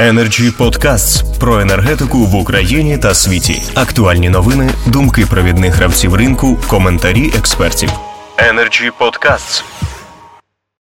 [0.00, 3.62] Energy Podcasts про енергетику в Україні та світі.
[3.74, 7.88] Актуальні новини, думки провідних гравців ринку, коментарі експертів.
[8.52, 9.64] Energy Podcasts.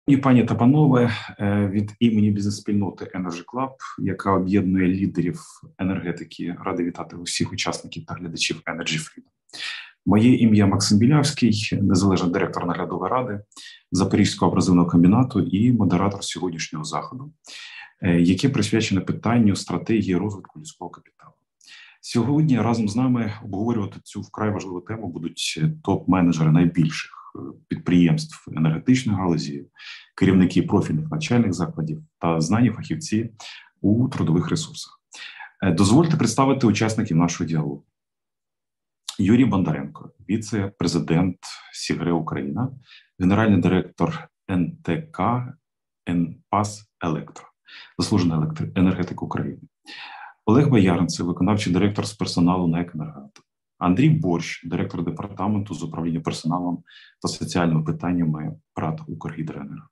[0.07, 3.69] І пані та панове е, від імені бізнес-спільноти Energy Club,
[3.99, 5.39] яка об'єднує лідерів
[5.79, 9.31] енергетики, ради вітати усіх учасників та глядачів Energy Freedom.
[10.05, 13.39] Моє ім'я Максим Білявський, незалежний директор наглядової ради
[13.91, 17.31] Запорізького абразивного комбінату і модератор сьогоднішнього заходу,
[18.09, 21.33] яке присвячене питанню стратегії розвитку людського капіталу.
[22.01, 29.19] Сьогодні разом з нами обговорювати цю вкрай важливу тему будуть топ-менеджери найбільших е, підприємств енергетичної
[29.19, 29.65] галузі,
[30.15, 33.29] керівники профільних навчальних закладів та знані фахівці
[33.81, 35.01] у трудових ресурсах.
[35.63, 37.85] Е, дозвольте представити учасників нашого діалогу.
[39.19, 41.37] Юрій Бондаренко, віце-президент
[41.73, 42.71] Сігре Україна,
[43.19, 45.21] генеральний директор НТК
[46.09, 47.45] НПАС Електро,
[47.97, 49.61] заслужений енергетик України,
[50.45, 53.41] Олег Бояринцев, виконавчий директор з персоналу на «Екенергату»,
[53.77, 56.83] Андрій Борщ, директор департаменту з управління персоналом
[57.21, 59.87] та соціальними питаннями ПРАТ «Укргідроенерго»,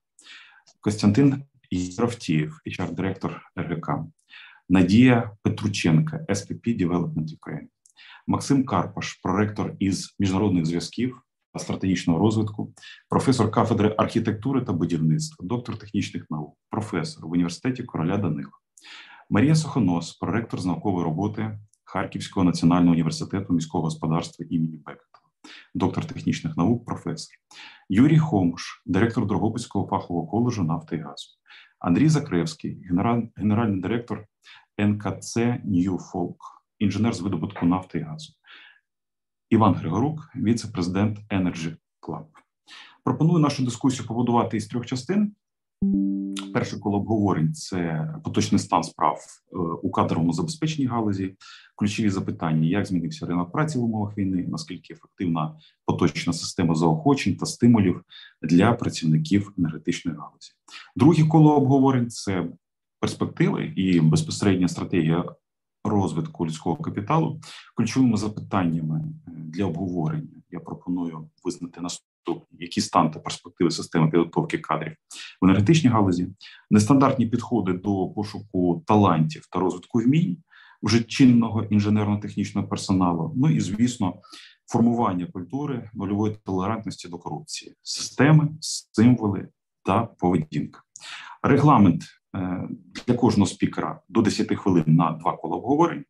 [0.82, 3.90] Костянтин Євтієв, HR-директор РГК,
[4.70, 7.68] Надія Петрученка, СПП Development Ukraine,
[8.28, 11.22] Максим Карпаш, проректор із міжнародних зв'язків
[11.60, 12.74] стратегічного розвитку,
[13.10, 18.52] професор кафедри архітектури та будівництва, доктор технічних наук, професор в університеті короля Данила,
[19.30, 25.20] Марія Сохонос, проректор з наукової роботи Харківського національного університету міського господарства імені Бекета,
[25.76, 27.36] доктор технічних наук, професор,
[27.90, 31.28] Юрій Хомуш, директор Дрогобицького фахового коледжу нафти і газу,
[31.80, 32.82] Андрій Закревський,
[33.36, 34.26] генеральний директор
[34.78, 38.34] НКЦ Ньюфолк інженер з видобутку нафти і газу.
[39.54, 42.26] Іван Григорук, віце-президент Energy Club.
[43.04, 45.32] Пропоную нашу дискусію побудувати із трьох частин.
[46.54, 51.36] Перше коло обговорень це поточний стан справ е, у кадровому забезпеченні галузі,
[51.76, 57.46] ключові запитання, як змінився ринок праці в умовах війни, наскільки ефективна поточна система заохочень та
[57.46, 58.04] стимулів
[58.42, 60.52] для працівників енергетичної галузі.
[60.96, 62.48] Друге коло обговорень це
[63.00, 65.26] перспективи і безпосередня стратегія
[65.84, 67.40] розвитку людського капіталу.
[67.76, 74.58] Ключовими запитаннями е, для обговорення я пропоную визнати наступні, які стан та перспективи системи підготовки
[74.58, 74.96] кадрів
[75.42, 76.28] в енергетичній галузі,
[76.72, 80.38] нестандартні підходи до пошуку талантів та розвитку вмінь
[80.84, 83.34] вже чинного інженерно-технічного персоналу.
[83.36, 84.14] Ну і звісно,
[84.72, 89.48] формування культури нульової толерантності до корупції, системи, символи
[89.84, 90.82] та поведінка.
[91.44, 92.04] Регламент
[93.08, 96.06] для кожного спікера до 10 хвилин на два кола обговорень.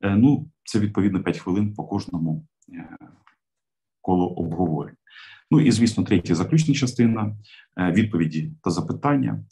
[0.00, 2.96] Е, ну, це відповідно 5 хвилин по кожному е,
[4.00, 4.96] колу обговорень.
[5.50, 7.36] Ну і звісно, третя заключна частина
[7.76, 9.44] відповіді та запитання,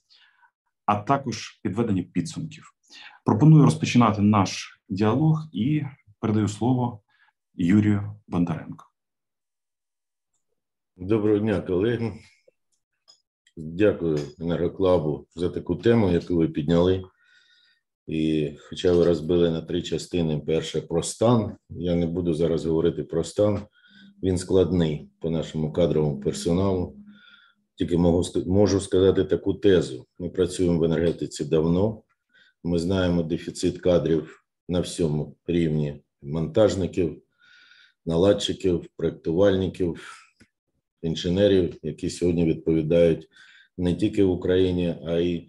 [0.87, 2.73] а також підведення підсумків.
[3.25, 5.83] Пропоную розпочинати наш діалог і
[6.21, 7.03] передаю слово
[7.55, 8.87] Юрію Бондаренко.
[10.97, 12.13] Доброго дня, колеги.
[13.57, 17.05] Дякую енергоклабу за таку тему, яку ви підняли.
[18.07, 21.57] І, хоча ви розбили на три частини, перше про стан.
[21.71, 23.61] Я не буду зараз говорити про стан.
[24.23, 26.97] Він складний по нашому кадровому персоналу.
[27.75, 32.03] Тільки можу, можу сказати таку тезу: ми працюємо в енергетиці давно.
[32.65, 37.23] Ми знаємо дефіцит кадрів на всьому рівні монтажників,
[38.07, 40.22] наладчиків, проєктувальників
[41.03, 43.29] інженерів, які сьогодні відповідають
[43.79, 45.49] не тільки в Україні, а й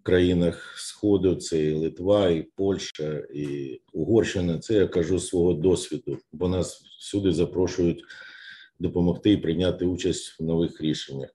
[0.00, 1.34] в країнах Сходу.
[1.34, 4.58] Це і Литва, і Польща, і Угорщина.
[4.58, 8.04] Це я кажу свого досвіду, бо нас всюди запрошують
[8.78, 11.30] допомогти і прийняти участь в нових рішеннях.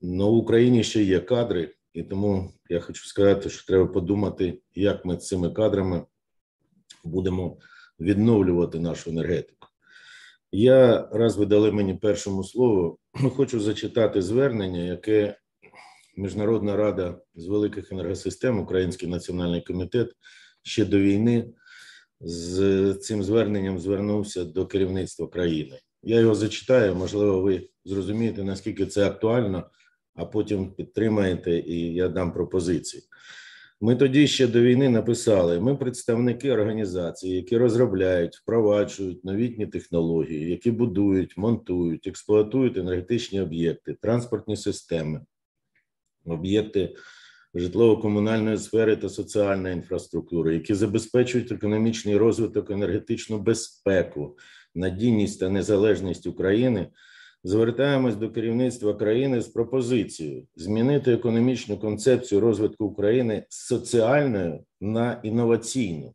[0.00, 5.04] Но в Україні ще є кадри, і тому я хочу сказати, що треба подумати, як
[5.04, 6.02] ми цими кадрами
[7.04, 7.58] будемо
[8.00, 9.53] відновлювати нашу енергетику.
[10.56, 12.98] Я раз ви дали мені першому слову,
[13.36, 15.36] хочу зачитати звернення, яке
[16.16, 20.12] Міжнародна рада з великих енергосистем, Український національний комітет
[20.62, 21.50] ще до війни
[22.20, 25.78] з цим зверненням звернувся до керівництва країни.
[26.02, 29.70] Я його зачитаю, можливо, ви зрозумієте, наскільки це актуально,
[30.14, 33.02] а потім підтримаєте і я дам пропозиції.
[33.80, 40.70] Ми тоді ще до війни написали: ми представники організації, які розробляють, впроваджують новітні технології, які
[40.70, 45.20] будують, монтують, експлуатують енергетичні об'єкти, транспортні системи,
[46.24, 46.96] об'єкти
[47.54, 54.38] житлово-комунальної сфери та соціальної інфраструктури, які забезпечують економічний розвиток, енергетичну безпеку,
[54.74, 56.86] надійність та незалежність України
[57.44, 66.14] звертаємось до керівництва країни з пропозицією змінити економічну концепцію розвитку України з соціальної на інноваційну.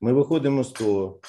[0.00, 1.20] Ми виходимо з того,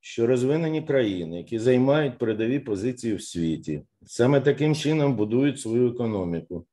[0.00, 6.66] що розвинені країни, які займають передові позиції в світі, саме таким чином будують свою економіку.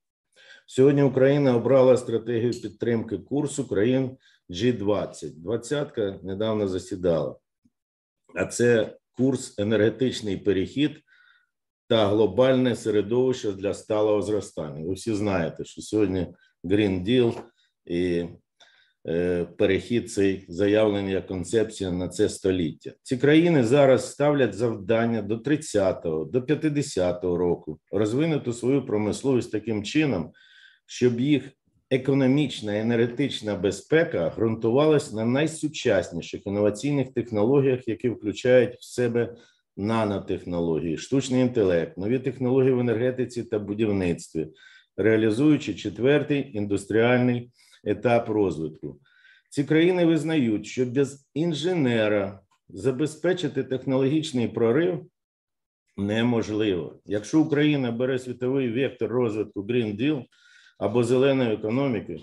[0.65, 4.17] Сьогодні Україна обрала стратегію підтримки курсу країн
[4.49, 5.31] G20.
[5.35, 7.35] Двадцятка недавно засідала,
[8.35, 10.91] а це курс енергетичний перехід
[11.91, 14.85] та глобальне середовище для сталого зростання.
[14.87, 16.27] Ви всі знаєте, що сьогодні
[16.63, 17.33] Green Deal
[17.85, 18.25] і
[19.07, 22.91] е, перехід цей заявлений як концепція на це століття.
[23.03, 30.31] Ці країни зараз ставлять завдання до 30-го, до 50-го року розвинути свою промисловість таким чином,
[30.85, 31.43] щоб їх
[31.89, 39.35] економічна енергетична безпека ґрунтувалась на найсучасніших інноваційних технологіях, які включають в себе
[39.77, 44.47] нанотехнології, штучний інтелект, нові технології в енергетиці та будівництві,
[44.97, 47.51] реалізуючи четвертий індустріальний
[47.83, 48.99] етап розвитку.
[49.49, 52.39] Ці країни визнають, що без інженера
[52.69, 55.05] забезпечити технологічний прорив
[55.97, 56.99] неможливо.
[57.05, 60.23] Якщо Україна бере світовий вектор розвитку Green Deal
[60.79, 62.17] або зеленої економіки,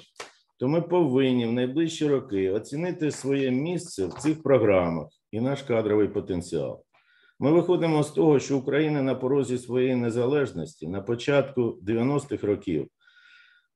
[0.59, 6.09] то ми повинні в найближчі роки оцінити своє місце в цих програмах і наш кадровий
[6.09, 6.85] потенціал.
[7.41, 12.89] Ми виходимо з того, що Україна на порозі своєї незалежності на початку 90-х років,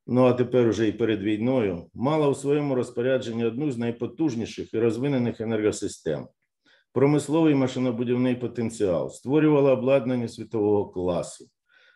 [0.06, 4.78] ну а тепер уже і перед війною, мала у своєму розпорядженні одну з найпотужніших і
[4.78, 6.28] розвинених енергосистем,
[6.92, 11.46] промисловий машинобудівний потенціал, створювала обладнання світового класу,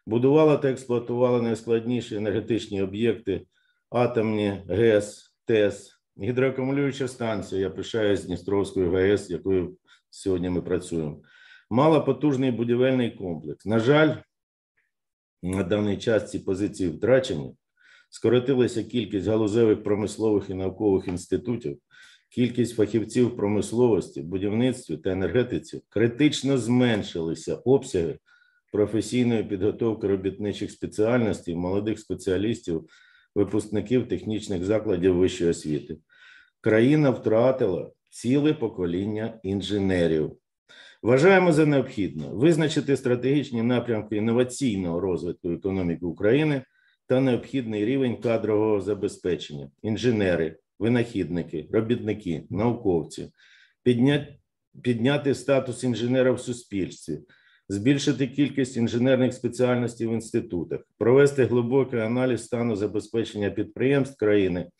[0.06, 3.46] будувала та експлуатувала найскладніші енергетичні об'єкти,
[3.90, 7.60] атомні ГЕС, ТЕС, гідроакумулююча станція.
[7.60, 9.76] Я пишаюсь Дністровською ГЕС, якою
[10.10, 11.16] сьогодні ми працюємо
[11.70, 13.66] мала потужний будівельний комплекс.
[13.66, 14.16] На жаль,
[15.42, 17.54] на даний час ці позиції втрачені.
[18.10, 21.78] Скоротилася кількість галузевих промислових і наукових інститутів,
[22.30, 28.18] кількість фахівців промисловості, будівництві та енергетиці критично зменшилися обсяги
[28.72, 32.88] професійної підготовки робітничих спеціальностей, молодих спеціалістів,
[33.34, 35.98] випускників технічних закладів вищої освіти.
[36.60, 40.36] Країна втратила ціле покоління інженерів.
[41.06, 46.62] Вважаємо за необхідне визначити стратегічні напрямки інноваційного розвитку економіки України
[47.06, 53.32] та необхідний рівень кадрового забезпечення, інженери, винахідники, робітники, науковці,
[53.82, 54.36] підняти,
[54.82, 57.18] підняти статус інженера в суспільстві,
[57.68, 64.70] збільшити кількість інженерних спеціальностей в інститутах, провести глибокий аналіз стану забезпечення підприємств країни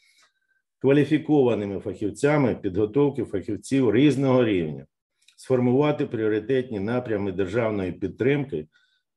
[0.81, 4.87] кваліфікованими фахівцями підготовки фахівців різного рівня
[5.37, 8.67] сформувати пріоритетні напрями державної підтримки,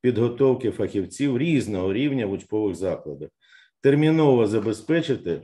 [0.00, 3.28] підготовки фахівців різного рівня в учбових закладах,
[3.80, 5.42] терміново забезпечити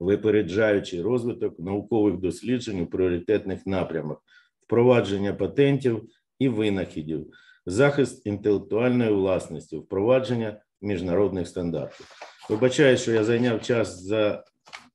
[0.00, 4.18] випереджаючий розвиток наукових досліджень у пріоритетних напрямах,
[4.66, 7.26] впровадження патентів і винахідів,
[7.66, 12.06] захист інтелектуальної власності, впровадження міжнародних стандартів.
[12.50, 14.44] Вибачаю, що я зайняв час за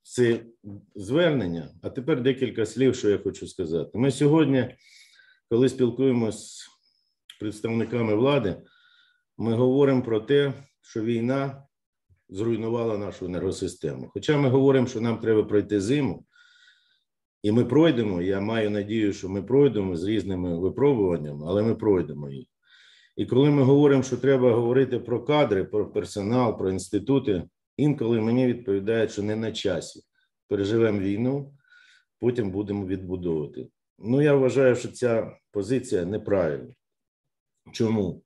[0.10, 0.46] це
[0.96, 1.70] звернення.
[1.82, 3.90] А тепер декілька слів, що я хочу сказати.
[3.94, 4.76] Ми сьогодні,
[5.50, 6.70] коли спілкуємося з
[7.40, 8.62] представниками влади,
[9.38, 11.64] ми говоримо про те, що війна
[12.30, 14.10] зруйнувала нашу енергосистему.
[14.14, 16.26] Хоча ми говоримо, що нам треба пройти зиму,
[17.44, 18.22] і ми пройдемо.
[18.22, 22.48] Я маю надію, що ми пройдемо з різними випробуваннями, але ми пройдемо їх.
[23.16, 27.44] І коли ми говоримо, що треба говорити про кадри, про персонал, про інститути,
[27.80, 30.02] Інколи мені відповідають, що не на часі.
[30.48, 31.54] Переживемо війну,
[32.20, 33.68] потім будемо відбудовувати.
[34.00, 36.74] Ну, я вважаю, що ця позиція неправильна.
[37.72, 38.24] Чому?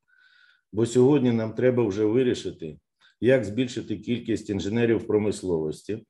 [0.71, 2.79] Бо сьогодні нам треба вже вирішити,
[3.21, 6.05] як збільшити кількість інженерів промисловості.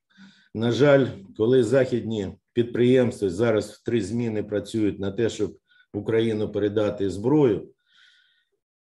[0.55, 1.07] На жаль,
[1.37, 5.57] коли західні підприємства зараз в три зміни працюють на те, щоб
[5.93, 7.69] Україну передати зброю,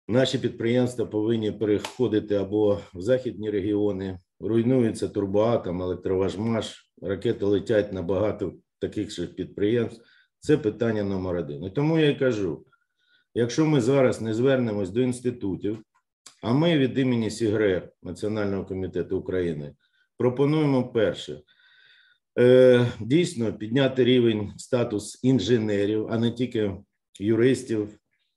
[0.08, 8.52] наші підприємства повинні переходити або в західні регіони, руйнується турбоатом, електроважмаш, ракети летять на багато
[8.78, 10.04] таких же підприємств.
[10.40, 11.64] Це питання номер один.
[11.64, 12.64] І тому я й кажу:
[13.34, 15.78] якщо ми зараз не звернемось до інститутів,
[16.42, 19.74] а ми від імені СІГРЕ Національного комітету України
[20.16, 21.40] пропонуємо перше.
[22.38, 26.72] Е, дійсно підняти рівень статус інженерів, а не тільки
[27.20, 27.88] юристів,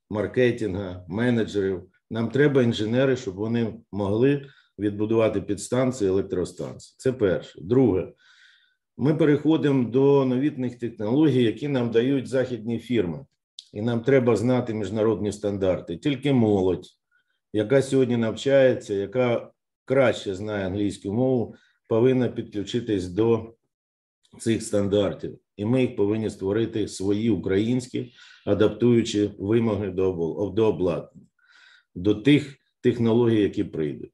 [0.10, 1.84] маркетинга, менеджерів.
[2.12, 4.46] Нам треба інженери, щоб вони могли
[4.80, 6.96] відбудувати підстанції електростанції.
[6.98, 7.62] Це перше.
[7.62, 8.14] Друге,
[8.98, 13.26] ми переходимо до новітних технологій, які нам дають західні фірми.
[13.74, 15.98] і нам треба знати міжнародні стандарти.
[15.98, 16.88] Тільки молодь,
[17.54, 19.52] яка сьогодні навчається, яка
[19.86, 21.56] краще знає англійську мову,
[21.88, 23.54] повинна підключитись до
[24.40, 28.14] цих стандартів, і ми їх повинні створити свої українські,
[28.46, 30.12] адаптуючи вимоги до
[30.68, 31.28] обладнання,
[31.96, 34.12] до тих технологій, які прийдуть.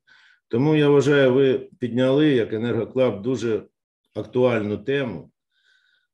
[0.53, 3.63] Тому я вважаю, ви підняли як енергоклаб дуже
[4.15, 5.31] актуальну тему.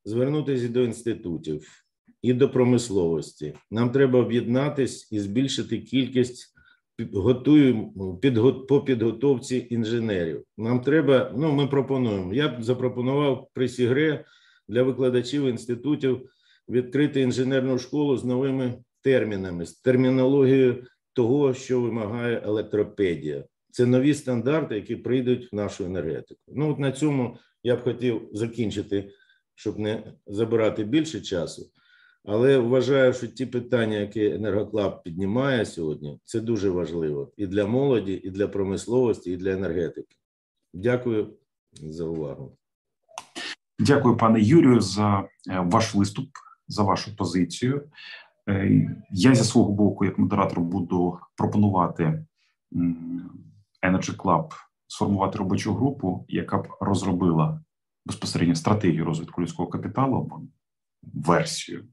[0.04, 1.84] Звернутися до інститутів
[2.22, 3.54] і до промисловості.
[3.70, 6.54] Нам треба об'єднатись і збільшити кількість
[7.12, 10.44] готуємо підго, по підготовці інженерів.
[10.58, 12.34] Нам треба, ну ми пропонуємо.
[12.34, 14.24] Я б запропонував при Сігре
[14.68, 16.30] для викладачів інститутів
[16.68, 23.44] відкрити інженерну школу з новими термінами, з термінологією того, що вимагає електропедія.
[23.70, 26.40] Це нові стандарти, які прийдуть в нашу енергетику.
[26.48, 29.10] Ну от на цьому я б хотів закінчити,
[29.54, 31.70] щоб не забирати більше часу.
[32.24, 38.12] Але вважаю, що ті питання, які енергоклаб піднімає сьогодні, це дуже важливо і для молоді,
[38.12, 40.16] і для промисловості, і для енергетики.
[40.74, 41.34] Дякую
[41.72, 42.56] за увагу.
[43.78, 46.28] Дякую, пане Юрію, за е, ваш виступ,
[46.68, 47.90] за вашу позицію.
[48.48, 52.24] Е, я зі свого боку, як модератор, буду пропонувати
[53.82, 54.52] Energy Club
[54.86, 57.60] сформувати робочу групу, яка б розробила
[58.06, 60.42] безпосередньо стратегію розвитку людського капіталу або
[61.02, 61.88] версію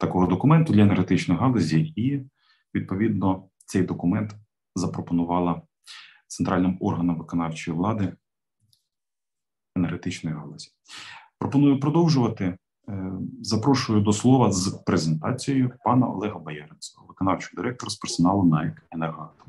[0.00, 2.26] такого документу для енергетичної галузі, і
[2.74, 4.34] відповідно цей документ
[4.74, 5.62] запропонувала
[6.26, 8.16] центральним органам виконавчої влади
[9.76, 10.70] енергетичної галузі.
[11.38, 12.58] Пропоную продовжувати.
[12.88, 13.12] Е,
[13.42, 19.46] запрошую до слова з презентацією пана Олега Бояринцева, виконавчого директора з персоналу НАЕК «Енергоатом».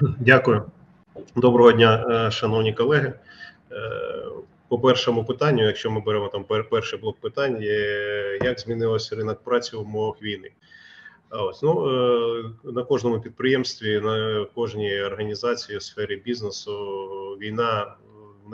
[0.00, 0.70] Дякую.
[1.36, 3.12] Доброго дня, е, шановні колеги.
[3.72, 3.76] Е,
[4.68, 7.62] по першому питанню, якщо ми беремо там перший блок питань,
[8.42, 10.50] як змінилося ринок праці в умовах війни.
[11.30, 16.76] Ось ну е, на кожному підприємстві, на кожній організації у сфері бізнесу
[17.40, 17.94] війна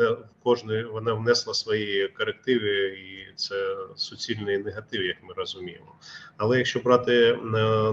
[0.05, 5.95] в кожної вона внесла свої корективи, і це суцільний негатив, як ми розуміємо.
[6.37, 7.37] Але якщо брати е,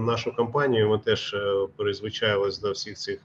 [0.00, 1.66] нашу компанію, ми теж е,
[2.62, 3.20] до всіх цих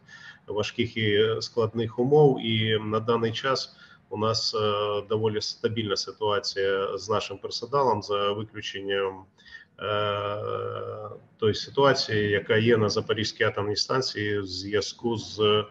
[0.48, 3.76] важких і складних умов, і на даний час.
[4.10, 4.60] У нас е,
[5.10, 9.24] доволі стабільна ситуація з нашим персоналом за виключенням
[9.80, 10.40] е,
[11.38, 15.66] тої ситуації, яка є на Запорізькій атомній станції, в зв'язку з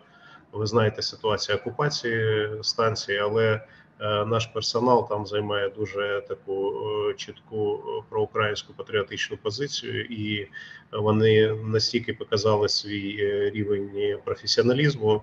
[0.53, 3.61] ви знаєте ситуацію окупації станції, але
[4.01, 6.73] е, наш персонал там займає дуже таку
[7.17, 10.49] чітку проукраїнську патріотичну позицію, і
[10.93, 15.23] вони настільки показали свій рівень професіоналізму.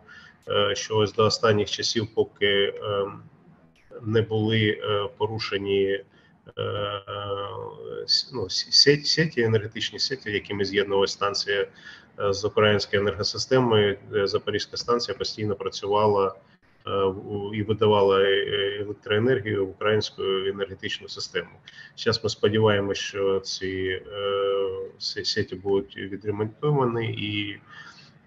[0.50, 3.24] Е, що ось до останніх часів, поки ем,
[4.02, 6.04] не були е, порушені е,
[8.34, 11.68] ну, сеті, сеті, енергетичні сеті, якими з'єднувалася станція
[12.30, 16.36] з українською енергосистемою, Запорізька станція постійно працювала
[17.54, 18.24] і видавала
[18.80, 21.50] електроенергію в українську енергетичну систему.
[21.98, 24.02] Зараз ми сподіваємося, що ці
[25.24, 27.60] сеті будуть відремонтовані і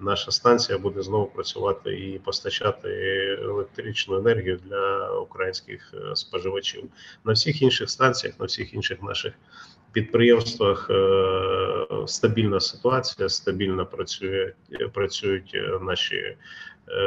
[0.00, 2.88] наша станція буде знову працювати і постачати
[3.42, 6.84] електричну енергію для українських е, споживачів
[7.24, 9.34] на всіх інших станціях, на всіх інших наших
[10.00, 14.52] підприємствах е, стабільна ситуація, стабільно працює
[14.92, 16.36] працюють е, наші.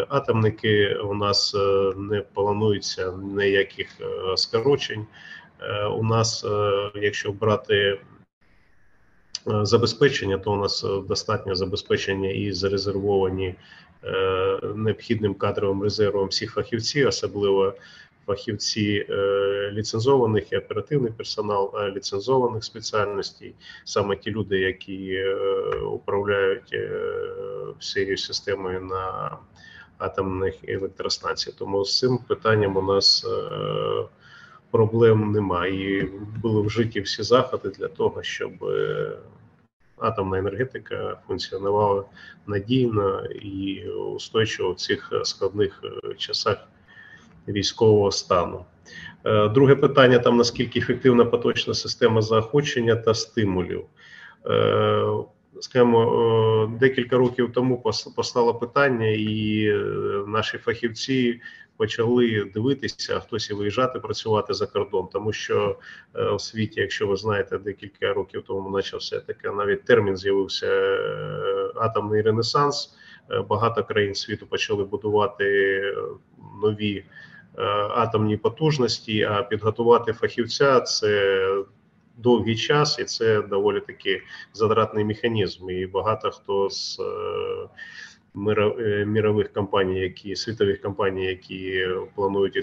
[0.10, 1.56] Атомники у нас
[1.96, 3.88] не планується ніяких
[4.36, 5.06] скорочень.
[5.98, 6.46] У нас,
[6.96, 8.00] якщо брати
[9.48, 13.56] Е, забезпечення, то у нас е, достатньо забезпечення і зарезервовані
[14.04, 17.74] е, необхідним кадровим резервом всіх фахівців, особливо
[18.32, 19.06] фахівці
[19.72, 25.26] ліцензованих і оперативний персонал ліцензованих спеціальностей, саме ті люди, які
[25.92, 26.76] управляють
[27.80, 29.38] всією системою на
[29.98, 31.58] атомних електростанціях.
[31.58, 33.26] Тому з цим питанням у нас
[34.72, 35.98] проблем немає.
[35.98, 36.04] І
[36.42, 38.52] були вжиті всі заходи для того, щоб
[40.02, 42.04] атомна енергетика функціонувала
[42.48, 46.68] надійно і устойчиво в цих складних е, часах
[47.48, 48.66] військового стану.
[49.26, 53.84] Е, друге питання: там наскільки ефективна поточна система заохочення та стимулів.
[54.46, 55.06] Е,
[55.60, 57.84] скажімо, декілька років тому
[58.16, 59.68] постало питання, і
[60.28, 61.42] наші фахівці
[61.82, 65.78] почали дивитися, хтось і виїжджати працювати за кордон, тому що
[66.16, 71.72] е, у світі, якщо ви знаєте, декілька років тому почався таке навіть термін з'явився е,
[71.76, 72.96] атомний ренесанс.
[73.32, 75.82] Е, багато країн світу почали будувати
[76.62, 77.04] нові
[77.96, 79.24] атомні потужності.
[79.24, 81.46] А підготувати фахівця це
[82.18, 84.22] довгий час, і це доволі таки
[84.54, 85.70] задратний механізм.
[85.70, 87.00] І багато хто з
[88.36, 92.58] Е, мірових компаній, які світових компаній, які планують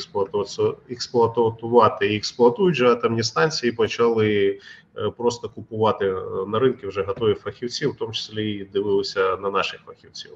[0.91, 4.59] експлуатувати і експлуатують же атомні станції, почали
[4.97, 6.15] е, просто купувати е,
[6.47, 10.31] на ринку вже готові фахівців, в тому числі і дивилися на наших фахівців.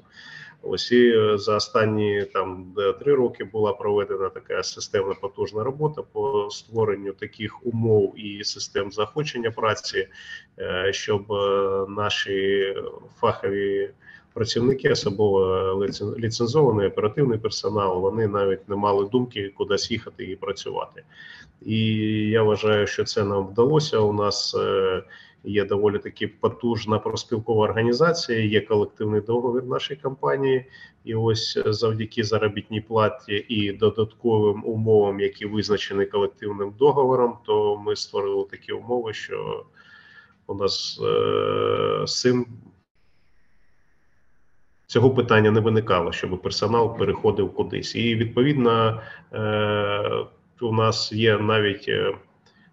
[0.65, 7.13] Ось і за останні там три роки була проведена така системна потужна робота по створенню
[7.13, 10.07] таких умов і систем заохочення праці,
[10.91, 11.25] щоб
[11.89, 12.75] наші
[13.19, 13.89] фахові
[14.33, 15.85] працівники, особливо
[16.17, 21.03] ліцензований оперативний персонал, вони навіть не мали думки кудись їхати і працювати.
[21.61, 21.95] І
[22.29, 23.99] я вважаю, що це нам вдалося.
[23.99, 25.03] У нас е,
[25.43, 30.65] є доволі таки потужна проспілкова організація, є колективний договір нашої компанії,
[31.03, 38.45] і ось завдяки заробітній платі і додатковим умовам, які визначені колективним договором, то ми створили
[38.51, 39.65] такі умови, що
[40.47, 42.45] у нас е, цим
[44.87, 47.95] цього питання не виникало, щоб персонал переходив кудись.
[47.95, 49.01] І відповідно
[49.33, 50.25] е,
[50.61, 52.15] у нас є навіть е,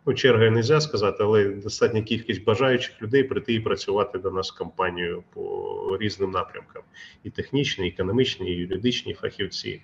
[0.06, 4.52] ну, черга не можна сказати, але достатня кількість бажаючих людей прийти і працювати до нас
[4.52, 6.82] в компанію по різним напрямкам:
[7.24, 9.82] і технічні, і економічні, і юридичні фахівці.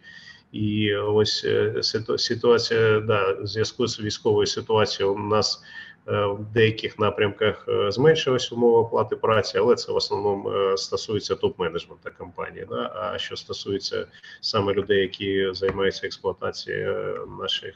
[0.53, 1.83] І ось е,
[2.19, 5.63] ситуація да, в зв'язку з військовою ситуацією у нас
[6.07, 12.19] в деяких напрямках е, зменшилась умова оплати праці, але це в основному е, стосується топ-менеджменту
[12.19, 12.67] компанії.
[12.71, 12.93] Да?
[12.95, 14.07] А що стосується
[14.41, 17.75] саме людей, які займаються експлуатацією наших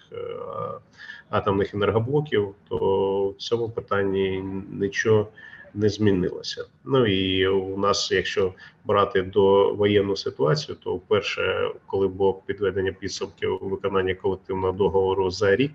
[1.31, 5.29] атомних енергоблоків, то в цьому питанні нічого.
[5.75, 6.65] Не змінилося.
[6.85, 13.59] Ну і у нас, якщо брати до воєнну ситуацію, то вперше, коли було підведення підсумків
[13.61, 15.73] виконання колективного договору за рік,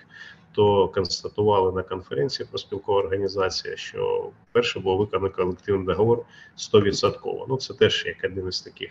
[0.56, 6.26] то констатували на конференції про спілкова організація, що перше було виконано колективний договор
[6.58, 7.46] 100%.
[7.50, 8.90] Ну це теж як один із таких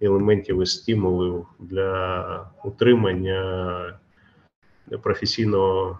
[0.00, 3.98] елементів і стимулів для утримання
[5.02, 5.98] професійного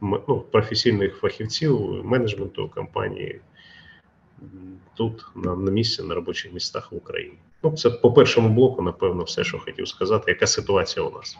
[0.00, 3.40] ну, професійних фахівців менеджменту компанії
[4.94, 7.38] тут на, на місці на робочих містах в Україні.
[7.62, 11.38] Ну це по першому блоку, напевно, все, що хотів сказати, яка ситуація у нас.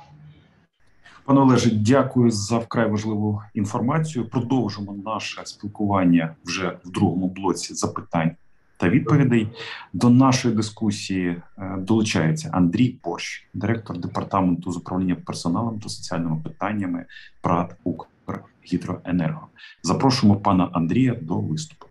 [1.25, 4.29] Пане Олеже, дякую за вкрай важливу інформацію.
[4.29, 8.31] Продовжимо наше спілкування вже в другому блоці запитань
[8.77, 9.49] та відповідей.
[9.93, 17.07] До нашої дискусії е, долучається Андрій Порщ, директор департаменту з управління персоналом та соціальними питаннями
[17.41, 19.47] ПРАТ «Укргідроенерго».
[19.83, 21.87] Запрошуємо пана Андрія до виступу.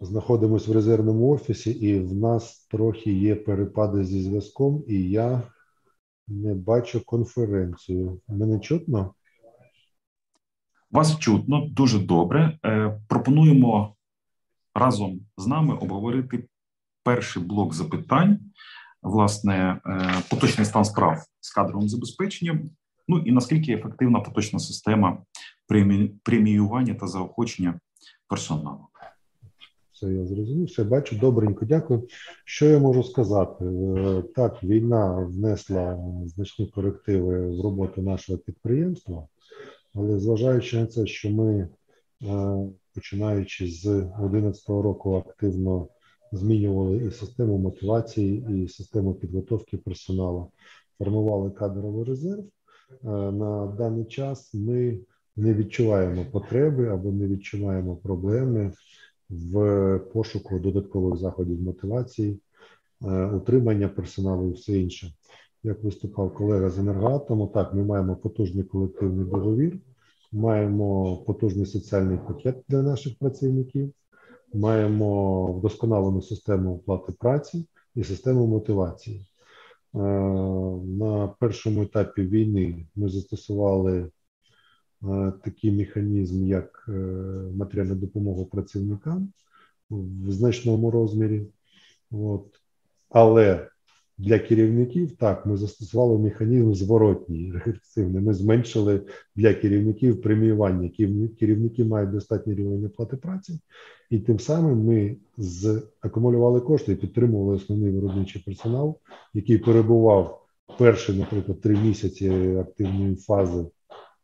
[0.00, 5.42] Знаходимось в резервному офісі, і в нас трохи є перепади зі зв'язком, і я
[6.28, 8.20] не бачу конференцію.
[8.28, 9.14] Мене чутно?
[10.90, 12.58] Вас чутно дуже добре.
[12.64, 13.96] Е, пропонуємо
[14.74, 16.48] разом з нами обговорити
[17.02, 18.38] перший блок запитань,
[19.02, 22.70] власне, е, поточний стан справ з кадровим забезпеченням.
[23.08, 25.22] Ну і наскільки ефективна поточна система
[26.22, 27.80] преміювання та заохочення
[28.28, 28.88] персоналу.
[29.96, 31.16] Все я зрозумів, все бачу.
[31.16, 32.08] Добренько, дякую.
[32.44, 33.64] Що я можу сказати?
[33.64, 39.28] Е, так, війна внесла значні корективи в роботу нашого підприємства,
[39.94, 41.68] але зважаючи на це, що ми,
[42.22, 42.56] е,
[42.94, 45.88] починаючи з 2011 року, активно
[46.32, 50.50] змінювали і систему мотивації, і систему підготовки персоналу,
[50.98, 52.44] формували кадровий резерв.
[52.44, 54.98] Е, на даний час ми
[55.36, 58.72] не відчуваємо потреби або не відчуваємо проблеми
[59.30, 62.40] в пошуку додаткових заходів мотивації,
[63.02, 65.12] е, утримання персоналу і все інше.
[65.62, 69.78] Як виступав колега з енергоатому, так ми маємо потужний колективний договір,
[70.32, 73.92] маємо потужний соціальний пакет для наших працівників,
[74.54, 79.26] маємо вдосконалену систему оплати праці і систему мотивації.
[79.94, 79.98] Е,
[80.98, 84.10] на першому етапі війни ми застосували
[85.44, 86.92] такий механізм, як е,
[87.56, 89.32] матеріальна допомога працівникам
[89.90, 91.46] в значному розмірі.
[92.10, 92.46] От.
[93.08, 93.68] Але
[94.18, 98.22] для керівників так ми застосували механізм зворотній, регресивний.
[98.22, 99.02] Ми зменшили
[99.36, 100.90] для керівників преміювання.
[101.38, 103.60] Керівники мають достатній рівень оплати праці,
[104.10, 105.16] і тим самим ми
[106.00, 108.98] акумулювали кошти і підтримували основний виробничий персонал,
[109.34, 110.46] який перебував
[110.78, 113.64] перші, наприклад, три місяці активної фази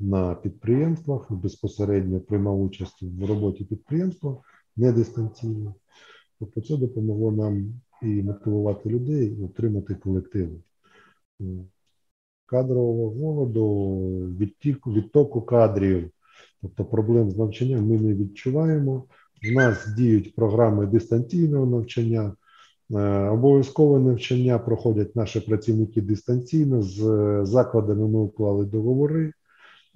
[0.02, 4.36] на підприємствах, безпосередньо приймав участь в роботі підприємства
[4.76, 5.74] не дистанційно.
[6.38, 10.56] Тобто це допомогло нам і мотивувати людей, і отримати колективи.
[12.46, 13.96] Кадрового голоду,
[14.38, 16.10] відтіку, відтоку кадрів
[16.62, 19.04] Тобто проблем з навчанням ми не відчуваємо.
[19.50, 22.34] У нас діють програми дистанційного навчання.
[22.90, 26.82] Е, обов'язкове навчання проходять наші працівники дистанційно.
[26.82, 27.00] З
[27.44, 29.32] закладами ми уклали договори.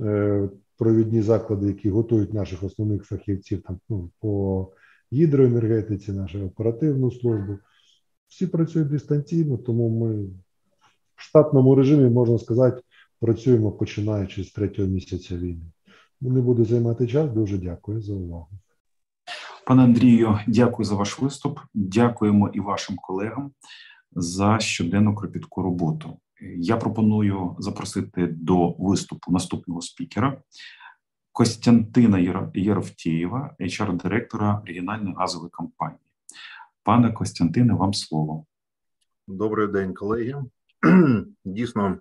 [0.01, 4.73] Е, провідні заклади, які готують наших основних фахівців там ну, по
[5.13, 7.59] гідроенергетиці, нашу оперативну службу.
[8.29, 10.25] Всі працюють дистанційно, тому ми
[11.15, 12.83] в штатному режимі, можна сказати,
[13.21, 15.65] працюємо починаючи з третього місяця війни.
[16.21, 17.31] Не буду займати час.
[17.31, 18.49] Дуже дякую за увагу.
[19.67, 21.59] Пане Андрію, дякую за ваш виступ.
[21.75, 23.51] Дякуємо і вашим колегам
[24.13, 26.19] за щоденну кропітку роботу.
[26.41, 30.43] Я пропоную запросити до виступу наступного спікера
[31.33, 32.19] Костянтина
[32.55, 36.01] Єровтієва, HR-директора регіональної газової компанії.
[36.83, 38.45] Пане Костянтине, вам слово.
[39.29, 40.45] Добрий день, колеги.
[41.45, 41.99] Дійсно,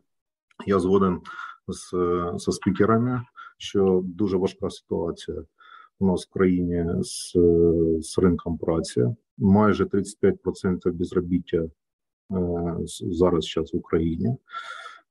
[0.66, 1.22] я згоден
[1.68, 1.90] з,
[2.36, 3.22] з спікерами,
[3.58, 5.44] що дуже важка ситуація
[6.00, 7.32] у нас в країні з,
[8.02, 9.06] з ринком праці.
[9.38, 11.64] Майже 35% безробіття
[12.30, 14.38] зараз зараз в Україні.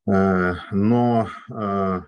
[0.08, 2.02] Е, но е,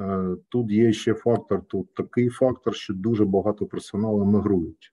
[0.00, 1.62] е, тут є ще фактор.
[1.66, 4.92] Тут такий фактор, що дуже багато персоналу мигрують.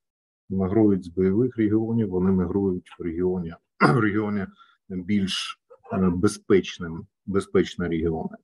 [0.49, 3.53] Мигрують з бойових регіонів, вони мигрують в регіоні
[3.95, 4.45] в регіоні
[4.89, 5.61] більш
[5.93, 8.37] е, безпечним, безпечні регіони.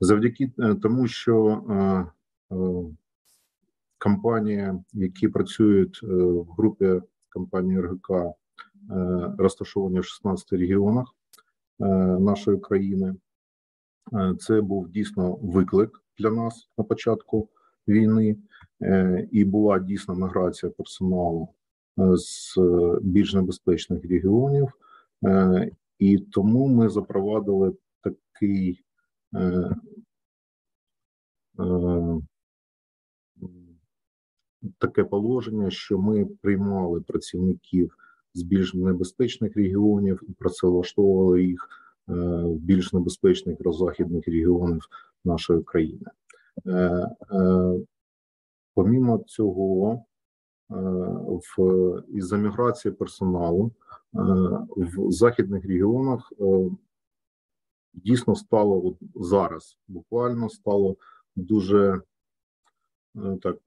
[0.00, 2.06] Завдяки е, тому, що е,
[3.98, 8.10] компанії, які працюють в групі компанії РГК,
[9.38, 11.14] розташовані в 16 регіонах
[12.18, 13.14] нашої країни,
[14.38, 17.48] це був дійсно виклик для нас на початку
[17.88, 18.36] війни,
[19.30, 21.48] і була дійсно міграція персоналу
[21.96, 22.58] з
[23.02, 24.72] більш небезпечних регіонів.
[25.24, 28.84] Е, і тому ми запровадили такий
[29.34, 29.70] е,
[31.58, 32.20] е,
[34.78, 37.96] таке положення, що ми приймали працівників
[38.34, 41.68] з більш небезпечних регіонів і працевлаштовували їх
[42.06, 44.82] в більш небезпечних західних регіонів
[45.24, 46.06] нашої країни.
[48.74, 50.04] Помімо цього,
[51.58, 53.72] в із-за міграції персоналу
[54.14, 54.18] Е,
[54.76, 56.70] в західних регіонах е,
[57.94, 60.96] дійсно стало от зараз, буквально стало
[61.36, 62.02] дуже
[63.16, 63.58] е, так.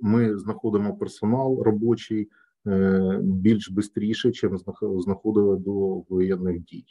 [0.00, 2.30] Ми знаходимо персонал робочий
[3.20, 6.84] більш швидше, чим знаходили до воєнних дій.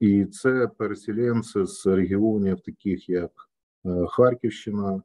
[0.00, 3.30] І це переселенці з регіонів, таких як
[4.08, 5.02] Харківщина,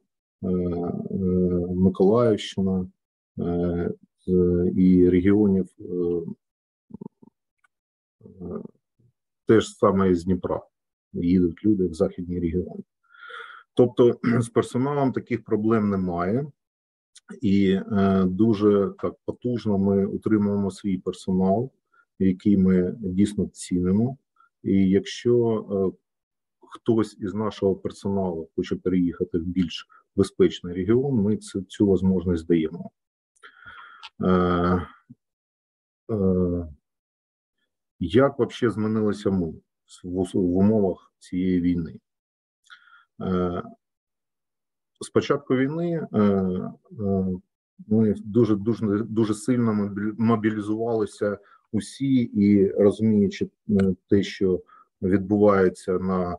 [1.74, 2.86] Миколаївщина,
[4.76, 5.84] і регіонів е,
[8.20, 8.62] е,
[9.46, 10.62] теж саме з Дніпра.
[11.12, 12.82] Їдуть люди в західні регіони.
[13.74, 16.46] Тобто з персоналом таких проблем немає,
[17.40, 21.70] і е, дуже так потужно ми утримуємо свій персонал,
[22.18, 24.16] який ми дійсно цінимо.
[24.62, 25.98] І якщо е,
[26.60, 32.90] хтось із нашого персоналу хоче переїхати в більш безпечний регіон, ми цю, цю можливість даємо.
[34.24, 34.86] Е,
[36.10, 36.68] е,
[38.00, 39.54] як взагалі змінилися ми
[40.04, 42.00] в умовах цієї війни?
[43.22, 43.62] Е,
[45.00, 46.06] з початку війни
[47.88, 51.38] ми дуже дуже дуже сильно мобілізувалися
[51.72, 53.48] усі і розуміючи
[54.08, 54.60] те, що
[55.02, 56.36] відбувається на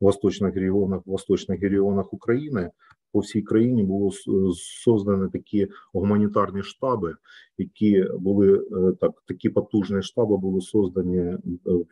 [0.00, 2.70] восточних регіонах, восточних регіонах України,
[3.12, 4.10] по всій країні було
[4.54, 7.14] создані такі гуманітарні штаби,
[7.58, 9.22] які були е, так.
[9.26, 11.38] Такі потужні штаби були создані е,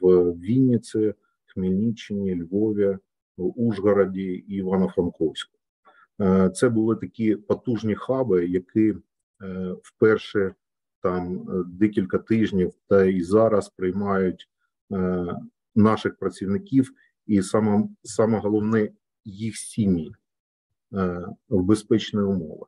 [0.01, 1.15] в Вінниці,
[1.47, 2.99] Хмельниччині, Львові,
[3.37, 5.59] Ужгороді і Івано-Франковську.
[6.21, 8.95] Е, це були такі потужні хаби, які
[9.83, 10.55] вперше
[11.03, 14.49] там декілька тижнів та і зараз приймають
[15.75, 16.93] наших працівників,
[17.27, 18.91] і саме саме головне
[19.25, 20.15] їх сім'ї.
[20.95, 22.67] Е, в безпечні умови.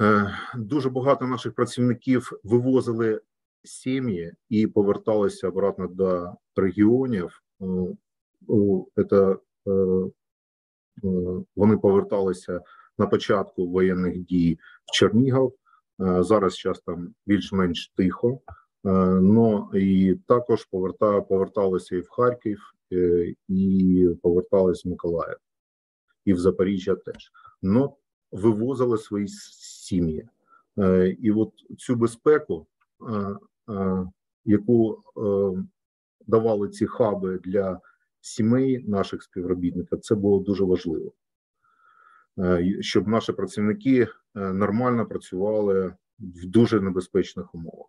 [0.00, 3.20] Е, дуже багато наших працівників вивозили
[3.64, 7.42] сім'ї і поверталися обратно до регіонів.
[9.10, 9.36] Це,
[11.56, 12.60] вони поверталися
[12.98, 15.52] на початку воєнних дій в Чернігів.
[16.00, 18.40] Е, зараз час там більш-менш тихо,
[19.20, 20.64] но і також
[21.28, 22.60] поверталися і в Харків,
[23.48, 25.36] і поверталися в Миколаїв.
[26.24, 27.32] І в Запоріжжя теж.
[27.62, 27.96] Но
[28.32, 30.28] вивозили свої сім'ї,
[30.78, 32.66] е, і от цю безпеку,
[33.10, 33.36] е,
[33.72, 34.06] е,
[34.44, 35.02] яку
[36.26, 37.80] давали ці хаби для
[38.26, 40.00] сімей наших співробітників.
[40.00, 41.12] Це було дуже важливо,
[42.80, 47.88] щоб наші працівники нормально працювали в дуже небезпечних умовах.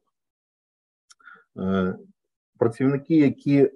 [2.60, 3.72] Працівники, які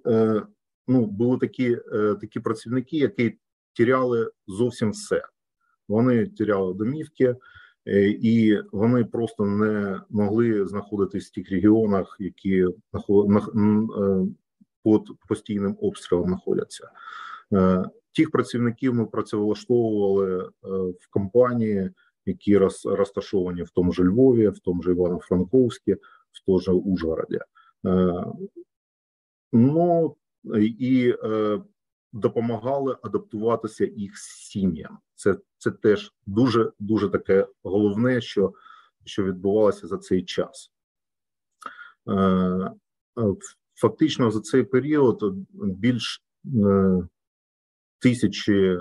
[0.88, 1.78] ну були такі
[2.22, 3.38] такі працівники, які
[3.74, 5.24] тіряли зовсім все.
[5.88, 7.36] Вони тіряли домівки,
[7.88, 12.68] е, і вони просто не могли знаходитись в тих регіонах, які е,
[14.84, 16.92] під постійним обстрілом знаходяться.
[17.54, 20.50] Е, тих працівників ми працевлаштовували
[21.00, 21.92] в компанії,
[22.26, 25.94] які розташовані в тому ж Львові, в тому ж Івано-Франковській,
[26.32, 27.40] в тому ж Ужгороді.
[29.54, 30.16] Ну
[30.60, 31.14] і
[32.14, 35.00] допомагали адаптуватися їх сім'ям.
[35.16, 38.54] Це це теж дуже дуже таке головне, що
[39.06, 40.72] що відбувалося за цей час.
[43.84, 47.08] Е, е Фактично за цей період більш е,
[48.00, 48.80] тисячі е,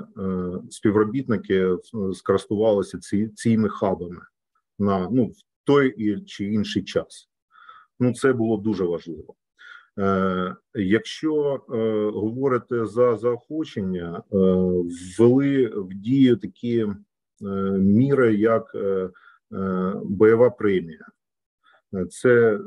[0.70, 1.80] співробітників
[2.14, 4.22] скористувалися ці, цими хабами
[4.78, 7.30] на ну, в той чи інший час.
[8.00, 9.34] Ну, це було дуже важливо.
[9.98, 14.36] Е, якщо е, говорити за заохочення, е,
[15.18, 16.86] ввели в дію такі
[17.78, 18.76] міри, як
[20.04, 21.06] бойова премія.
[22.11, 22.61] Це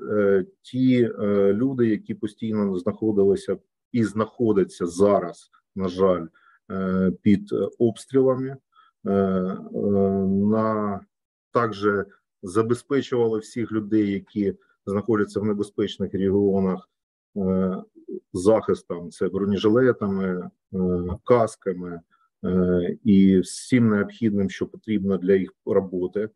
[0.62, 1.10] ті
[1.54, 3.58] люди, які постійно знаходилися
[3.92, 6.26] і знаходяться зараз, на жаль,
[7.22, 8.58] під обстрілами,
[9.04, 11.00] на
[11.52, 11.88] також
[12.44, 14.56] забезпечували всіх людей, які
[14.86, 16.90] знаходяться в небезпечних регіонах
[17.38, 17.84] Е,
[18.34, 20.80] захистом, це бронежилетами, е,
[21.24, 22.02] касками
[22.46, 26.30] е, і всім необхідним, що потрібно для їх роботи.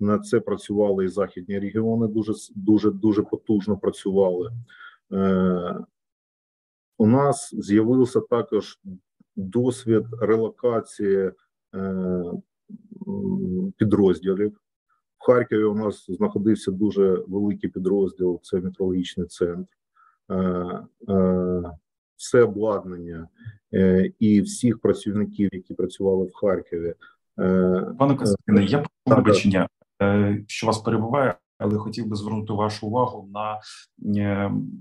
[0.00, 2.08] На це працювали і західні регіони.
[2.08, 4.50] Дуже дуже дуже потужно працювали.
[6.98, 8.78] У нас з'явився також
[9.36, 11.32] досвід релокації
[13.76, 14.60] підрозділів.
[15.18, 18.40] В Харкові у нас знаходився дуже великий підрозділ.
[18.42, 19.74] Це метрологічний центр.
[20.30, 20.34] Е,
[21.08, 21.62] е,
[22.16, 23.28] все обладнання
[23.74, 26.94] е, і всіх працівників, які працювали в Харкові.
[27.98, 29.68] Пане Костянтине, я прошу вибачення,
[30.46, 33.60] що вас перебуває, але хотів би звернути вашу увагу на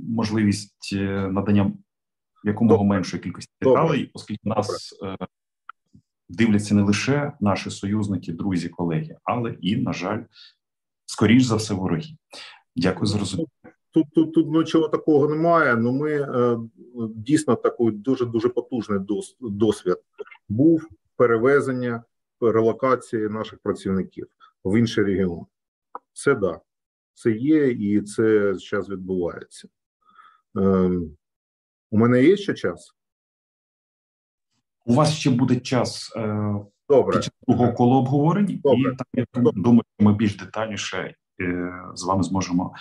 [0.09, 0.95] можливість
[1.29, 1.71] надання
[2.43, 4.93] якомога меншої кількості деталей, оскільки нас
[6.29, 10.23] дивляться не лише наші союзники, друзі, колеги, але і, на жаль,
[11.05, 12.09] скоріш за все, вороги.
[12.75, 13.47] Дякую за розуміння
[13.93, 15.75] тут тут тут нічого такого немає.
[15.75, 16.57] Ну ми е,
[17.15, 18.99] дійсно такий дуже дуже потужний
[19.39, 19.97] досвід.
[20.49, 22.03] Був перевезення
[22.41, 24.27] релокації наших працівників
[24.63, 25.45] в інший регіон.
[26.13, 26.62] Це да,
[27.13, 29.67] це є і це зараз відбувається.
[30.58, 30.89] Е,
[31.91, 32.95] у мене є ще час.
[34.86, 36.56] У вас ще буде час е,
[36.89, 37.19] Добре.
[37.19, 38.93] під другого коло обговорень, Добре.
[38.93, 42.76] і там я думаю, ми більш детальніше е, з вами зможемо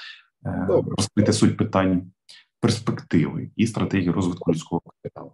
[0.47, 0.67] Е,
[0.97, 2.13] розкрити суть питань
[2.61, 5.33] перспективи і стратегії розвитку людського капіталу.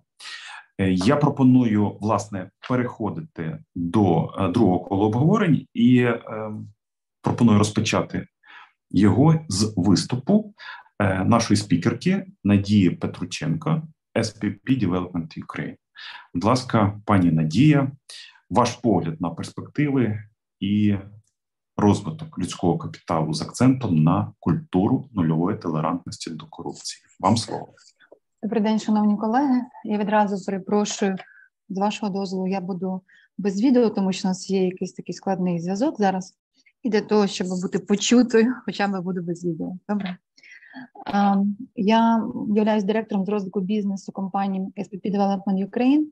[0.78, 6.20] Е, я пропоную власне переходити до е, другого кола обговорень і е,
[7.22, 8.26] пропоную розпочати
[8.90, 10.54] його з виступу
[10.98, 13.82] е, нашої спікерки Надії Петрученко,
[14.14, 15.76] SPP Development Ukraine.
[16.34, 17.92] Будь ласка, пані Надія,
[18.50, 20.22] ваш погляд на перспективи
[20.60, 20.96] і
[21.76, 27.02] розвиток людського капіталу з акцентом на культуру нульової толерантності до корупції.
[27.20, 27.74] Вам слово.
[28.42, 29.60] Добрий день, шановні колеги.
[29.84, 31.16] Я відразу перепрошую
[31.68, 32.46] з вашого дозволу.
[32.46, 33.02] Я буду
[33.38, 36.34] без відео, тому що у нас є якийсь такий складний зв'язок зараз.
[36.82, 39.72] І для того, щоб бути почутою, хоча б буду без відео.
[39.88, 40.16] Добре.
[41.76, 42.24] Я
[42.54, 46.04] являюсь директором з розвитку бізнесу компанії SPP Development Ukraine.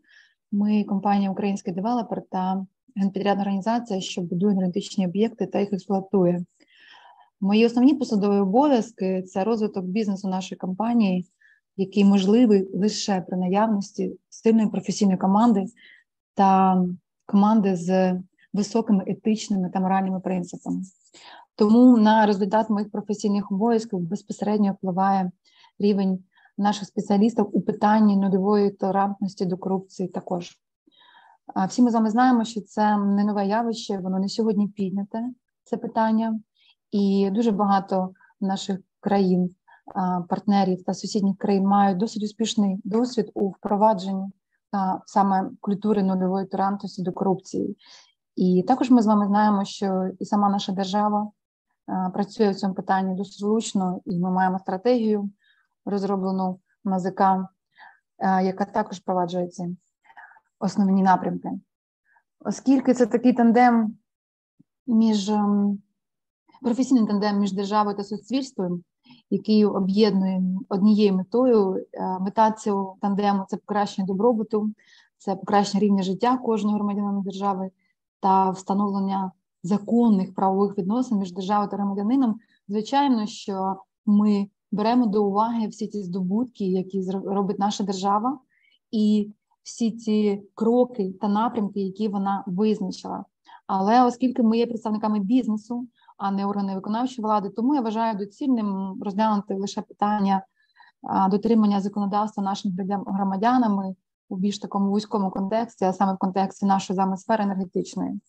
[0.52, 6.44] Ми компанія Український девелопер та генпідрядна організація, що будує енергетичні об'єкти та їх експлуатує.
[7.40, 11.26] Мої основні посадові обов'язки це розвиток бізнесу нашої компанії,
[11.76, 15.66] який можливий лише при наявності сильної професійної команди
[16.34, 16.82] та
[17.26, 18.20] команди з
[18.52, 20.82] високими етичними та моральними принципами.
[21.54, 25.30] Тому на результат моїх професійних обов'язків безпосередньо впливає
[25.78, 26.24] рівень
[26.58, 30.58] наших спеціалістів у питанні нульової толерантності до корупції також.
[31.68, 35.24] Всі ми з вами знаємо, що це не нове явище, воно не сьогодні підняте
[35.64, 36.40] це питання,
[36.90, 38.10] і дуже багато
[38.40, 39.54] наших країн,
[40.29, 44.27] партнерів та сусідніх країн мають досить успішний досвід у впровадженні
[45.07, 47.77] саме культури нульової толерантності до корупції.
[48.37, 51.31] І також ми з вами знаємо, що і сама наша держава
[52.12, 55.31] працює в цьому питанні досить влучно, і ми маємо стратегію
[55.85, 57.20] розроблену НАЗК
[58.18, 59.77] яка також впроваджує ці
[60.59, 61.49] основні напрямки.
[62.40, 63.99] Оскільки це такий тандем
[64.87, 65.83] між ем,
[66.62, 68.83] професійний тандем між державою та суспільством,
[69.30, 71.86] який об'єднує однією метою.
[71.92, 74.70] Е, мета цього тандему це покращення добробуту,
[75.18, 77.70] це покращення рівня життя кожного громадянина держави
[78.20, 82.38] та встановлення законних правових відносин між державою та громадянином.
[82.68, 88.38] Звичайно, що ми беремо до уваги всі ті здобутки, які робить наша держава,
[88.90, 89.30] і
[89.62, 93.24] всі ці кроки та напрямки, які вона визначила.
[93.66, 95.86] Але оскільки ми є представниками бізнесу,
[96.16, 100.42] а не органи виконавчої влади, тому я вважаю доцільним розглянути лише питання
[101.31, 102.74] дотримання законодавства нашими
[103.07, 103.94] громадянами
[104.29, 108.20] у більш такому вузькому контексті, а саме в контексті нашої з сфери енергетичної.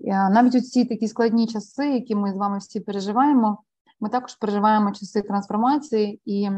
[0.00, 3.58] Навіть у ці такі складні часи, які ми з вами всі переживаємо,
[4.00, 6.50] ми також переживаємо часи трансформації, і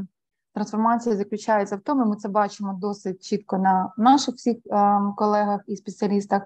[0.54, 4.56] трансформація заключається в тому, ми це бачимо досить чітко на наших всіх
[5.16, 6.42] колегах і спеціалістах.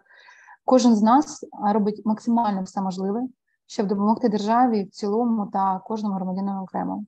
[0.65, 3.23] Кожен з нас робить максимально все можливе,
[3.67, 7.05] щоб допомогти державі в цілому та кожному громадянину окремо.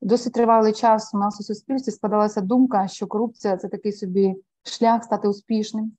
[0.00, 5.04] Досить тривалий час у нас у суспільстві складалася думка, що корупція це такий собі шлях
[5.04, 5.92] стати успішним.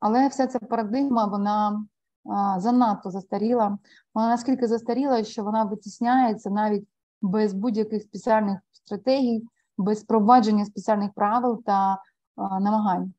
[0.00, 1.86] Але вся ця парадигма вона
[2.58, 3.78] занадто застаріла.
[4.14, 6.88] Вона наскільки застаріла, що вона витісняється навіть
[7.22, 9.46] без будь-яких спеціальних стратегій,
[9.78, 12.02] без провадження спеціальних правил та
[12.36, 13.12] намагань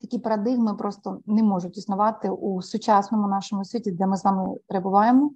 [0.00, 5.32] такі парадигми просто не можуть існувати у сучасному нашому світі, де ми з вами перебуваємо.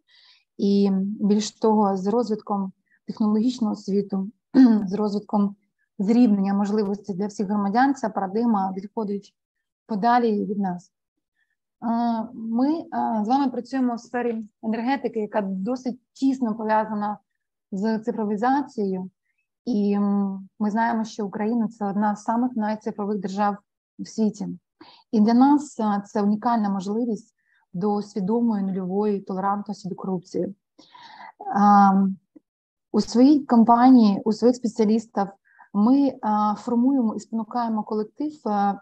[0.59, 2.73] І більш того, з розвитком
[3.07, 4.31] технологічного світу,
[4.87, 5.57] з розвитком
[5.99, 9.35] зрівнення можливостей для всіх громадян, ця парадигма відходить
[9.87, 10.93] подалі від нас.
[12.35, 12.85] Ми
[13.25, 17.19] з вами працюємо в сфері енергетики, яка досить тісно пов'язана
[17.73, 19.11] з цифровізацією,
[19.65, 19.99] і
[20.59, 23.57] ми знаємо, що Україна це одна з самих найцифрових держав
[24.03, 24.49] в світі.
[25.13, 27.35] І для нас це унікальна можливість
[27.73, 30.55] до свідомої нульової толерантності до корупції.
[32.93, 35.27] У своїй компанії, у своїх спеціалістів
[35.75, 36.13] ми
[36.59, 38.33] формуємо і спонукаємо колектив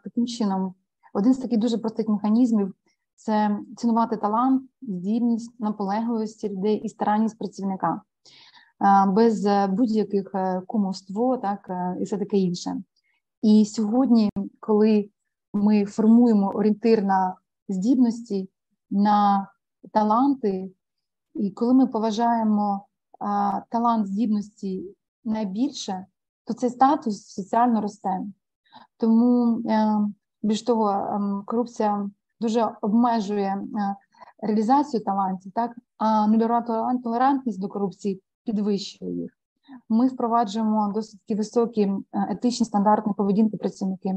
[0.04, 0.74] таким чином.
[1.14, 2.74] Один з таких дуже простих механізмів
[3.16, 8.00] це цінувати талант, здібність, наполегливості людей і старанність працівника
[9.06, 12.82] без будь-яких е, кумовство, так е, і все таке інше.
[13.42, 15.10] І сьогодні, коли
[15.52, 17.34] ми формуємо орієнтир на
[17.68, 18.50] здібності,
[18.90, 19.48] на
[19.92, 20.70] таланти,
[21.34, 22.86] і коли ми поважаємо
[23.18, 26.06] а, талант здібності найбільше,
[26.44, 28.20] то цей статус соціально росте.
[28.96, 29.96] Тому е,
[30.42, 33.96] більш того, е, корупція дуже обмежує е,
[34.38, 36.62] реалізацію талантів, так а нульова
[37.04, 39.39] толерантність до корупції підвищує їх.
[39.88, 44.14] Ми впроваджуємо досить високі е, етичні стандарти поведінки працівників.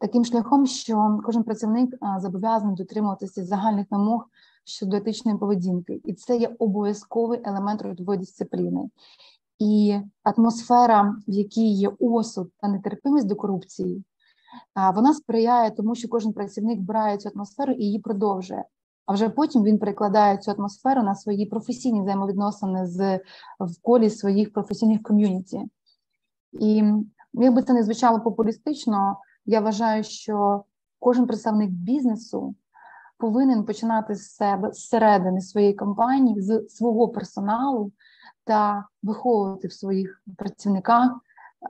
[0.00, 4.26] Таким шляхом, що кожен працівник е, зобов'язаний дотримуватися загальних вимог
[4.64, 8.90] щодо етичної поведінки, і це є обов'язковий елемент родової дисципліни.
[9.58, 14.04] І атмосфера, в якій є осуд та нетерпимість до корупції,
[14.94, 18.64] вона сприяє тому, що кожен працівник брає цю атмосферу і її продовжує
[19.06, 23.16] а вже потім він перекладає цю атмосферу на свої професійні взаємовідносини з
[23.60, 25.62] в колі своїх професійних ком'юніті.
[26.52, 26.92] І
[27.32, 30.64] якби це не звучало популістично, я вважаю, що
[30.98, 32.54] кожен представник бізнесу
[33.18, 37.92] повинен починати з себе зсередини своєї компанії, з свого персоналу
[38.44, 41.12] та виховувати в своїх працівниках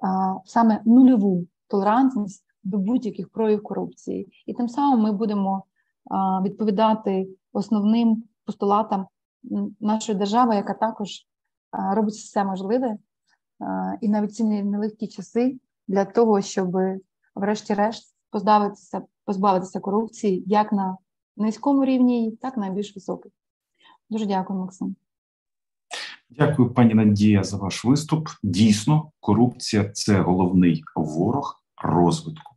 [0.02, 4.44] а, саме нульову толерантність до будь-яких проявів корупції.
[4.46, 5.64] І тим самим ми будемо
[6.42, 9.06] відповідати основним постулатам
[9.80, 11.26] нашої держави, яка також
[11.72, 12.96] робить все можливе
[14.00, 16.76] і навіть ці нелегкі часи для того, щоб,
[17.34, 20.96] врешті-решт, позбавитися, позбавитися корупції як на
[21.36, 23.32] низькому рівні, так і на більш високий.
[24.10, 24.96] Дуже дякую, Максим.
[26.30, 28.28] Дякую, пані Надія, за ваш виступ.
[28.42, 32.53] Дійсно, корупція це головний ворог розвитку.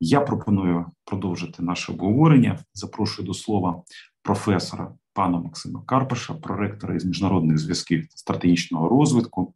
[0.00, 2.58] Я пропоную продовжити наше обговорення.
[2.74, 3.82] Запрошую до слова
[4.22, 9.54] професора пана Максима Карпаша, проректора із міжнародних зв'язків та стратегічного розвитку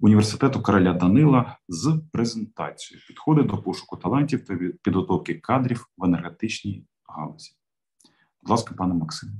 [0.00, 7.52] університету короля Данила з презентацією підходи до пошуку талантів та підготовки кадрів в енергетичній галузі.
[8.42, 9.32] Будь ласка, пане Максиме.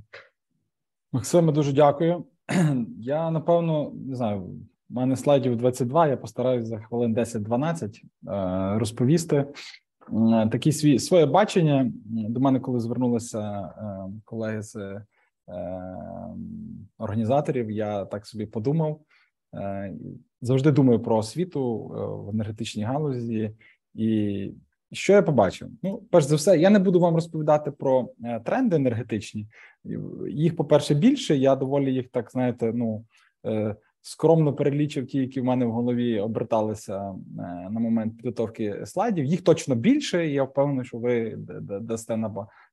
[1.12, 2.24] Максиме, дуже дякую.
[2.98, 4.40] Я напевно не знаю.
[4.90, 9.46] У мене слайдів 22, Я постараюся за хвилин 10-12 е, розповісти
[10.50, 11.92] такі свій своє бачення.
[12.04, 15.02] До мене, коли звернулися е, колеги з е,
[16.98, 19.00] організаторів, я так собі подумав.
[19.54, 19.94] Е,
[20.40, 21.76] завжди думаю про освіту
[22.26, 23.50] в енергетичній галузі,
[23.94, 24.50] і
[24.92, 25.68] що я побачив?
[25.82, 28.10] Ну, перш за все, я не буду вам розповідати про
[28.44, 29.46] тренди енергетичні.
[30.28, 31.36] Їх, по-перше, більше.
[31.36, 33.04] Я доволі їх так знаєте, ну
[34.06, 37.14] скромно перелічив ті, які в мене в голові оберталися е,
[37.70, 39.24] на момент підготовки слайдів.
[39.24, 40.26] Їх точно більше.
[40.26, 41.36] і Я впевнений, що ви
[41.80, 42.16] дасте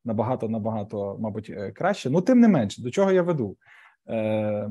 [0.03, 2.09] набагато набагато, мабуть, е, краще.
[2.09, 3.57] Ну тим не менше, до чого я веду.
[4.09, 4.69] Е,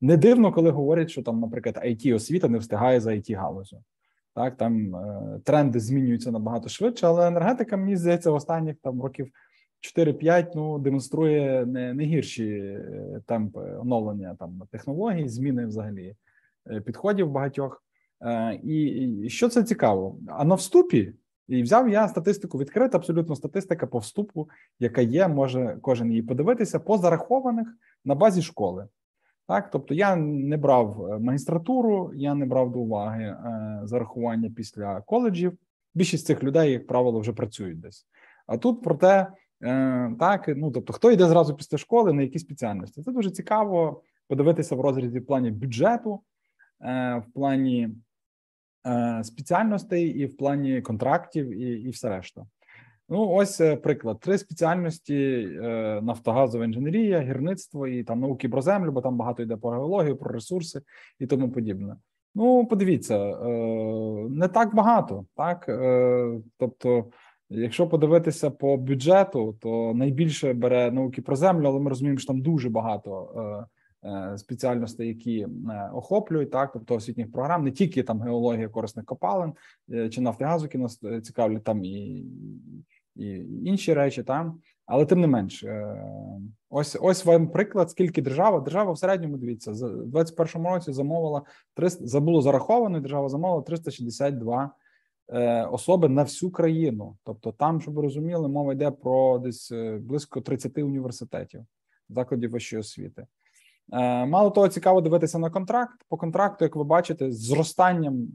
[0.00, 3.82] не дивно, коли говорять, що там, наприклад, it освіта не встигає за it галузю.
[4.34, 4.94] Так, там
[5.44, 9.32] тренди змінюються набагато швидше, але енергетика, мені здається, в останніх там років
[9.80, 16.16] 4-5 ну демонструє не не гірші е, темпи оновлення там технологій, зміни взагалі
[16.70, 17.84] е, підходів багатьох.
[18.22, 20.18] Е, і, що це цікаво?
[20.28, 21.14] А на вступі
[21.48, 26.80] і взяв я статистику відкрита, абсолютно статистика по вступу, яка є, може кожен її подивитися,
[26.80, 27.68] по зарахованих
[28.04, 28.88] на базі школи.
[29.48, 35.52] Так, тобто я не брав магістратуру, я не брав до уваги е, зарахування після коледжів.
[35.94, 38.06] Більшість цих людей, як правило, вже працюють десь.
[38.46, 39.26] А тут проте Е,
[40.18, 43.02] так, ну тобто, хто йде зразу після школи на які спеціальності?
[43.02, 46.20] Це дуже цікаво подивитися в розрізі в плані бюджету,
[46.80, 47.88] е, в плані
[48.86, 52.46] е, спеціальностей і в плані контрактів, і і все решта.
[53.08, 55.46] Ну, ось приклад: три спеціальності:
[56.02, 60.32] нафтогазова інженерія, гірництво і там науки про землю, бо там багато йде про геологію, про
[60.32, 60.82] ресурси
[61.18, 61.96] і тому подібне.
[62.34, 63.38] Ну, подивіться,
[64.30, 65.66] не так багато, так
[66.58, 67.06] тобто.
[67.52, 72.42] Якщо подивитися по бюджету, то найбільше бере науки про землю, але ми розуміємо, що там
[72.42, 73.68] дуже багато
[74.04, 75.48] е, е, спеціальностей, які е,
[75.94, 79.52] охоплюють так, тобто освітніх програм, не тільки там геологія корисних копалин
[80.10, 82.24] чи нафтогазу, які нас цікавлять там і
[83.16, 83.26] і
[83.64, 85.64] інші речі, там, але тим не менш,
[86.70, 91.42] ось ось вам приклад, скільки держава держава в середньому дивіться, в 2021 році замовила
[91.74, 94.70] 300, забуло зараховано, держава замовила 362 Е,
[95.70, 97.16] особи на всю країну.
[97.24, 101.60] Тобто, там, щоб ви розуміли, мова йде про десь е, близько 30 університетів,
[102.08, 103.26] закладів вищої освіти.
[103.92, 106.04] Е, мало того, цікаво дивитися на контракт.
[106.08, 108.28] По контракту, як ви бачите, з зростанням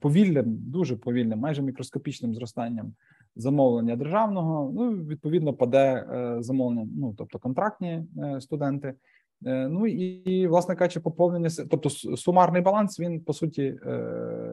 [0.00, 2.94] повільним, дуже повільним, майже мікроскопічним зростанням
[3.36, 4.72] замовлення державного.
[4.74, 6.06] Ну відповідно, паде
[6.40, 8.04] замовлення, ну тобто контрактні
[8.40, 8.94] студенти.
[9.42, 13.78] Ну і власне кажучи, поповнення тобто сумарний баланс він по суті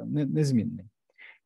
[0.05, 0.85] незмінний.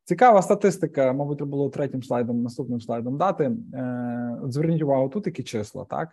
[0.08, 3.44] Цікава статистика, мабуть, треба було третім слайдом, наступним слайдом дати.
[3.74, 6.08] Е, Зверніть увагу, тут які числа, так?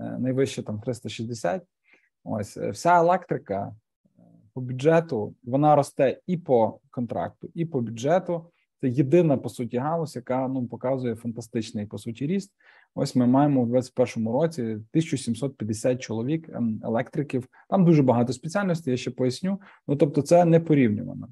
[0.00, 1.62] Е, найвище там 360.
[2.24, 3.74] Ось е, вся електрика
[4.54, 8.50] по бюджету вона росте і по контракту, і по бюджету.
[8.80, 12.52] Це єдина по суті галузь, яка ну показує фантастичний по суті ріст.
[12.94, 17.48] Ось ми маємо у 2021 році 1750 чоловік ем, електриків.
[17.70, 18.90] Там дуже багато спеціальностей.
[18.90, 19.60] Я ще поясню.
[19.88, 21.28] Ну тобто, це не порівнювано.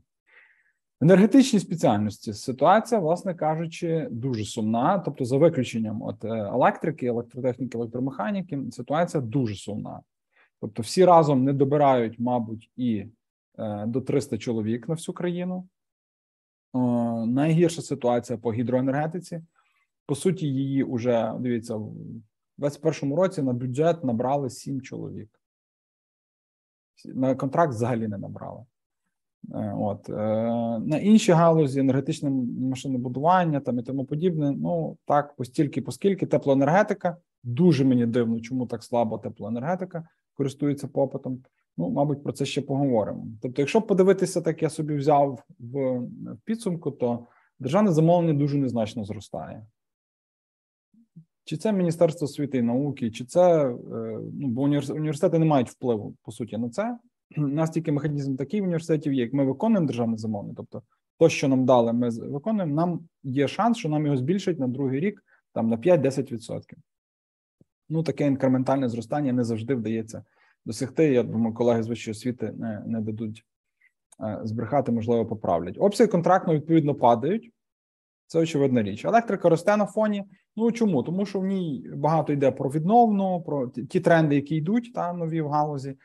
[1.01, 4.99] Енергетичні спеціальності ситуація, власне кажучи, дуже сумна.
[4.99, 10.01] Тобто, за виключенням от е, електрики, електротехніки, електромеханіки, ситуація дуже сумна.
[10.61, 13.07] Тобто, всі разом не добирають, мабуть, і
[13.59, 15.69] е, до 300 чоловік на всю країну.
[16.75, 16.79] Е,
[17.27, 19.43] найгірша ситуація по гідроенергетиці.
[20.07, 21.93] По суті, її вже дивіться в
[22.59, 25.41] 2021 році на бюджет набрали 7 чоловік.
[27.05, 28.65] На контракт взагалі не набрали.
[29.55, 30.13] Е, от е,
[30.79, 32.31] на інші галузі енергетичне
[32.61, 34.53] машинобудування там і тому подібне.
[34.53, 41.43] Ну так, постільки, поскільки теплоенергетика дуже мені дивно, чому так слабо теплоенергетика користується попитом.
[41.77, 43.27] Ну, мабуть, про це ще поговоримо.
[43.43, 46.03] Тобто, якщо подивитися, так я собі взяв в
[46.45, 47.27] підсумку, то
[47.59, 49.67] державне замовлення дуже незначно зростає.
[51.45, 53.75] Чи це Міністерство освіти і науки, чи це е,
[54.33, 56.99] ну, бо університети не мають впливу по суті на це.
[57.37, 60.83] У нас тільки механізм такий в університетів є, як ми виконуємо державне замовлення, тобто
[61.19, 62.75] то, що нам дали, ми виконуємо.
[62.75, 66.63] Нам є шанс, що нам його збільшать на другий рік там на 5-10%.
[67.89, 70.25] Ну, таке інкрементальне зростання не завжди вдається
[70.65, 71.13] досягти.
[71.13, 73.45] Я думаю, колеги з вищої освіти не не дадуть
[74.21, 75.77] е, збрехати, можливо, поправлять.
[75.79, 77.53] Обсяги контрактно відповідно падають.
[78.27, 79.05] Це очевидна річ.
[79.05, 80.25] Електрика росте на фоні.
[80.57, 81.03] Ну чому?
[81.03, 85.41] Тому що в ній багато йде про відновну, про ті тренди, які йдуть та нові
[85.41, 85.97] в галузі.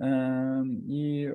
[0.00, 1.28] Е, і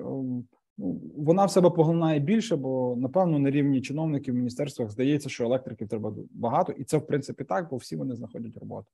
[0.78, 5.44] ну, вона в себе поглинає більше, бо напевно на рівні чиновників в міністерствах здається, що
[5.44, 8.88] електриків треба багато, і це в принципі так, бо всі вони знаходять роботу.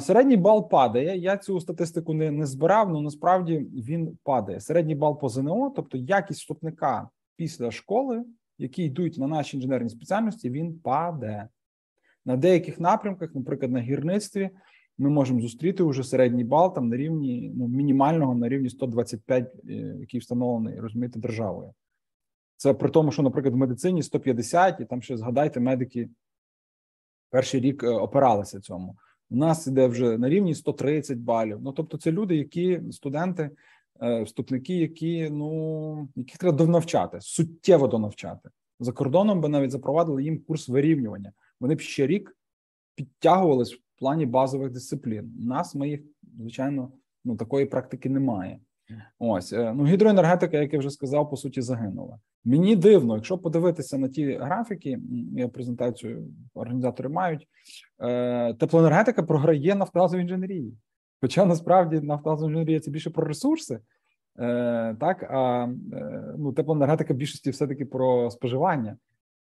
[0.00, 1.18] Середній бал падає.
[1.18, 4.60] Я цю статистику не не збирав, але насправді він падає.
[4.60, 8.24] Середній бал по ЗНО, тобто якість вступника після школи,
[8.58, 11.48] які йдуть на наші інженерні спеціальності, він падає.
[12.24, 14.50] На деяких напрямках, наприклад, на гірництві,
[14.98, 19.72] ми можемо зустріти уже середній бал там на рівні ну, мінімального на рівні 125, е,
[20.00, 21.74] який встановлений розумієте, державою.
[22.56, 26.08] Це при тому, що, наприклад, в медицині 150, і там ще згадайте, медики
[27.30, 28.96] перший рік е, опиралися цьому.
[29.30, 31.58] У нас іде вже на рівні 130 балів.
[31.62, 33.50] Ну тобто, це люди, які студенти,
[34.02, 40.38] е, вступники, які ну яких треба донавчати, суттєво донавчати за кордоном, би навіть запровадили їм
[40.38, 41.32] курс вирівнювання.
[41.60, 42.36] Вони б ще рік
[42.94, 45.32] підтягувались плані базових дисциплін.
[45.42, 46.00] У нас ми їх
[46.38, 46.92] звичайно
[47.24, 48.60] ну такої практики немає.
[49.18, 52.18] Ось е, ну гідроенергетика, як я вже сказав, по суті, загинула.
[52.44, 54.98] Мені дивно, якщо подивитися на ті графіки,
[55.32, 57.48] я презентацію організатори мають.
[58.00, 60.74] Е, теплоенергетика програє нафтогазовій інженерії.
[61.20, 63.80] Хоча насправді нафтогазова інженерія це більше про ресурси,
[64.38, 65.68] е, так а
[66.38, 68.96] ну, теплоенергетика в більшості все-таки про споживання,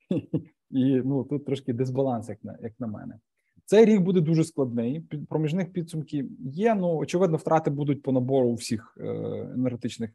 [0.72, 3.20] і ну тут трошки дисбаланс, як на як на мене.
[3.66, 5.00] Цей рік буде дуже складний.
[5.30, 6.76] Проміжних підсумків є.
[6.76, 9.06] Ну очевидно, втрати будуть по набору у всіх е,
[9.54, 10.10] енергетичних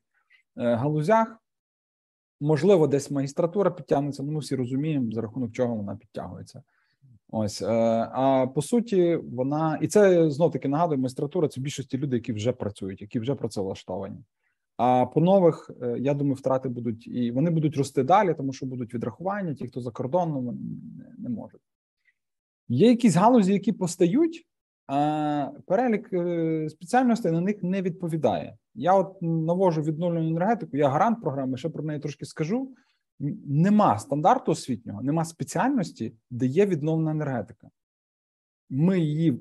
[0.56, 1.36] е, галузях.
[2.40, 4.22] Можливо, десь магістратура підтягнеться.
[4.22, 6.62] Ну, ми всі розуміємо, за рахунок чого вона підтягується.
[7.28, 7.68] Ось е,
[8.12, 12.32] а по суті, вона і це знов таки нагадую, магістратура це в більшості людей, які
[12.32, 14.18] вже працюють, які вже працевлаштовані.
[14.76, 18.94] А по нових, я думаю, втрати будуть і вони будуть рости далі, тому що будуть
[18.94, 19.54] відрахування.
[19.54, 20.58] Ті, хто за кордоном
[21.18, 21.60] не можуть.
[22.72, 24.46] Є якісь галузі, які постають,
[24.86, 28.56] а перелік е, спеціальностей на них не відповідає.
[28.74, 32.74] Я от навожу відновлену енергетику, я гарант програми, ще про неї трошки скажу.
[33.46, 37.70] Нема стандарту освітнього, нема спеціальності, де є відновлена енергетика.
[38.68, 39.40] Ми її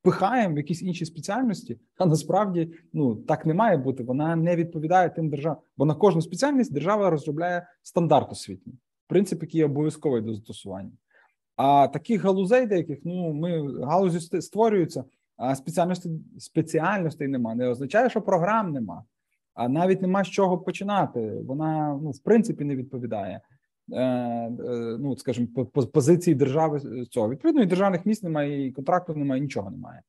[0.00, 4.02] впихаємо в якісь інші спеціальності, а насправді ну так не має бути.
[4.02, 8.74] Вона не відповідає тим державам, бо на кожну спеціальність держава розробляє стандарт освітній,
[9.06, 10.92] принцип, який обов'язковий до застосування.
[11.56, 15.04] А таких галузей деяких ну ми галузі створюються,
[15.36, 17.54] а спеціальностей спеціальностей нема.
[17.54, 19.04] Не означає, що програм нема,
[19.54, 21.42] а навіть нема з чого починати.
[21.46, 23.40] Вона ну в принципі не відповідає.
[23.92, 24.50] Е, е,
[25.00, 25.48] ну, скажімо,
[25.92, 30.02] позиції держави цього відповідно і державних місць немає, і контракту немає, нічого немає.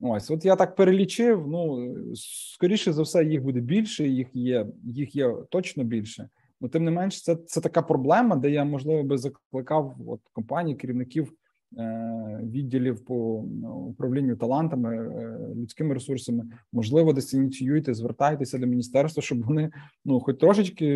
[0.00, 1.48] Ось, от я так перелічив.
[1.48, 6.28] Ну скоріше за все, їх буде більше, їх є, їх є точно більше.
[6.60, 10.76] Ну, тим не менш, це це така проблема, де я можливо би закликав от компанії,
[10.76, 11.32] керівників
[11.78, 16.44] е, відділів по ну, управлінню талантами, е, людськими ресурсами.
[16.72, 19.70] Можливо, десь ініціюйте, звертайтеся до міністерства, щоб вони
[20.04, 20.86] ну, хоч трошечки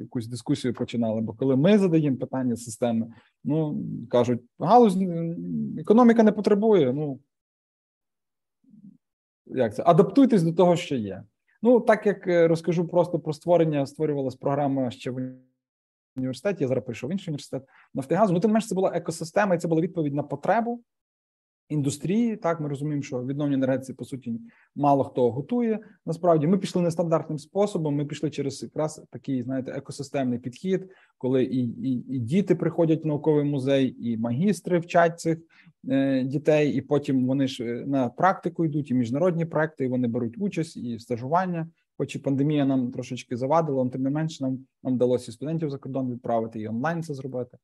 [0.00, 1.20] якусь дискусію починали.
[1.20, 3.06] Бо коли ми задаємо питання системи,
[3.44, 4.98] ну кажуть, галузь
[5.78, 6.92] економіка не потребує.
[6.92, 7.20] Ну
[9.46, 11.22] як це адаптуйтесь до того, що є.
[11.62, 15.34] Ну, так як е, розкажу просто про створення, створювалась програма ще в
[16.16, 16.64] університеті.
[16.64, 17.62] Я зараз прийшов в інший університет
[17.94, 18.32] Нафтигазу.
[18.32, 20.84] Ну, тим менше, це була екосистема, і це була відповідь на потребу
[21.68, 22.36] індустрії.
[22.36, 24.40] Так, ми розуміємо, що відновлення енергетиці, по суті,
[24.74, 25.78] мало хто готує.
[26.06, 27.94] Насправді, ми пішли нестандартним способом.
[27.94, 33.06] Ми пішли через якраз такий, знаєте, екосистемний підхід, коли і, і, і діти приходять в
[33.06, 35.38] науковий музей, і магістри вчать цих
[35.88, 40.08] Е, дітей, і потім вони ж е, на практику йдуть, і міжнародні проекти, і вони
[40.08, 41.68] беруть участь і стажування.
[41.98, 45.78] Хоч і пандемія нам трошечки завадила, але тим не менше нам нам вдалося студентів за
[45.78, 47.58] кордон відправити і онлайн це зробити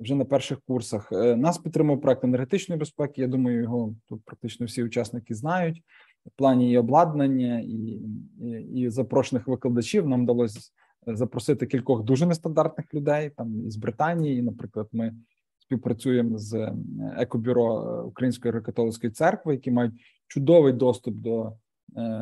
[0.00, 1.12] вже на перших курсах.
[1.12, 3.20] Е, нас підтримав проект енергетичної безпеки.
[3.20, 5.82] Я думаю, його тут практично всі учасники знають.
[6.26, 8.02] В плані і обладнання, і,
[8.40, 10.60] і, і запрошених викладачів нам вдалося
[11.06, 14.42] запросити кількох дуже нестандартних людей там із Британії.
[14.42, 15.14] Наприклад, ми
[15.58, 16.74] співпрацюємо з е,
[17.16, 19.94] екобюро е, Української греко-католицької церкви, які мають
[20.26, 21.52] чудовий доступ до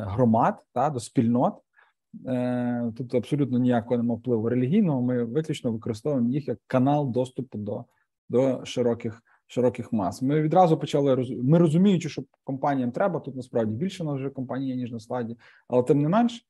[0.05, 1.53] громад та до спільнот.
[2.97, 5.01] Тут абсолютно ніякого немає впливу релігійного.
[5.01, 7.85] Ми виключно використовуємо їх як канал доступу до
[8.29, 10.21] до широких широких мас.
[10.21, 14.91] Ми відразу почали Ми розуміючи, що компаніям треба тут насправді більше нас вже компанія ніж
[14.91, 15.37] на слайді,
[15.67, 16.45] але тим не менш,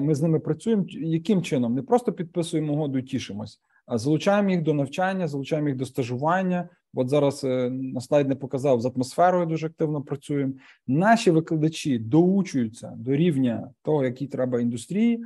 [0.00, 0.84] ми з ними працюємо.
[0.88, 5.86] Яким чином не просто підписуємо угоду і тішимось, залучаємо їх до навчання, залучаємо їх до
[5.86, 6.68] стажування.
[6.94, 9.46] От зараз е, на слайд не показав з атмосферою.
[9.46, 10.52] Дуже активно працюємо.
[10.86, 15.24] Наші викладачі доучуються до рівня того, який треба індустрії.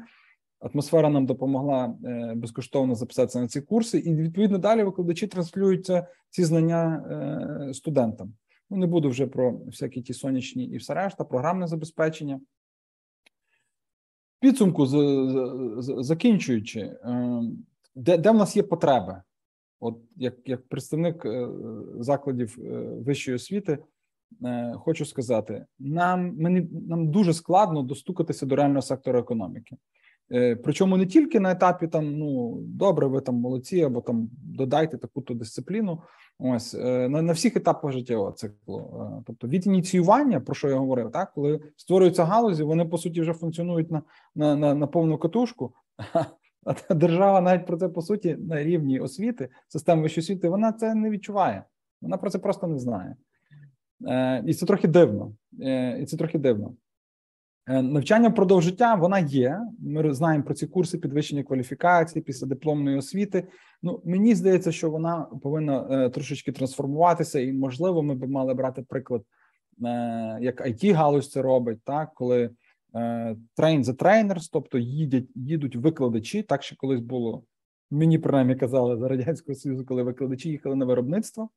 [0.60, 6.44] Атмосфера нам допомогла е, безкоштовно записатися на ці курси, і відповідно далі викладачі транслюються ці
[6.44, 7.04] знання
[7.70, 8.32] е, студентам.
[8.70, 12.40] Ну не буду вже про всякі ті сонячні і все решта, програмне забезпечення.
[14.40, 14.86] Підсумку
[16.02, 16.96] закінчуючи,
[17.94, 19.22] де де в нас є потреби?
[19.80, 21.48] От як як представник е,
[22.00, 23.78] закладів е, вищої освіти,
[24.44, 29.76] е, хочу сказати, нам мені нам дуже складно достукатися до реального сектору економіки.
[30.64, 35.34] Причому не тільки на етапі там ну добре, ви там молодці, або там додайте таку-то
[35.34, 36.02] дисципліну.
[36.38, 39.04] Ось на на всіх етапах життєвого циклу.
[39.26, 43.32] Тобто від ініціювання, про що я говорив, так коли створюються галузі, вони по суті вже
[43.32, 44.02] функціонують на
[44.34, 45.72] на, на, на повну катушку.
[46.64, 50.94] А держава навіть про це по суті на рівні освіти, системи вищої освіти, вона це
[50.94, 51.64] не відчуває.
[52.00, 53.16] Вона про це просто не знає.
[54.08, 55.32] Е, І це трохи дивно.
[55.60, 56.74] Е, І це трохи дивно.
[57.68, 59.60] Е, навчання впродовж життя вона є.
[59.80, 63.48] Ми знаємо про ці курси підвищення кваліфікації після дипломної освіти.
[63.82, 68.82] Ну мені здається, що вона повинна е, трошечки трансформуватися, і можливо, ми б мали брати
[68.82, 72.50] приклад, е, як it галузь це робить, так коли
[73.56, 76.42] train the trainers, тобто їдять, їдуть викладачі.
[76.42, 77.44] Так що колись було.
[77.90, 81.48] Мені принаймні казали за радянського союзу, коли викладачі їхали на виробництво.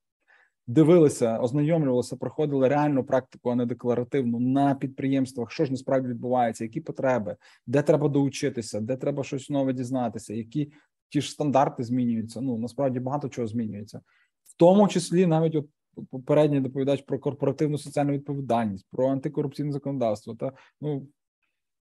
[0.67, 6.81] Дивилися, ознайомлювалися, проходили реальну практику, а не декларативну на підприємствах, що ж насправді відбувається, які
[6.81, 7.35] потреби,
[7.67, 10.71] де треба доучитися, де треба щось нове дізнатися, які
[11.09, 12.41] ті ж стандарти змінюються.
[12.41, 14.01] Ну насправді багато чого змінюється,
[14.43, 15.67] в тому числі навіть от
[16.09, 20.35] попередній доповідач про корпоративну соціальну відповідальність, про антикорупційне законодавство.
[20.35, 21.07] Та ну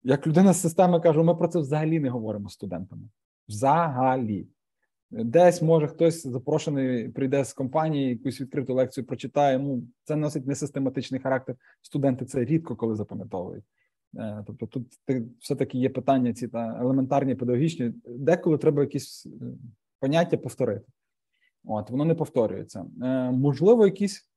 [0.05, 3.03] як людина з системи кажу, ми про це взагалі не говоримо з студентами.
[3.49, 4.47] Взагалі.
[5.11, 9.59] Десь може хтось запрошений прийде з компанії, якусь відкриту лекцію прочитає.
[9.59, 11.57] Ну це носить несистематичний характер.
[11.83, 13.65] Студенти це рідко коли запам'ятовують.
[14.17, 14.87] Е, тобто, тут
[15.41, 19.31] все таки є питання, ці та елементарні педагогічні, деколи треба якісь е,
[20.01, 20.87] поняття повторити.
[21.65, 22.87] От воно не повторюється.
[23.03, 24.31] Е, можливо, якісь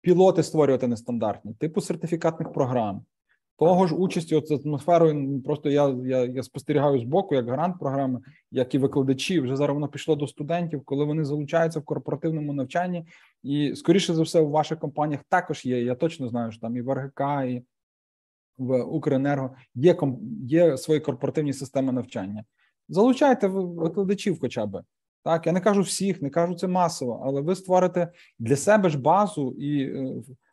[0.00, 3.04] пілоти створювати нестандартні, типу сертифікатних програм.
[3.60, 7.78] Того ж участі от з атмосферою просто я я, я спостерігаю з боку, як грант
[7.78, 9.40] програми, як і викладачі.
[9.40, 13.06] Вже зараз воно пішло до студентів, коли вони залучаються в корпоративному навчанні,
[13.42, 15.82] і скоріше за все, у ваших компаніях також є.
[15.82, 17.62] Я точно знаю, що там і в РГК, і
[18.58, 19.96] в Укренерго є
[20.42, 22.44] є свої корпоративні системи навчання.
[22.88, 24.82] Залучайте викладачів, хоча б
[25.24, 25.46] так.
[25.46, 29.54] Я не кажу всіх, не кажу це масово, але ви створите для себе ж базу
[29.58, 29.94] і.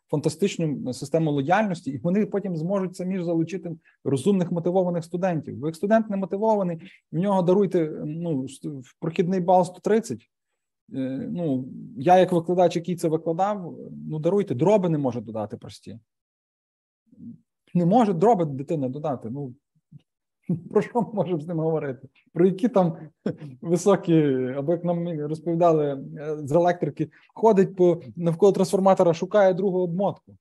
[0.08, 5.56] Е, фантастичну систему лояльності, і вони потім зможуть самі ж залучити розумних мотивованих студентів.
[5.56, 8.46] Бо як студент не мотивований, в нього даруйте ну
[9.00, 10.18] прохідний бал 130.
[10.94, 13.78] Е, ну я, як викладач, який це викладав,
[14.08, 15.98] ну даруйте, дроби не може додати прості.
[17.74, 19.30] Не може дроби дитина додати.
[19.30, 19.54] Ну
[20.70, 22.08] Про що ми можемо з ним говорити?
[22.32, 22.96] Про які там
[23.60, 24.22] високі,
[24.56, 30.36] або як нам розповідали е, з електрики, ходить по навколо трансформатора, шукає другу обмотку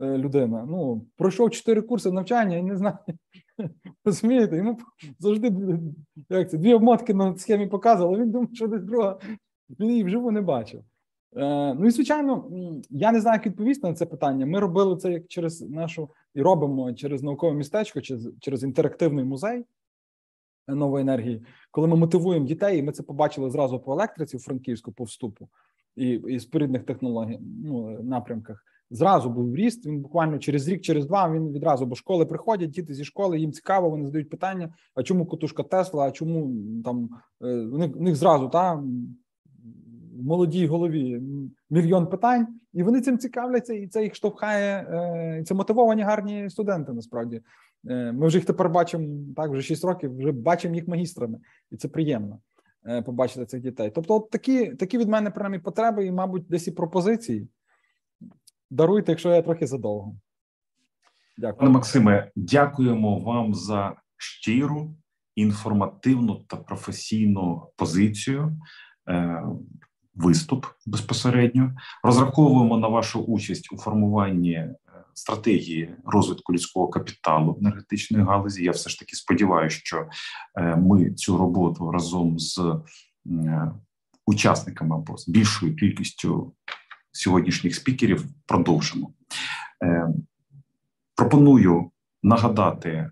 [0.00, 0.66] е, людина.
[0.68, 2.98] Ну, пройшов чотири курси навчання і не знає.
[4.04, 4.78] Розумієте, йому
[5.18, 5.52] завжди
[6.30, 9.18] як це, дві обмотки на схемі показували, він думав, що десь друга.
[9.80, 10.84] Він її вживу не бачив.
[11.36, 12.50] Е, ну і звичайно,
[12.90, 14.46] я не знаю, як відповісти на це питання.
[14.46, 19.64] Ми робили це як через нашу і робимо через наукове містечко, через, через інтерактивний музей
[20.68, 24.92] нової енергії, коли ми мотивуємо дітей, і ми це побачили зразу по електриці у Франківську
[24.92, 25.48] по вступу
[25.96, 28.64] і і спорідних технологій ну, напрямках.
[28.90, 29.86] Зразу був ріст.
[29.86, 33.52] Він буквально через рік, через два він відразу, бо школи приходять, діти зі школи, їм
[33.52, 36.04] цікаво, вони задають питання: а чому котушка Тесла?
[36.04, 36.54] А чому
[36.84, 37.08] там
[37.40, 38.84] е, у них, у них зразу та в
[40.12, 41.22] молодій голові
[41.70, 44.76] мільйон питань, і вони цим цікавляться, і це їх штовхає.
[44.76, 46.92] Е, це мотивовані гарні студенти.
[46.92, 47.40] Насправді
[47.88, 50.16] е, ми вже їх тепер бачимо так, вже 6 років.
[50.16, 51.38] Вже бачимо їх магістрами,
[51.70, 52.38] і це приємно
[52.86, 53.90] е, побачити цих дітей.
[53.94, 57.48] Тобто, от такі такі від мене принаймні, потреби, і, мабуть, десь і пропозиції.
[58.70, 60.16] Даруйте, якщо я трохи задовго.
[61.38, 62.30] Дякую, Пане Максиме.
[62.36, 64.94] Дякуємо вам за щиру,
[65.34, 68.56] інформативну та професійну позицію
[70.14, 71.76] виступ безпосередньо.
[72.02, 74.74] Розраховуємо на вашу участь у формуванні е,
[75.14, 78.64] стратегії розвитку людського капіталу енергетичної галузі.
[78.64, 80.08] Я все ж таки сподіваюся, що
[80.56, 82.58] е, ми цю роботу разом з
[83.26, 83.72] е,
[84.26, 86.52] учасниками або з більшою кількістю
[87.12, 89.12] сьогоднішніх спікерів продовжимо.
[91.16, 91.90] Пропоную
[92.22, 93.10] нагадати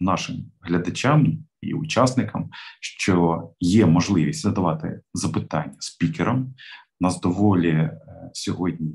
[0.00, 2.50] нашим глядачам і учасникам,
[2.80, 6.54] що є можливість задавати запитання спікерам.
[7.00, 8.00] У нас доволі е,
[8.32, 8.90] сьогодні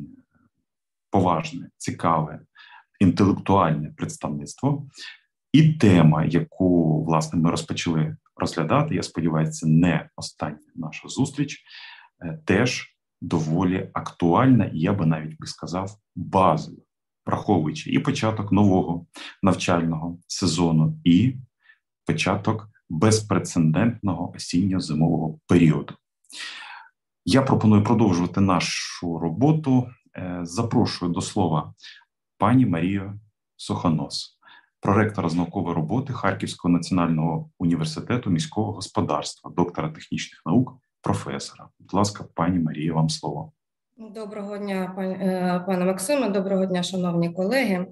[1.11, 2.39] поважне, цікаве
[2.99, 4.88] інтелектуальне представництво,
[5.51, 11.64] і тема, яку власне ми розпочали розглядати, я сподіваюся, не остання наша зустріч,
[12.26, 16.78] е, теж доволі актуальна, і я би навіть би сказав, базова,
[17.26, 19.05] враховуючи і початок нового
[19.41, 21.36] навчального сезону, і
[22.06, 25.93] початок безпрецедентного осінньо-зимового періоду.
[27.26, 29.88] Я пропоную продовжувати нашу роботу.
[30.18, 31.74] Е, запрошую до слова
[32.38, 33.20] пані Марію
[33.56, 34.39] Сухонос,
[34.80, 41.70] проректора з наукової роботи Харківського національного університету міського господарства, доктора технічних наук, професора.
[41.80, 43.51] Будь ласка, пані Марія, вам слово.
[43.97, 44.93] Доброго дня,
[45.68, 46.30] пане Максиме.
[46.30, 47.88] Доброго дня, шановні колеги.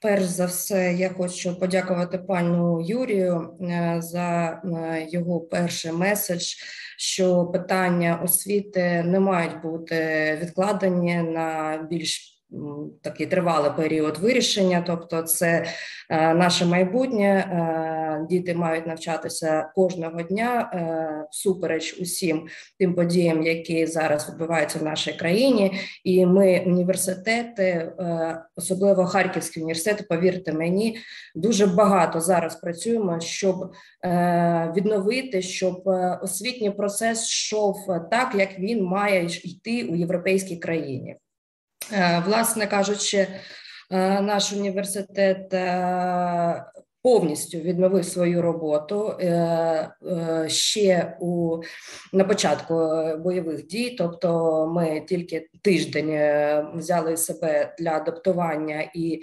[0.00, 6.54] Перш за все, я хочу подякувати пану Юрію е, за е, його перший меседж,
[6.98, 12.37] що питання освіти не мають бути відкладені на більш
[13.02, 15.64] такий тривалий період вирішення, тобто це
[16.10, 17.26] е, наше майбутнє.
[17.26, 22.46] Е, діти мають навчатися кожного дня е, всупереч усім
[22.78, 25.80] тим подіям, які зараз відбуваються в нашій країні.
[26.04, 27.92] І ми університети,
[28.56, 30.98] особливо Харківський університет, повірте мені,
[31.34, 33.72] дуже багато зараз працюємо, щоб
[34.76, 35.82] відновити, щоб
[36.22, 37.76] освітній процес йшов
[38.10, 41.16] так, як він має йти у європейській країні.
[41.92, 43.28] Е, власне кажучи, е,
[44.20, 46.64] наш університет е,
[47.02, 51.56] повністю відновив свою роботу е, е, ще у
[52.12, 52.74] на початку
[53.18, 53.94] бойових дій.
[53.98, 59.20] Тобто, ми тільки тиждень е, взяли себе для адаптування і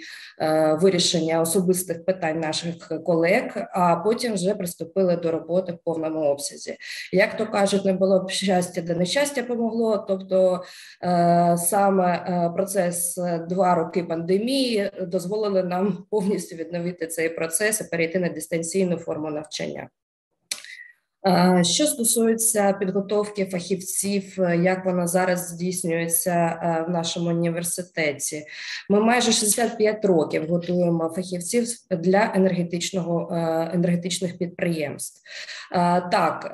[0.80, 6.76] вирішення особистих питань наших колег, а потім вже приступили до роботи в повному обсязі.
[7.12, 10.04] Як то кажуть, не було б щастя, де нещастя помогло.
[10.08, 10.62] Тобто
[11.56, 18.96] саме процес два роки пандемії дозволили нам повністю відновити цей процес процеси перейти на дистанційну
[18.96, 19.88] форму навчання.
[21.62, 28.46] Що стосується підготовки фахівців, е, як вона зараз здійснюється е, в нашому університеті,
[28.90, 35.20] ми майже 65 років готуємо фахівців для енергетичного е, енергетичних підприємств.
[36.12, 36.50] Так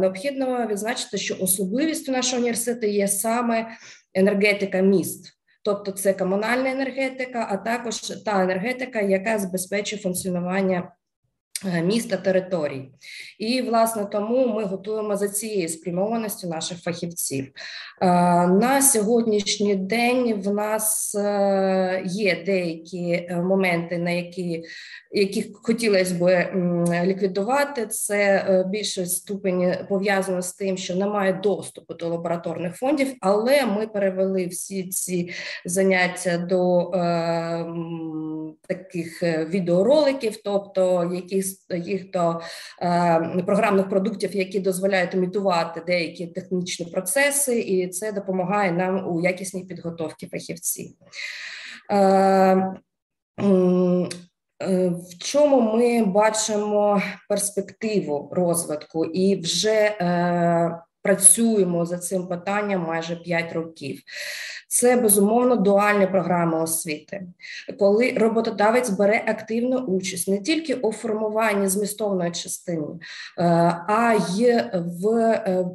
[0.00, 3.66] необхідно відзначити, що особливістю нашого університету є саме
[4.14, 5.41] енергетика міст.
[5.62, 10.92] Тобто це комунальна енергетика, а також та енергетика, яка забезпечує функціонування
[11.66, 12.88] Е, міста територій,
[13.38, 17.44] і власне тому ми готуємо за цією спрямованістю наших фахівців.
[17.44, 18.06] Е,
[18.46, 24.64] на сьогоднішній день в нас е, є деякі моменти, на які
[25.14, 26.50] які хотілося б
[27.04, 27.86] ліквідувати.
[27.86, 34.46] Це більше ступені пов'язано з тим, що немає доступу до лабораторних фондів, але ми перевели
[34.46, 35.30] всі ці
[35.64, 37.66] заняття до е,
[38.68, 42.40] таких відеороликів, тобто які їх до
[42.82, 49.64] е, програмних продуктів, які дозволяють імітувати деякі технічні процеси, і це допомагає нам у якісній
[49.64, 50.90] підготовці фахівців.
[51.90, 52.76] Е, е,
[54.88, 59.96] в чому ми бачимо перспективу розвитку і вже
[61.02, 64.02] працюємо за цим питанням майже 5 років.
[64.72, 67.22] Це безумовно дуальні програми освіти,
[67.78, 72.86] коли роботодавець бере активну участь не тільки у формуванні змістовної частини,
[73.38, 73.42] е,
[73.88, 75.66] а й в е,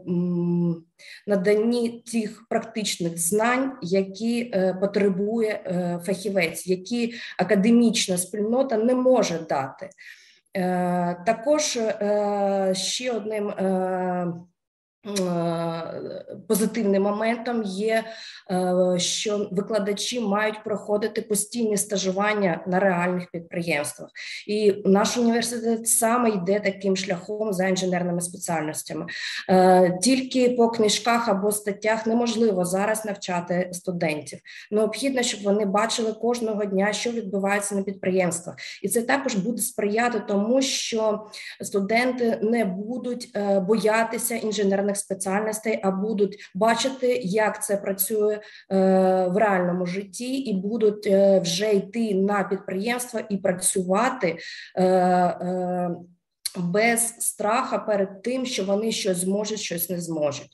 [1.28, 5.62] наданні тих практичних знань, які е, потребує
[6.06, 9.90] фахівець, які академічна спільнота не може дати.
[11.26, 11.80] Також
[12.74, 13.52] ще одним
[16.48, 18.04] Позитивним моментом є,
[18.52, 24.10] е, що викладачі мають проходити постійні стажування на реальних підприємствах,
[24.48, 29.06] і наш університет саме йде таким шляхом за інженерними спеціальностями.
[29.50, 34.40] Е, тільки по книжках або статтях неможливо зараз навчати студентів.
[34.72, 40.20] Необхідно, щоб вони бачили кожного дня, що відбувається на підприємствах, і це також буде сприяти
[40.28, 41.28] тому, що
[41.62, 48.42] студенти не будуть е, боятися інженерних спеціальностей, а будуть бачити, як це працює е,
[49.28, 54.38] в реальному житті, і будуть е, вже йти на підприємства і працювати.
[54.78, 55.90] Е,
[56.58, 60.50] без страха перед тим, що вони щось зможуть, щось не зможуть.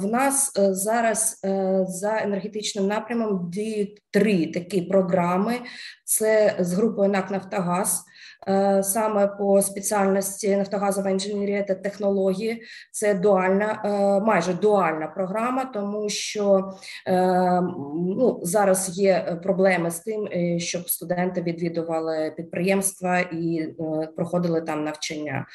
[0.00, 1.40] В нас зараз
[1.88, 5.60] за енергетичним напрямом діють три такі програми:
[6.04, 8.04] це з групою НАК Нафтогаз.
[8.48, 12.62] Е, саме по спеціальності Нафтогазова інженерія та технології.
[12.90, 16.72] Це дуальна, е, майже дуальна програма, тому що
[17.06, 17.60] е,
[17.94, 20.28] ну, зараз є проблеми з тим,
[20.58, 23.68] щоб студенти відвідували підприємства і
[24.16, 25.46] проходили там навчання.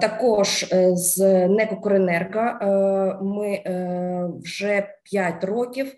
[0.00, 2.42] Також з Некокоренерго
[3.22, 3.62] ми
[4.44, 5.92] вже 5 років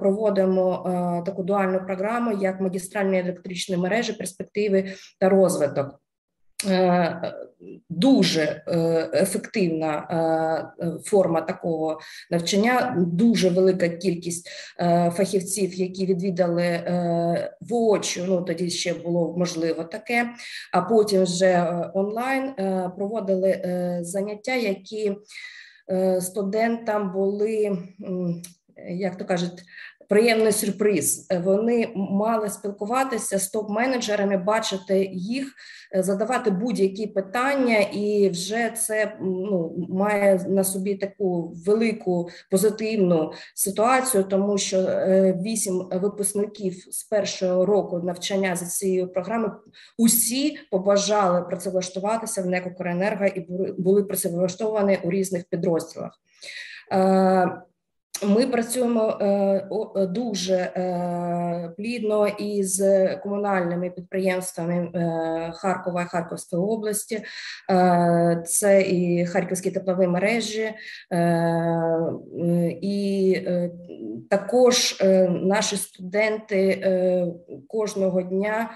[0.00, 0.82] проводимо
[1.26, 4.84] таку дуальну програму як магістральні електричні мережі, перспективи
[5.20, 6.00] та розвиток розвиток.
[7.88, 9.96] Дуже е, ефективна
[10.80, 16.82] е, форма такого навчання, дуже велика кількість е, фахівців, які відвідали
[17.60, 18.24] воочу.
[18.28, 20.30] Ну тоді ще було можливо таке.
[20.72, 22.54] А потім вже онлайн
[22.96, 23.60] проводили
[24.02, 25.16] заняття, які
[26.20, 27.78] студентам були,
[28.88, 29.62] як то кажуть,
[30.08, 31.26] приємний сюрприз.
[31.30, 35.54] Е, вони мали спілкуватися з топ-менеджерами, бачити їх,
[35.96, 44.24] е, задавати будь-які питання, і вже це ну має на собі таку велику позитивну ситуацію,
[44.24, 49.52] тому що е, вісім випускників з першого року навчання за цією програмою
[49.98, 53.46] усі побажали працевлаштуватися в НЕК «Укренерго» і
[53.78, 56.20] були працевлаштовані у різних підрозділах.
[58.22, 62.82] Ми працюємо е, дуже е, плідно із
[63.22, 67.22] комунальними підприємствами е, Харкова і Харківської області,
[68.46, 70.72] це і харківські теплові мережі,
[72.82, 73.40] і
[74.30, 76.82] також наші студенти
[77.68, 78.70] кожного дня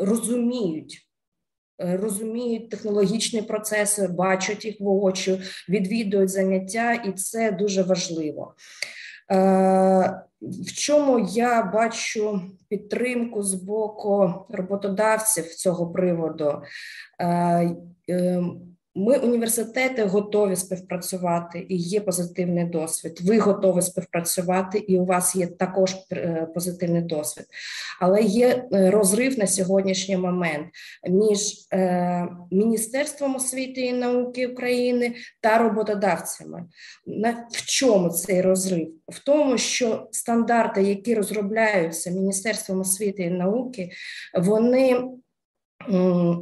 [0.00, 1.03] розуміють.
[1.80, 8.54] Е, розуміють технологічні процеси, бачать їх воочі, відвідують заняття, і це дуже важливо.
[9.32, 16.62] Е, в чому я бачу підтримку з боку роботодавців цього приводу?
[18.96, 23.20] Ми університети готові співпрацювати і є позитивний досвід.
[23.22, 27.46] Ви готові співпрацювати, і у вас є також е, позитивний досвід.
[28.00, 30.66] Але є е, розрив на сьогоднішній момент
[31.08, 36.64] між е, Міністерством освіти і науки України та роботодавцями.
[37.52, 38.88] В чому цей розрив?
[39.08, 43.90] В тому, що стандарти, які розробляються Міністерством освіти і науки,
[44.34, 45.04] вони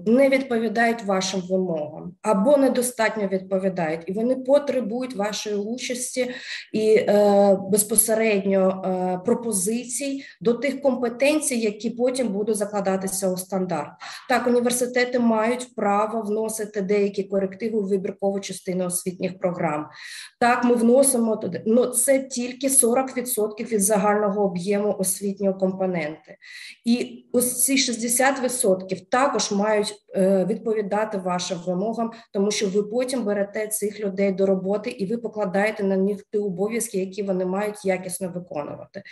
[0.06, 6.30] не відповідають вашим вимогам або недостатньо відповідають, і вони потребують вашої участі
[6.72, 13.90] і е, безпосередньо е, пропозицій до тих компетенцій, які потім будуть закладатися у стандарт.
[14.28, 19.86] Так, університети мають право вносити деякі корективи у вибіркову частину освітніх програм.
[20.40, 26.36] Так, ми вносимо туди, але це тільки 40% від загального об'єму освітнього компоненти,
[26.84, 33.66] і ось ці 60% так також мають відповідати вашим вимогам, тому що ви потім берете
[33.66, 38.28] цих людей до роботи і ви покладаєте на них ті обов'язки, які вони мають якісно
[38.28, 39.02] виконувати.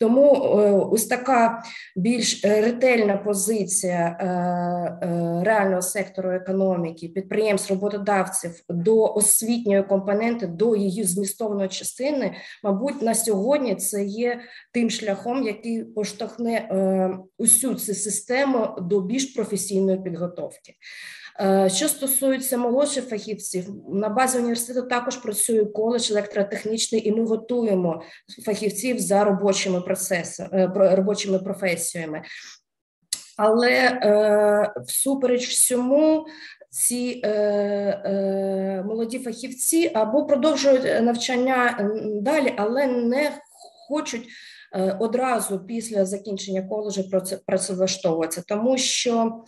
[0.00, 1.62] Тому е, ось така
[1.96, 11.68] більш ретельна позиція е, реального сектору економіки, підприємств, роботодавців до освітньої компоненти, до її змістовної
[11.68, 12.34] частини,
[12.64, 14.40] мабуть, на сьогодні це є
[14.72, 16.68] тим шляхом, який поштовхне
[17.38, 19.98] усю цю систему до більш професійної професійної
[20.38, 20.74] підготовки.
[21.40, 28.02] Е, що стосується молодших фахівців, на базі університету також працює коледж електротехнічний, і ми готуємо
[28.44, 32.22] фахівців за робочими процесами, е, робочими професіями.
[33.36, 36.26] Але е, всупереч всьому,
[36.70, 41.90] ці е, е, молоді фахівці або продовжують навчання
[42.22, 43.32] далі, але не
[43.88, 44.28] хочуть
[44.72, 47.04] Е, одразу після закінчення коледжу
[47.46, 49.42] працевлаштовуватися, тому що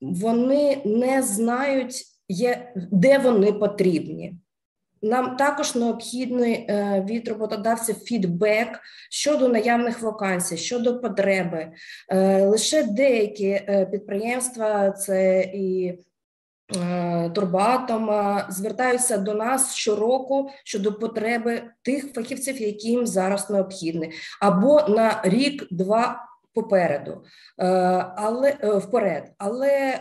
[0.00, 2.04] вони не знають,
[2.76, 4.38] де вони потрібні.
[5.02, 11.72] Нам також необхідний е, від роботодавців фідбек щодо наявних вакансій, щодо потреби.
[12.40, 13.60] Лише деякі
[13.90, 15.98] підприємства, це і
[16.74, 18.10] Е, турбатом
[18.48, 26.22] звертаються до нас щороку щодо потреби тих фахівців, які їм зараз необхідні, або на рік-два.
[26.56, 27.66] Попереду, е,
[28.16, 29.98] але е, вперед, але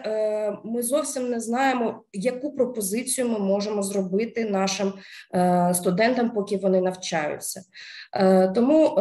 [0.64, 4.94] ми зовсім не знаємо, яку пропозицію ми можемо зробити нашим
[5.74, 7.62] студентам, поки вони навчаються.
[8.56, 9.00] Тому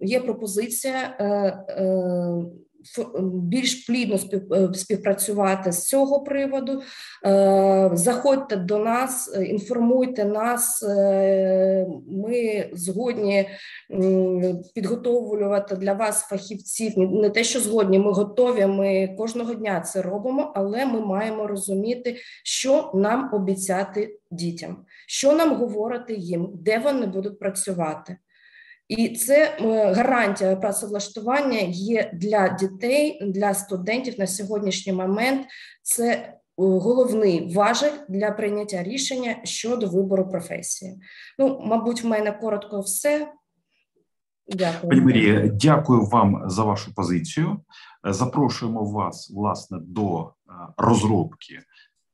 [0.00, 1.16] є пропозиція
[3.22, 4.18] більш плідно
[4.52, 6.82] е, співпрацювати з цього приводу.
[7.26, 10.82] Е, заходьте до нас, е, інформуйте нас.
[12.08, 13.48] Ми згодні
[14.74, 16.92] підготовлювати для вас фахівців.
[16.98, 18.66] Не те, що згодні, ми готові.
[18.66, 25.54] Ми кожного дня це робимо, але ми маємо розуміти, що нам обіцяти дітям, що нам
[25.54, 28.16] говорити їм, де вони будуть працювати.
[28.88, 35.46] І це е, гарантія працевлаштування є для дітей, для студентів на сьогоднішній момент.
[35.82, 41.00] Це е, головний важель для прийняття рішення щодо вибору професії.
[41.38, 43.32] Ну, мабуть, в мене коротко все.
[44.48, 44.90] Дякую.
[44.90, 47.60] Пані Марія, дякую вам за вашу позицію.
[48.04, 51.58] Запрошуємо вас власне до е, розробки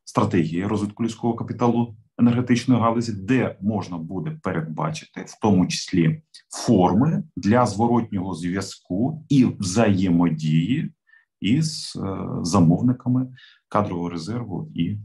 [0.05, 7.67] стратегії розвитку людського капіталу енергетичної галузі, де можна буде передбачити в тому числі форми для
[7.67, 10.93] зворотнього зв'язку і взаємодії
[11.41, 13.27] із е, замовниками
[13.69, 14.99] кадрового резерву і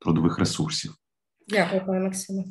[0.00, 0.94] трудових ресурсів.
[1.48, 2.44] Дякую, пане Максиме.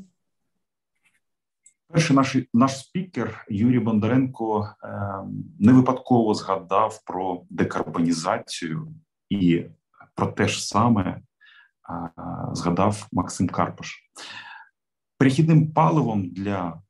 [1.87, 4.89] Перший наш наш спікер Юрій Бондаренко е,
[5.59, 8.93] не випадково згадав про декарбонізацію
[9.29, 9.65] і
[10.15, 11.21] про те ж саме
[12.53, 14.03] згадав Максим Карпаш.
[15.17, 16.81] Перехідним паливом для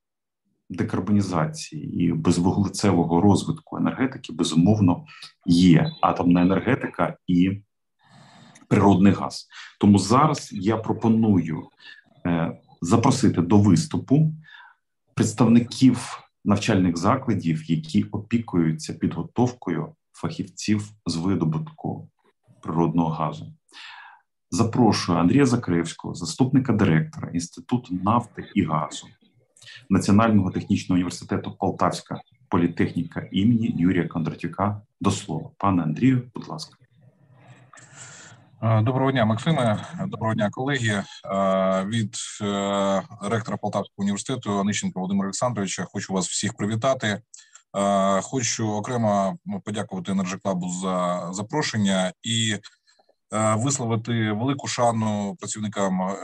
[0.70, 5.06] декарбонізації і безвуглецевого розвитку енергетики безумовно
[5.46, 7.62] є атомна енергетика і
[8.68, 9.48] природний газ.
[9.80, 11.70] Тому зараз я пропоную
[12.26, 14.34] е, запросити до виступу
[15.14, 22.10] представників навчальних закладів, які опікуються підготовкою фахівців з видобутку
[22.62, 23.54] природного газу.
[24.52, 29.08] Запрошую Андрія Закревського, заступника директора Інституту нафти і газу
[29.90, 35.50] Національного технічного університету Полтавська політехніка імені Юрія Кондратюка до слова.
[35.58, 36.78] Пане Андрію, будь ласка.
[38.62, 39.86] Е, доброго дня, Максиме.
[40.08, 41.04] Доброго дня, колеги.
[41.26, 47.22] Е, від е, ректора Полтавського університету Онищенка Володимира Олександровича хочу вас всіх привітати.
[48.22, 52.56] Хочу окремо подякувати Енерджеклабу за запрошення і
[53.32, 56.16] висловити велику шану працівникам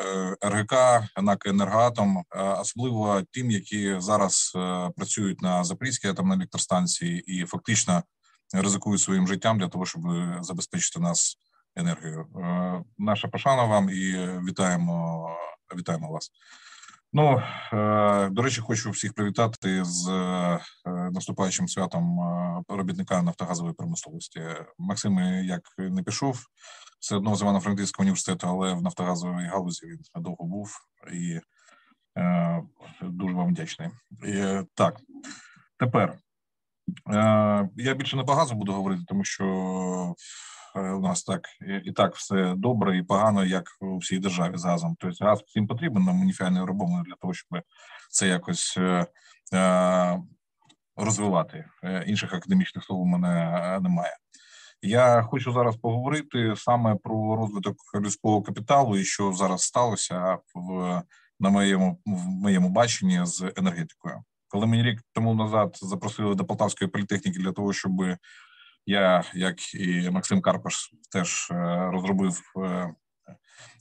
[0.46, 0.74] РГК,
[1.22, 2.24] НАК «Енергоатом»,
[2.60, 4.52] особливо тим, які зараз
[4.96, 8.04] працюють на Запорізькій атомній електростанції і фактично
[8.54, 10.02] ризикують своїм життям для того, щоб
[10.42, 11.38] забезпечити нас
[11.76, 12.26] енергію.
[12.36, 14.12] Е, наша пошана вам і
[14.48, 15.28] вітаємо,
[15.78, 16.32] вітаємо вас.
[17.14, 17.42] Ну
[17.74, 22.20] е, до речі, хочу всіх привітати з е, наступаючим святом
[22.68, 24.42] робітника нафтогазової промисловості.
[24.78, 26.40] Максим як не пішов
[27.04, 30.78] все одно з Івано-Франківського університету, але в нафтогазовій галузі він довго був
[31.14, 31.40] і
[33.02, 33.90] дуже вам вдячний.
[34.28, 35.00] І, Так
[35.80, 36.18] тепер
[37.76, 40.16] я більше не по газу буду говорити, тому що
[40.76, 41.48] Е, у нас так
[41.86, 44.96] і так все добре і погано, як у всій державі з газом.
[45.00, 47.62] Тобто газ всім потрібен нам уніфіальною робимо для того, щоб
[48.10, 49.08] це якось е,
[49.54, 50.20] е,
[50.96, 51.66] розвивати.
[52.06, 54.18] Інших академічних слов у мене немає.
[54.86, 61.02] Я хочу зараз поговорити саме про розвиток людського капіталу і що зараз сталося в
[61.40, 64.24] на моєму в моєму баченні з енергетикою.
[64.48, 67.92] Коли мені рік тому назад запросили до Полтавської політехніки для того, щоб
[68.86, 72.94] я, як і Максим Карпаш, теж е, розробив е,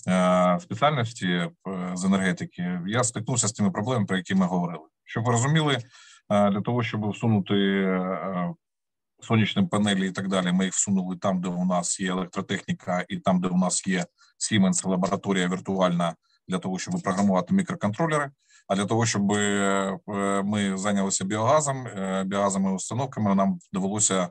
[0.09, 1.51] е, спеціальності
[1.95, 2.81] з енергетики.
[2.87, 4.85] Я стикнувся з тими проблемами, про які ми говорили.
[5.05, 5.79] Щоб ви розуміли,
[6.29, 7.55] для того, щоб всунути
[9.23, 13.17] сонячні панелі і так далі, ми їх всунули там, де у нас є електротехніка, і
[13.17, 14.07] там, де у нас є
[14.39, 16.15] Siemens лабораторія віртуальна
[16.49, 18.31] для того, щоб програмувати мікроконтролери.
[18.69, 19.23] А для того, щоб
[20.45, 21.87] ми зайнялися біогазом,
[22.27, 24.29] біогазовими установками, нам довелося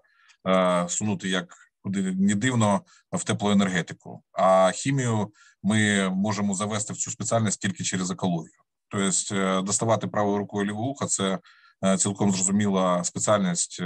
[0.47, 2.81] Е, сунути як куди не дивно
[3.11, 4.23] в теплоенергетику.
[4.33, 5.31] А хімію
[5.63, 8.61] ми можемо завести в цю спеціальність тільки через екологію.
[8.89, 11.39] Тобто е, доставати правою рукою лівого уха це
[11.85, 13.81] е, цілком зрозуміла спеціальність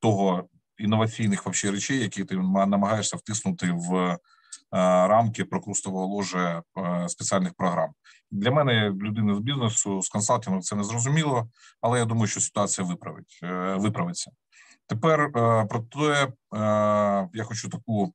[0.00, 0.48] того
[0.78, 4.18] інноваційних вообще речей, які ти намагаєшся втиснути в
[5.08, 6.62] рамки прокрустового ложа
[7.08, 7.90] спеціальних програм.
[8.30, 11.48] Для мене людини з бізнесу з консалтингу це не зрозуміло,
[11.80, 13.40] але я думаю, що ситуація виправить
[13.76, 14.30] виправиться.
[14.86, 15.30] Тепер е,
[15.64, 16.28] про те, е,
[17.32, 18.14] я хочу таку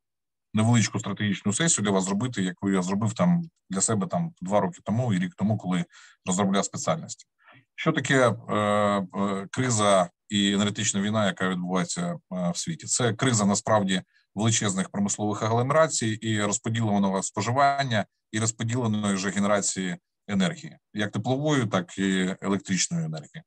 [0.53, 4.79] невеличку стратегічну сесію для вас зробити, яку я зробив там для себе там два роки
[4.83, 5.85] тому і рік тому, коли
[6.25, 7.25] розробляв спеціальності.
[7.75, 12.87] Що таке е, криза і енергетична війна, яка відбувається в світі?
[12.87, 14.01] Це криза насправді
[14.35, 22.35] величезних промислових агломерацій і розподіленого споживання і розподіленої вже генерації енергії, як теплової, так і
[22.41, 23.43] електричної енергії.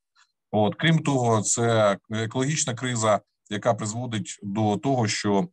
[0.50, 3.20] От крім того, це екологічна криза,
[3.50, 5.48] яка призводить до того, що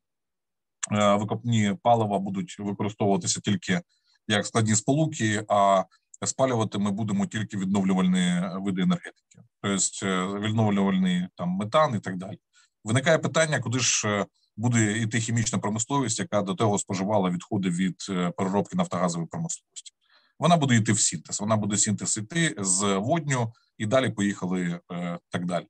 [0.91, 3.81] е, викопні палива будуть використовуватися тільки
[4.27, 5.83] як складні сполуки, а
[6.25, 12.37] спалювати ми будемо тільки відновлювальні види енергетики, тобто е, відновлювальний там метан і так далі.
[12.83, 14.25] Виникає питання, куди ж е,
[14.57, 17.95] буде йти хімічна промисловість, яка до того споживала відходи від
[18.37, 19.93] переробки нафтогазової промисловості.
[20.39, 21.41] Вона буде йти в синтез.
[21.41, 25.65] Вона буде синтез йти з водню і далі поїхали е, так далі.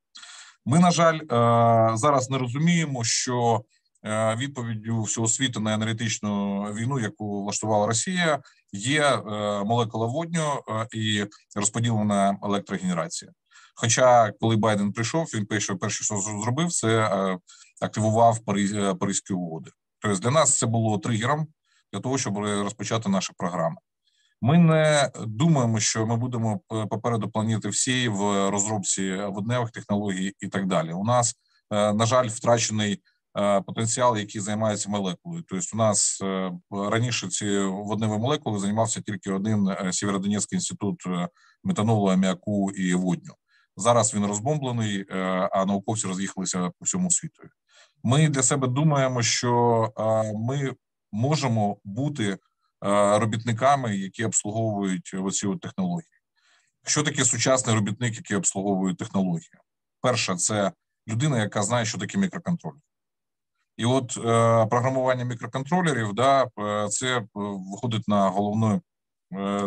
[0.66, 1.28] Ми, на жаль, е,
[1.98, 3.64] зараз не розуміємо, що
[4.04, 8.40] е, відповіддю всього світу на енергетичну війну, яку влаштувала Росія,
[8.72, 9.18] є
[9.66, 10.64] молекула водню
[10.94, 13.32] і розподілена електрогенерація.
[13.76, 17.10] Хоча, коли Байден прийшов, він перше, перше, що зробив, це
[17.82, 18.40] активував
[19.00, 19.72] Паризькі угоди.
[20.00, 21.48] Тобто для нас це було тригером
[21.94, 23.76] для того, щоб розпочати наші програми.
[24.42, 26.60] Ми не думаємо, що ми будемо
[26.90, 30.94] попереду планети всі в розробці водневих технологій і так далі.
[30.94, 31.36] У нас
[31.72, 33.19] на жаль втрачений Е,
[33.66, 35.44] потенціал, який займається молекулою.
[35.48, 41.04] Тобто, у нас е, раніше ці водневі молекули займався тільки один е, Сєвєродонецький інститут
[41.64, 43.34] метанолу, аміаку і водню.
[43.76, 45.06] Зараз він розбомблений,
[45.52, 47.44] а науковці роз'їхалися по всьому світу.
[48.04, 49.94] Ми для себе думаємо, що
[50.36, 50.74] ми
[51.12, 52.38] можемо бути
[53.16, 56.20] робітниками, які обслуговують оці технології.
[56.86, 59.60] Що таке сучасний робітник, який обслуговує технології?
[60.02, 60.72] Перше, це
[61.08, 62.78] людина, яка знає, що таке мікроконтроль.
[63.80, 64.22] І от е,
[64.66, 68.82] програмування мікроконтролерів, да, е, це е, виходить на головне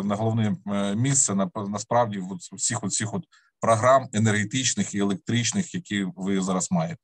[0.03, 0.55] на головне
[0.95, 3.23] місце на насправді в всіх оцих от
[3.61, 7.01] програм енергетичних і електричних, які ви зараз маєте.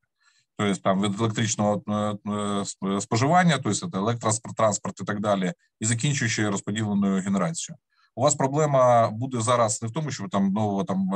[0.57, 1.83] Тобто там від електричного
[3.01, 7.77] споживання, тобто електротранспорт і так далі, і закінчуючи розподіленою генерацією.
[8.15, 11.09] У вас проблема буде зараз не в тому, що ви там нового там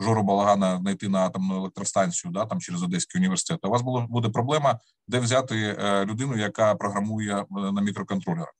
[0.00, 3.64] Жору Балагана знайти на атомну електростанцію, да там через Одеський університет.
[3.64, 4.78] У вас було буде проблема,
[5.08, 8.54] де взяти е, людину, яка програмує е, на мікроконтролерах.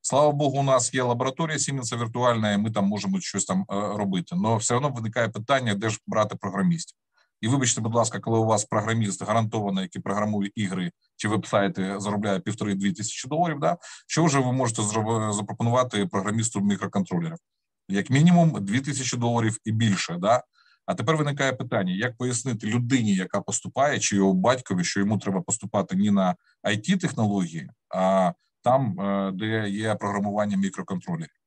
[0.00, 3.74] Слава Богу, у нас є лабораторія Сіменса віртуальна, і ми там можемо щось там е,
[3.74, 4.36] робити.
[4.44, 6.98] Але все одно виникає питання, де ж брати програмістів.
[7.40, 12.40] І вибачте, будь ласка, коли у вас програміст гарантований, який програмує ігри чи веб-сайти, заробляє
[12.40, 13.60] півтори-дві тисячі доларів.
[13.60, 13.76] Да,
[14.06, 14.82] що вже ви можете
[15.32, 17.38] запропонувати програмісту мікроконтролерів?
[17.88, 20.16] Як мінімум, дві тисячі доларів і більше.
[20.18, 20.42] Да?
[20.86, 25.40] А тепер виникає питання: як пояснити людині, яка поступає, чи його батькові, що йому треба
[25.40, 31.42] поступати не на it технології, а там, е, де є програмування мікроконтролерів.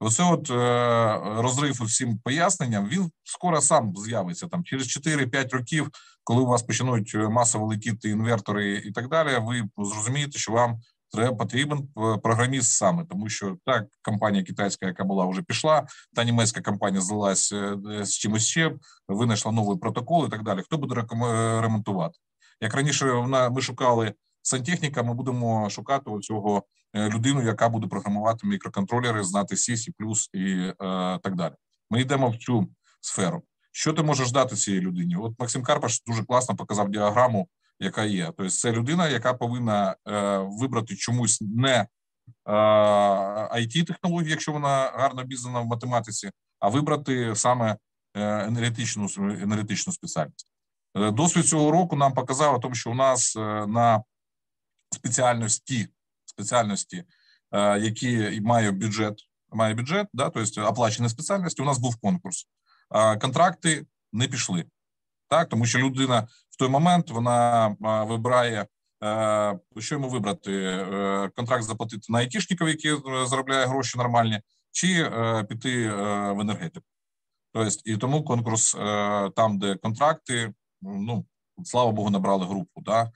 [0.00, 5.90] Оце от е, розрив усім поясненням, він скоро сам з'явиться там через 4-5 років,
[6.24, 9.28] коли у вас почнуть масово летіти інвертори і так далі.
[9.40, 10.80] Ви зрозумієте, що вам
[11.16, 16.24] треба потрібен е, програміст саме, тому що та компанія китайська, яка була вже пішла, та
[16.24, 18.74] німецька компанія здалась е, з чимось ще,
[19.08, 20.62] винайшла новий протокол і так далі.
[20.62, 20.94] Хто буде
[21.60, 22.18] ремонтувати?
[22.60, 24.14] Як раніше вона ми шукали
[24.46, 26.62] сантехніка, ми будемо шукати цього
[26.94, 29.90] е, людину, яка буде програмувати мікроконтролери, знати C, C++
[30.32, 30.74] і е,
[31.22, 31.54] так далі.
[31.90, 32.68] Ми йдемо в цю
[33.00, 33.42] сферу.
[33.72, 35.16] Що ти можеш дати цій людині?
[35.16, 37.48] От Максим Карпаш дуже класно показав діаграму
[37.80, 38.24] яка є.
[38.26, 41.86] Тобто, це людина, яка повинна е, вибрати чомусь не
[42.46, 47.76] it технологію, якщо вона гарно обізнана в математиці, а вибрати саме
[48.14, 50.50] е, енергетичну енергетичну спеціальність.
[50.96, 54.02] Е, досвід цього року нам показав, тому що у нас е, на
[54.94, 55.88] спеціальності
[56.24, 57.04] спеціальності,
[57.52, 59.20] е, які мають бюджет,
[59.52, 62.46] має бюджет, да, тобто оплачені спеціальності, у нас був конкурс.
[63.20, 64.64] Контракти не пішли.
[65.28, 67.68] Так, тому що людина в той момент вона
[68.08, 68.66] вибирає,
[69.04, 74.40] е, що йому вибрати е, контракт заплатити на айтішників, який е, заробляє гроші нормальні,
[74.72, 75.10] чи
[75.48, 76.86] піти в енергетику.
[77.52, 78.76] Тобто, і тому конкурс
[79.36, 80.52] там, де контракти,
[80.82, 81.26] ну
[81.64, 82.80] слава Богу, набрали групу.
[82.80, 83.10] Да?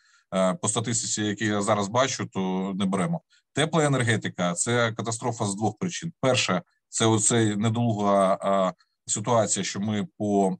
[0.54, 3.20] По статистиці, які я зараз бачу, то не беремо.
[3.52, 6.12] Тепла енергетика це катастрофа з двох причин.
[6.20, 8.74] Перше, це оцей недолуга
[9.06, 10.56] ситуація, що ми по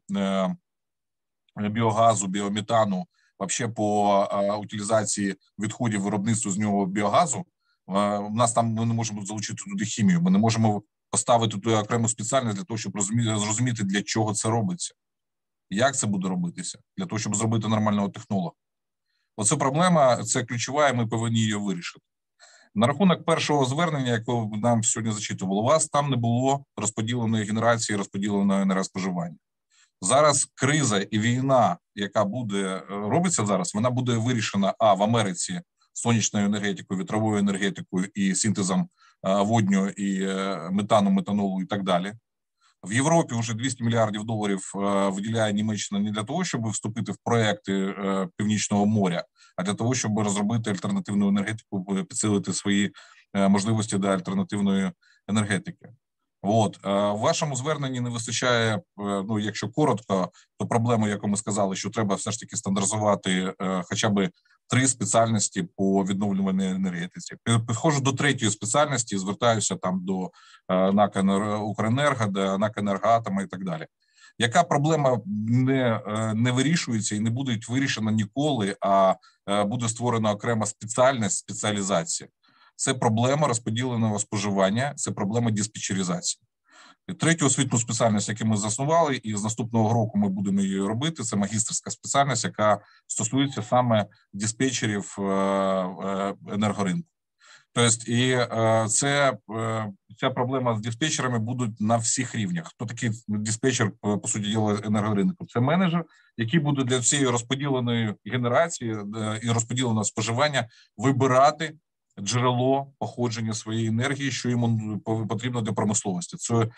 [1.69, 3.07] біогазу, біометану,
[3.39, 4.29] вообще по
[4.61, 7.45] утилізації відходів виробництва з нього біогазу.
[7.87, 10.23] У нас там ми не можемо залучити туди хімію.
[10.23, 14.95] Ми не можемо поставити туди окрему спеціальність для того, щоб зрозуміти, для чого це робиться,
[15.71, 18.53] як це буде робитися, для того, щоб зробити нормального технолога.
[19.37, 22.05] Оце проблема, це ключова, і ми повинні її вирішити.
[22.75, 28.63] На рахунок першого звернення, якого нам сьогодні зачитувало, вас там не було розподіленої генерації, розподіленої
[28.63, 29.37] енергоспоживання.
[30.03, 35.61] Зараз криза і війна, яка буде е, робиться зараз, вона буде вирішена а в Америці
[35.93, 38.89] сонячною енергетикою, вітровою енергетикою і синтезом е,
[39.43, 42.13] водню і е, метану, метанолу і так далі.
[42.83, 44.73] В Європі вже 200 мільярдів доларів
[45.13, 47.95] виділяє Німеччина не для того, щоб вступити в проекти
[48.37, 49.25] Північного моря,
[49.57, 52.93] а для того, щоб розробити альтернативну енергетику, підсилити свої
[53.35, 54.91] можливості до альтернативної
[55.29, 55.89] енергетики.
[56.43, 58.75] От е, в вашому зверненні не вистачає.
[58.77, 63.55] Е, ну, якщо коротко, то проблема, яку ми сказали, що треба все ж таки стандартизувати
[63.63, 64.31] е, хоча б
[64.69, 67.37] три спеціальності по відновлюваній енергетиці.
[67.69, 70.31] Підходжу до третьої спеціальності, звертаюся там до
[70.69, 71.25] НАК
[71.63, 73.87] Укренерго, до НАК Енергоатома і так далі.
[74.39, 76.01] Яка проблема не
[76.35, 79.15] не вирішується і не буде вирішена ніколи, а
[79.65, 82.29] буде створена окрема спеціальність спеціалізація
[82.81, 86.43] це проблема розподіленого споживання, це проблема диспетчеризації.
[87.19, 91.23] Третю освітню спеціальність, яку ми заснували, і з наступного року ми будемо її робити.
[91.23, 97.09] Це магістерська спеціальність, яка стосується саме диспетчерів е, е, енергоринку.
[97.73, 98.47] Тобто, і
[98.89, 99.37] це
[100.17, 102.67] ця проблема з диспетчерами будуть на всіх рівнях.
[102.69, 105.47] Хто такий диспетчер, по суті діла енергоринку?
[105.47, 106.05] Це менеджер,
[106.37, 108.97] який буде для цієї розподіленої генерації
[109.43, 111.75] і розподіленого споживання вибирати
[112.21, 116.37] джерело походження своєї енергії, що йому потрібно для промисловості.
[116.37, 116.69] Це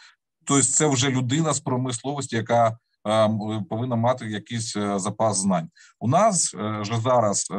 [0.44, 3.28] тобто це вже людина з промисловості, яка е,
[3.70, 5.68] повинна мати якийсь е, запас знань.
[6.00, 7.52] У нас е, вже зараз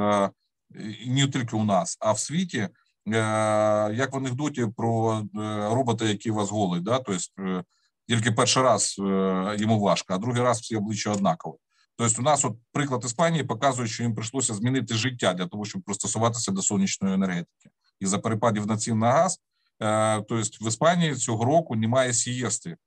[1.06, 2.68] не тільки у нас, а в світі.
[3.06, 5.24] Як в анекдоті про
[5.72, 7.64] робота, який вас голий, да, тобто
[8.08, 8.96] тільки перший раз
[9.58, 11.54] йому важко, а другий раз всі обличчя однакові.
[11.96, 15.82] Тобто, у нас от приклад Іспанії показує, що їм прийшлося змінити життя для того, щоб
[15.82, 17.70] пристосуватися до сонячної енергетики.
[18.00, 19.40] І за перепадів на цін на газ,
[20.28, 22.78] тобто в Іспанії цього року немає сієсти.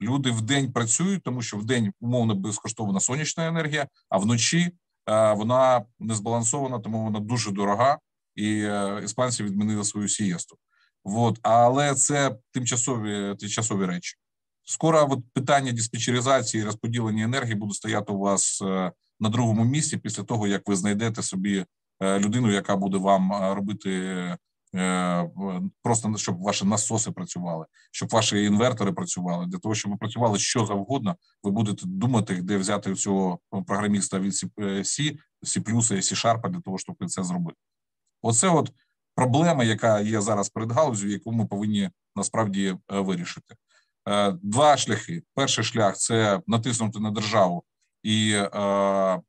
[0.00, 4.72] Люди в день працюють, тому що в день умовно безкоштовна сонячна енергія, а вночі
[5.06, 7.98] вона не збалансована, тому вона дуже дорога,
[8.34, 10.56] і е, іспанці відмінили свою сієсту.
[11.04, 14.16] От, але це тимчасові тимчасові речі.
[14.64, 19.96] Скоро от питання диспетчеризації і розподілення енергії буде стояти у вас е, на другому місці
[19.96, 21.66] після того, як ви знайдете собі
[22.00, 24.36] е, людину, яка буде вам е, робити
[25.82, 29.46] просто щоб ваші насоси працювали, щоб ваші інвертори працювали.
[29.46, 34.32] Для того, щоб ви працювали що завгодно, ви будете думати, де взяти цього програміста від
[34.32, 37.58] C, C і C для того, щоб це зробити.
[38.22, 38.72] Оце от
[39.14, 43.54] проблема, яка є зараз перед галузю, яку ми повинні насправді вирішити.
[44.08, 47.64] Е, два шляхи: перший шлях це натиснути на державу
[48.02, 49.20] і е,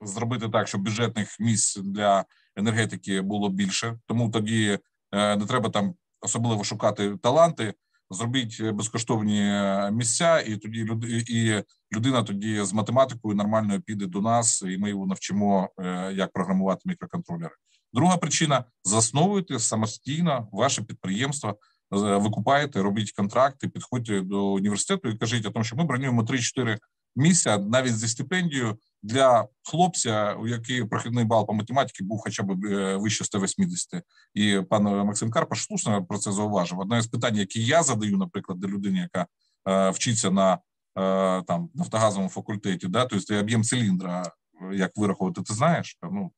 [0.00, 2.24] зробити так, щоб бюджетних місць для
[2.56, 3.98] енергетики було більше.
[4.06, 4.78] Тому тоді
[5.12, 7.74] е, не треба там особливо шукати таланти.
[8.10, 9.60] Зробіть безкоштовні
[9.92, 11.62] місця, і тоді люди і
[11.96, 15.68] людина тоді з математикою нормальною піде до нас, і ми його навчимо,
[16.12, 17.54] як програмувати мікроконтролери.
[17.92, 21.58] Друга причина: засновуйте самостійно ваше підприємство
[22.02, 26.78] викупаєте, робіть контракти, підходьте до університету і кажіть, о тому, що ми бронюємо 3-4
[27.16, 32.64] місця навіть зі стипендією для хлопця, у який прохідний бал по математиці був хоча б
[32.64, 34.02] е, вище 180.
[34.34, 36.78] І пан Максим Карпаш слушно про це зауважив.
[36.78, 39.26] Одне з питань, які я задаю, наприклад, для людини, яка
[39.68, 44.32] е, вчиться на е, там нафтогазовому факультеті, да, тобто об'єм циліндра,
[44.72, 45.98] як вирахувати, ти знаєш?
[46.02, 46.32] Ну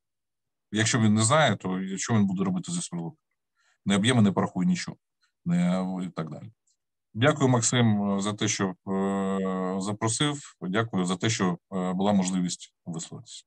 [0.71, 3.13] якщо він не знає, то що він буде робити зі сверлом?
[3.85, 4.97] Не об'єми не порахує нічого
[5.55, 6.51] і так далі.
[7.13, 10.55] Дякую, Максим, за те, що е, запросив.
[10.61, 13.43] Дякую за те, що е, була можливість висловитися.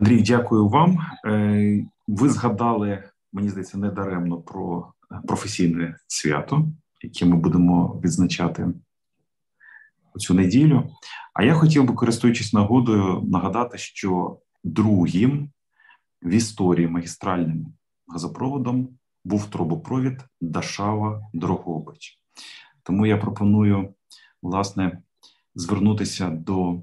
[0.00, 0.98] Андрій, дякую вам.
[1.26, 4.92] Е, ви згадали, мені здається, недаремно про
[5.28, 6.68] професійне свято,
[7.02, 8.68] яке ми будемо відзначати
[10.18, 10.90] цю неділю.
[11.34, 15.50] А я хотів би, користуючись нагодою, нагадати, що другим
[16.22, 17.66] в історії магістральним
[18.08, 18.95] газопроводом
[19.26, 22.20] був трубопровід Дашава Дрогобич.
[22.82, 23.94] Тому я пропоную
[24.42, 25.02] власне
[25.54, 26.82] звернутися до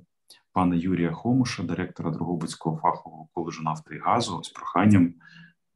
[0.52, 5.14] пана Юрія Хомуша, директора Дрогобицького фахового коледжу нафти і газу, з проханням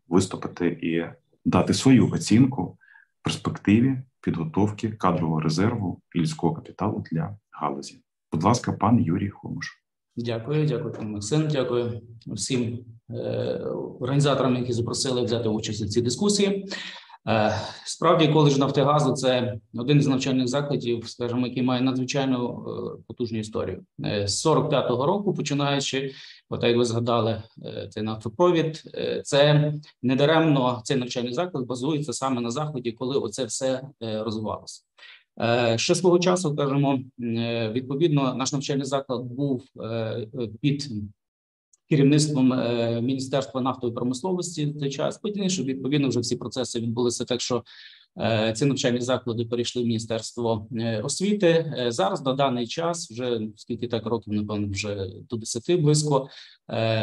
[0.07, 1.05] виступити і
[1.45, 8.01] дати свою оцінку в перспективі підготовки кадрового резерву і людського капіталу для галузі.
[8.31, 9.86] Будь ласка, пан Юрій Хомуш.
[10.17, 11.47] Дякую, дякую, пан Максим.
[11.47, 12.79] Дякую всім
[13.09, 13.59] е,
[13.99, 16.65] організаторам, які запросили взяти участь у цій дискусії.
[17.27, 23.39] Е, справді, коледж Нафтогазу це один з навчальних закладів, скажімо, який має надзвичайно е, потужну
[23.39, 26.11] історію е, з 45-го року, починаючи,
[26.49, 28.83] от як ви згадали, е, цей нафтопровід.
[28.95, 34.83] Е, це недаремно цей навчальний заклад базується саме на заході, коли оце все розвивалося.
[35.41, 40.27] Е, ще свого часу кажемо, е, відповідно, наш навчальний заклад був е,
[40.61, 40.89] під
[41.89, 42.49] керівництвом
[43.05, 45.17] Міністерства нафтової промисловості в той час.
[45.17, 47.63] Потім, відповідно вже всі процеси відбулися так, що
[48.55, 51.47] ці навчальні заклади перейшли в міністерство е, освіти.
[51.47, 56.27] Е, зараз на даний час, вже скільки так років, напевно, вже до 10 близько.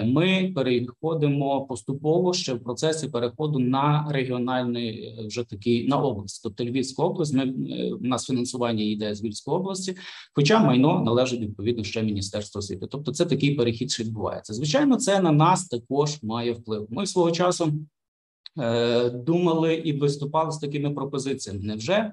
[0.04, 7.02] Ми переходимо поступово ще в процесі переходу на регіональний вже такий на область, тобто Львівська
[7.02, 7.34] область.
[7.34, 7.44] Ми
[7.92, 9.96] у нас фінансування йде з Львівської області,
[10.34, 12.86] хоча майно належить відповідно ще міністерству освіти.
[12.90, 14.54] Тобто, це такий перехід, що відбувається.
[14.54, 16.86] Звичайно, це на нас також має вплив.
[16.90, 17.72] Ми свого часу.
[19.12, 21.60] Думали і виступали з такими пропозиціями.
[21.62, 22.12] Невже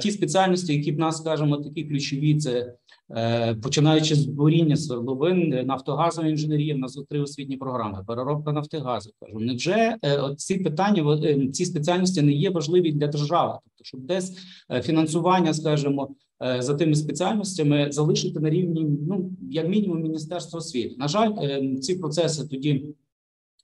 [0.00, 2.74] ті спеціальності, які в нас скажімо, такі ключові, це
[3.16, 9.10] Е, починаючи з буріння свердловин, нафтогазова інженерія, в нас три освітні програми, переробка нафтогазу.
[9.20, 13.52] Кажу, невже е, ці питання е, ці спеціальності не є важливі для держави?
[13.64, 14.38] Тобто, щоб десь
[14.82, 16.08] фінансування, скажімо,
[16.58, 20.94] за тими спеціальностями залишити на рівні, ну як мінімум, міністерства освіти.
[20.98, 21.32] На жаль,
[21.80, 22.94] ці процеси тоді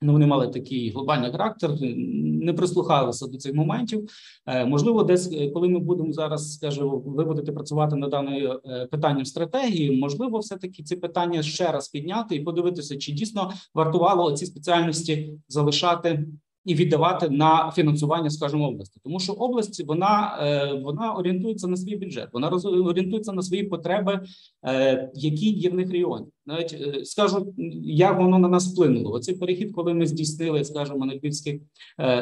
[0.02, 4.08] Ну, вони мали такий глобальний характер, не прислухалися до цих моментів.
[4.46, 9.24] Е, можливо, десь е, коли ми будемо зараз, скажімо, виводити працювати над даною е, питанням
[9.24, 14.46] стратегії, можливо, все таки ці питання ще раз підняти і подивитися, чи дійсно вартувало ці
[14.46, 16.26] спеціальності залишати
[16.68, 21.96] і віддавати на фінансування, скажімо, області, тому що область вона е, вона орієнтується на свій
[21.96, 24.20] бюджет, вона орієнтується на свої потреби,
[24.66, 26.26] е, які є в них регіоні.
[26.46, 27.54] Навіть е, скажу,
[27.84, 29.12] як воно на нас вплинуло.
[29.12, 31.50] Оцей перехід, коли ми здійснили, скажімо, на Львівську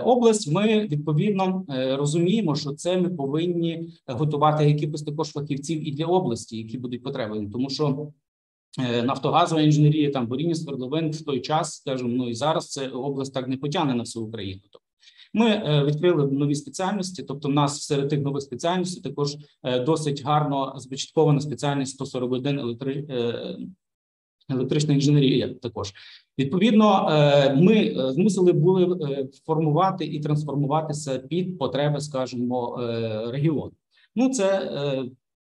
[0.04, 1.64] область, ми відповідно
[1.98, 7.50] розуміємо, що це ми повинні готувати якихось також фахівців і для області, які будуть потребовані,
[7.50, 8.08] тому що.
[8.78, 13.34] Е, нафтогазова інженерія, там буріння свердловин в той час, скажімо, ну і зараз це область
[13.34, 14.60] так не потягне на всю Україну.
[14.62, 14.86] Тобто
[15.34, 17.22] ми е, відкрили нові спеціальності.
[17.22, 23.06] Тобто, в нас серед тих нових спеціальностей також е, досить гарно започаткована спеціальність 141 електри...
[24.50, 25.54] електрична інженерія.
[25.54, 25.92] Також
[26.38, 27.08] відповідно,
[27.56, 28.98] ми змусили були
[29.46, 32.78] формувати і трансформуватися під потреби, скажімо,
[33.32, 33.72] регіону.
[34.16, 34.72] Ну це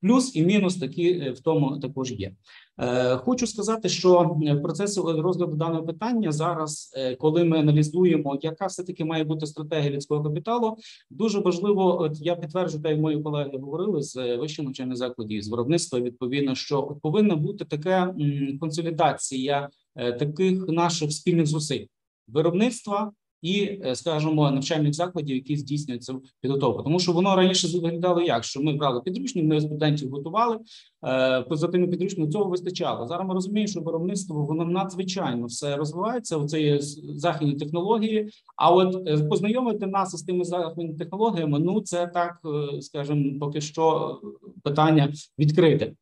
[0.01, 2.31] плюс і мінус такі в тому також є.
[2.79, 8.65] Е, хочу сказати, що в процесі розгляду даного питання зараз, е, коли ми аналізуємо, яка
[8.65, 10.77] все таки має бути стратегія людського капіталу,
[11.09, 12.01] дуже важливо.
[12.01, 15.99] От я підтверджую, та й мої колеги говорили з вищих навчальних закладів з виробництва.
[15.99, 18.15] Відповідно, що повинна бути така
[18.59, 21.85] консолідація е, таких наших спільних зусиль
[22.27, 23.11] виробництва
[23.41, 26.21] і, е, скажімо, навчальних закладів, які здійснюють цю.
[26.83, 31.67] Тому що воно раніше виглядало як що ми брали підручник, ми студентів готували е, за
[31.67, 33.07] тими підручниками цього вистачало.
[33.07, 36.37] Зараз ми розуміємо, що виробництво воно надзвичайно все розвивається.
[36.37, 36.79] Оце є
[37.15, 38.29] західні технології.
[38.55, 42.37] А от е, познайомити нас з тими західними технологіями, ну це так,
[42.81, 44.17] скажімо, поки що
[44.63, 45.93] питання відкрите.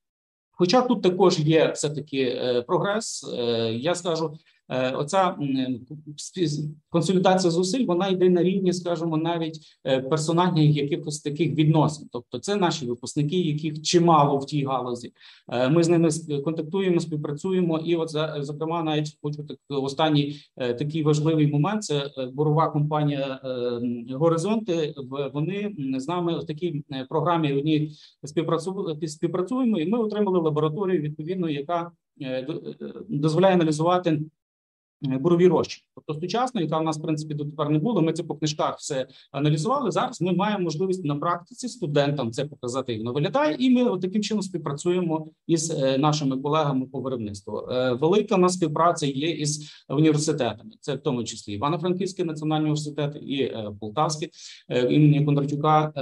[0.51, 3.25] Хоча тут також є все таки прогрес,
[3.71, 4.37] я скажу.
[4.69, 5.35] Е, оця
[6.89, 12.07] консолідація зусиль вона йде на рівні, скажімо, навіть е, персональних якихось таких відносин.
[12.11, 15.13] Тобто, це наші випускники, яких чимало в тій галузі.
[15.49, 16.09] Е, ми з ними
[16.45, 17.79] контактуємо, співпрацюємо.
[17.79, 18.09] І, от
[18.39, 21.83] зокрема, навіть хочу так останній такий важливий момент.
[21.83, 23.39] Це борова компанія
[24.11, 24.93] Горизонти.
[25.33, 27.91] Вони з нами в такій програмі одній
[29.07, 31.91] співпрацюємо, і ми отримали лабораторію відповідно, яка
[33.09, 34.21] дозволяє аналізувати
[35.01, 35.83] бурові розчини.
[35.95, 38.01] Тобто сучасно, яка в нас в принципі дотепер не було.
[38.01, 39.91] Ми це по книжках все аналізували.
[39.91, 44.21] Зараз ми маємо можливість на практиці студентам це показати, як воно виглядає, і ми таким
[44.21, 47.57] чином співпрацюємо із е, нашими колегами по виробництву.
[47.71, 50.71] Е, велика у нас співпраця є із університетами.
[50.79, 54.29] Це в тому числі Івано-Франківський національний університет і Полтавський
[54.69, 55.93] імені Кондрачука.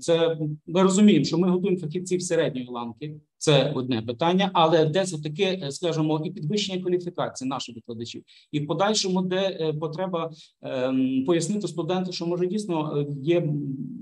[0.00, 3.14] Це ми розуміємо, що ми готуємо фахівців середньої ланки.
[3.46, 8.60] Це одне питання, але де це таке, е, скажімо, і підвищення кваліфікації наших викладачів, і
[8.60, 10.30] в подальшому, де е, потреба
[10.62, 13.48] ем, пояснити студенту, що може дійсно е, є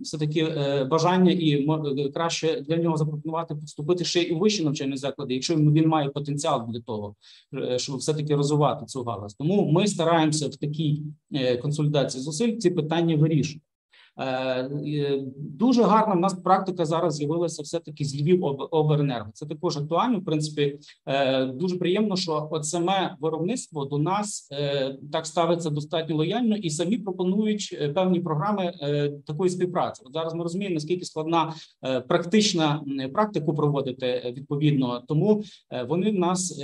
[0.03, 0.49] все таки
[0.91, 1.69] бажання і
[2.15, 6.69] краще для нього запропонувати вступити ще й у вищі навчальні заклади, якщо він має потенціал
[6.73, 7.15] для того,
[7.77, 9.35] щоб все таки розвивати цю галузь.
[9.35, 11.03] Тому ми стараємося в такій
[11.62, 13.73] консолідації зусиль ці питання вирішувати.
[14.20, 14.69] Е,
[15.36, 19.31] дуже гарна в нас практика зараз з'явилася все таки з Львів оберенерго.
[19.35, 20.19] Це також актуально.
[20.19, 26.16] В принципі, е, дуже приємно, що от саме виробництво до нас е, так ставиться достатньо
[26.16, 28.73] лояльно і самі пропонують певні програми
[29.27, 30.03] такої співпраці.
[30.07, 31.55] От зараз ми розуміємо, наскільки складна
[32.09, 35.43] практична практику проводити відповідно, тому
[35.89, 36.62] вони в нас.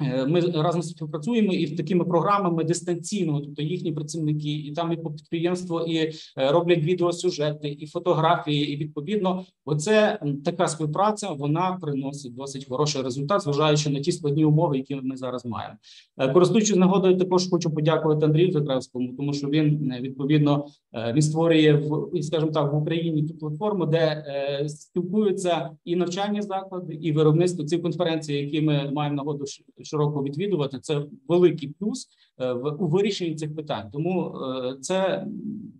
[0.00, 5.84] Е, ми разом співпрацюємо і такими програмами дистанційно, тобто їхні працівники, і там і підприємство,
[5.88, 8.72] і е, роблять відеосюжети, і фотографії.
[8.72, 14.78] І відповідно, оце така співпраця вона приносить досить хороший результат, зважаючи на ті складні умови,
[14.78, 15.74] які ми зараз маємо.
[16.18, 20.66] Е, користуючись нагодою, також хочу подякувати Андрію Закравському, тому що він відповідно
[21.14, 24.24] він створює в скажімо так в Україні ту платформу, де
[24.68, 29.44] спілкуються і навчальні заклади, і виробництво ці конференції, які ми маємо нагоду
[29.82, 30.78] широко відвідувати.
[30.78, 33.90] Це великий плюс е, в у вирішенні цих питань.
[33.92, 35.26] Тому е, це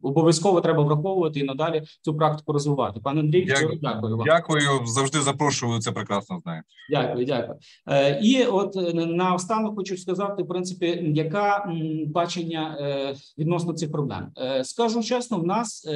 [0.02, 3.00] обов'язково треба враховувати і надалі цю практику розвивати.
[3.00, 3.78] Пане Андрій, дякую.
[3.82, 4.26] дякую вам.
[4.26, 5.80] Дякую, завжди запрошую.
[5.80, 6.62] Це прекрасно знаю.
[6.90, 7.58] Дякую, дякую.
[7.88, 11.72] Е, І от е, на останок хочу сказати, в принципі, яка
[12.06, 14.26] бачення е, відносно цих проблем.
[14.38, 15.88] Е, Скажу чесно, в нас.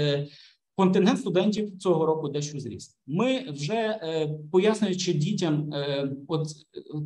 [0.76, 2.96] Контингент студентів цього року дещо зріс.
[3.06, 6.48] Ми вже е, пояснюючи дітям, е, от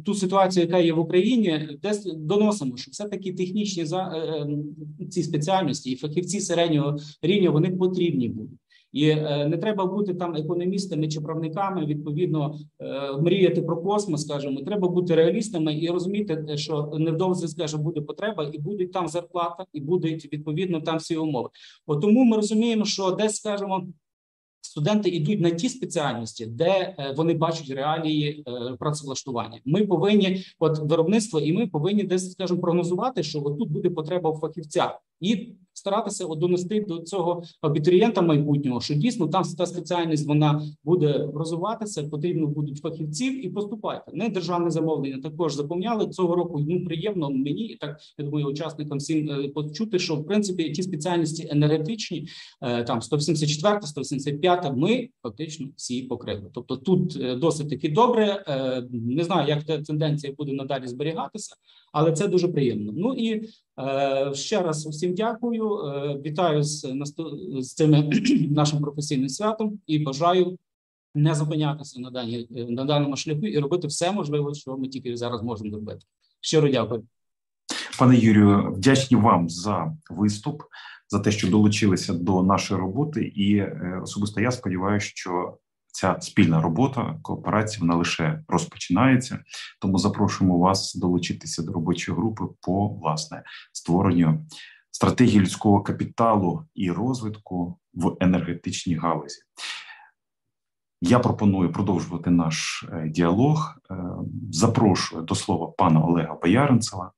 [0.04, 4.18] ту ситуацію, яка є в Україні, десь доносимо, що все таки технічні за е,
[5.00, 8.58] е, ці спеціальності і фахівці середнього рівня вони потрібні будуть.
[8.96, 11.86] І е, не треба бути там економістами чи правниками.
[11.86, 17.78] Відповідно, е, мріяти про космос, скажімо, треба бути реалістами і розуміти, е, що невдовзі скаже
[17.78, 21.48] буде потреба, і будуть там зарплата, і будуть відповідно там всі умови.
[21.86, 23.86] От тому ми розуміємо, що десь скажімо,
[24.60, 28.44] студенти йдуть на ті спеціальності, де вони бачать реалії
[28.78, 29.60] працевлаштування.
[29.64, 34.30] Ми повинні, от виробництво, і ми повинні десь скажімо, прогнозувати, що от тут буде потреба
[34.30, 35.52] в фахівцях і
[35.86, 42.02] старатися донести до цього абітурієнта майбутнього, що дійсно там та спеціальність вона буде розвиватися.
[42.02, 44.12] Потрібно будуть фахівців і поступайте.
[44.14, 45.20] Не державне замовлення.
[45.22, 46.64] Також запевняли цього року.
[46.68, 50.82] Ну приємно мені і так я думаю, учасникам всім е, почути, що в принципі ті
[50.82, 52.28] спеціальності енергетичні,
[52.62, 56.50] е, там 174, 175, ми фактично всі покрили.
[56.54, 58.44] Тобто тут е, досить таки добре.
[58.92, 61.56] Не знаю, як та тенденція буде надалі зберігатися,
[61.92, 62.92] але це дуже приємно.
[62.96, 63.48] Ну і
[64.32, 65.78] ще раз усім дякую.
[65.78, 66.86] Е, Вітаю з
[67.58, 67.90] з цим
[68.50, 70.58] нашим професійним святом і бажаю
[71.14, 75.42] не зупинятися на даній на даному шляху і робити все можливе, що ми тільки зараз
[75.42, 76.00] можемо зробити.
[76.40, 77.02] Щиро дякую.
[77.98, 80.62] Пане Юрію, вдячні вам за виступ,
[81.08, 85.58] за те, що долучилися до нашої роботи, і е, особисто я сподіваюся, що
[85.96, 89.38] ця спільна робота кооперація вона лише розпочинається.
[89.80, 93.42] Тому запрошуємо вас долучитися до робочої групи по власне
[93.72, 94.46] створенню
[94.90, 99.40] стратегії людського капіталу і розвитку в енергетичній галузі.
[101.00, 103.74] Я пропоную продовжувати наш е, діалог.
[103.90, 103.94] Е,
[104.50, 107.12] Запрошую до слова пана Олега Бояринцева,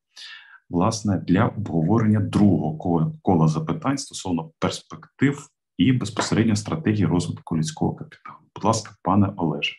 [0.71, 5.49] власне, для обговорення другого кола запитань стосовно перспектив
[5.79, 8.39] і безпосередньо стратегії розвитку людського капіталу.
[8.55, 9.77] Будь ласка, пане Олеже.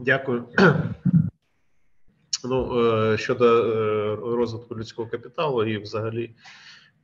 [0.00, 0.48] Дякую.
[2.44, 6.36] Ну, е, щодо е, розвитку людського капіталу і взагалі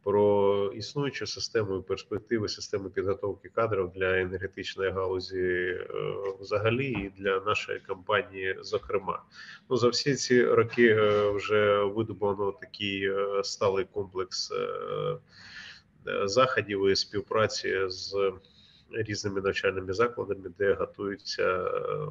[0.05, 5.87] про існуючу систему перспективи системи підготовки кадрів для енергетичної галузі е,
[6.41, 9.23] взагалі і для нашої компанії, зокрема,
[9.71, 10.95] ну за всі ці роки
[11.35, 13.13] вже видобано такий
[13.43, 14.53] сталий комплекс
[16.25, 18.33] заходів і співпраці з
[18.93, 21.71] різними навчальними закладами, де готуються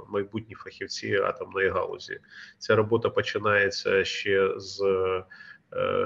[0.09, 2.19] майбутні фахівці атомної галузі.
[2.57, 4.83] Ця робота починається ще з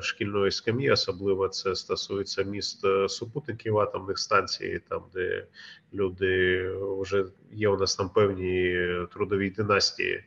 [0.01, 5.45] шкільної скам'ї, особливо це стосується міст супутників атомних станцій, там де
[5.93, 6.63] люди
[6.99, 8.77] вже є у нас там певні
[9.13, 10.23] трудові династії.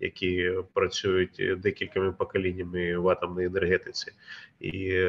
[0.00, 4.12] Які працюють декількома поколіннями в атомній енергетиці,
[4.60, 5.06] і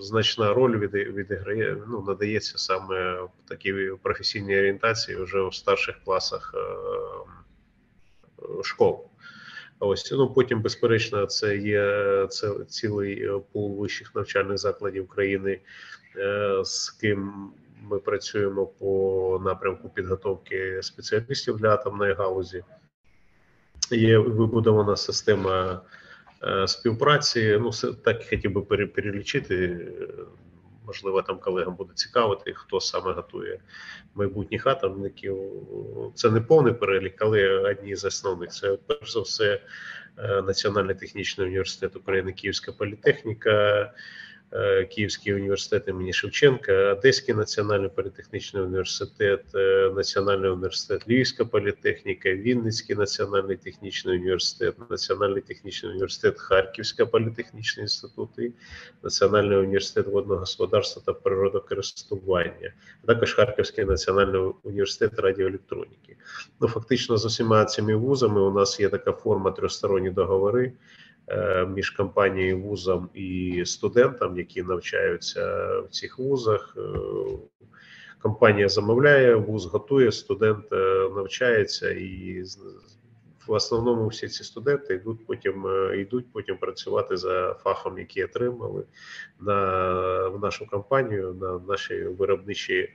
[0.00, 6.54] значна роль від, відіграє ну надається саме в такій професійній орієнтації вже в старших класах
[8.62, 9.09] школ.
[9.80, 15.60] Ось ну потім, безперечно, це є це цілий пул вищих навчальних закладів країни,
[16.64, 17.50] з ким
[17.82, 22.64] ми працюємо по напрямку підготовки спеціалістів для атомної галузі.
[23.90, 25.80] Є вибудована система
[26.66, 27.58] співпраці.
[27.60, 27.70] Ну,
[28.04, 29.86] так хотів би перелічити.
[30.90, 33.60] Можливо, там колегам буде цікавити, хто саме готує
[34.14, 35.38] майбутніх атомників.
[36.14, 39.60] Це не повний перелік, але одні з основних це перш за все
[40.46, 43.92] Національний технічний університет України, Київська політехніка,
[44.90, 49.44] Київський університет імені Шевченка, Одеський національний політехнічний університет,
[49.94, 58.30] Національний університет Львівська політехніка, Вінницький національний технічний університет, Національний технічний університет, Харківська політехнічний інститут
[59.02, 62.72] Національний університет водного господарства та природокористування,
[63.04, 66.16] а також Харківський національний університет радіоелектроніки.
[66.60, 70.72] Ну фактично з усіма цими вузами у нас є така форма трьохсторонні договори
[71.68, 76.76] між компанією вузом і студентам, які навчаються в цих вузах.
[78.22, 80.70] Компанія замовляє, вуз готує, студент
[81.16, 82.44] навчається, і
[83.46, 88.84] в основному всі ці студенти йдуть потім йдуть потім працювати за фахом, який отримали
[89.40, 92.94] на в нашу компанію, на наші виробничі Е,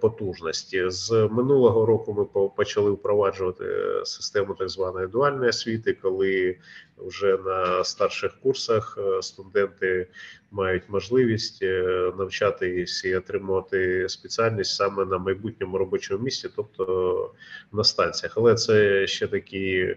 [0.00, 2.12] потужності з минулого року.
[2.34, 3.64] Ми почали впроваджувати
[4.04, 6.56] систему так званої дуальної освіти, коли
[6.96, 10.06] вже на старших курсах е, студенти
[10.50, 17.34] мають можливість е, навчатися і отримувати спеціальність саме на майбутньому робочому місці, тобто
[17.72, 18.32] на станціях.
[18.36, 19.96] Але це ще такі.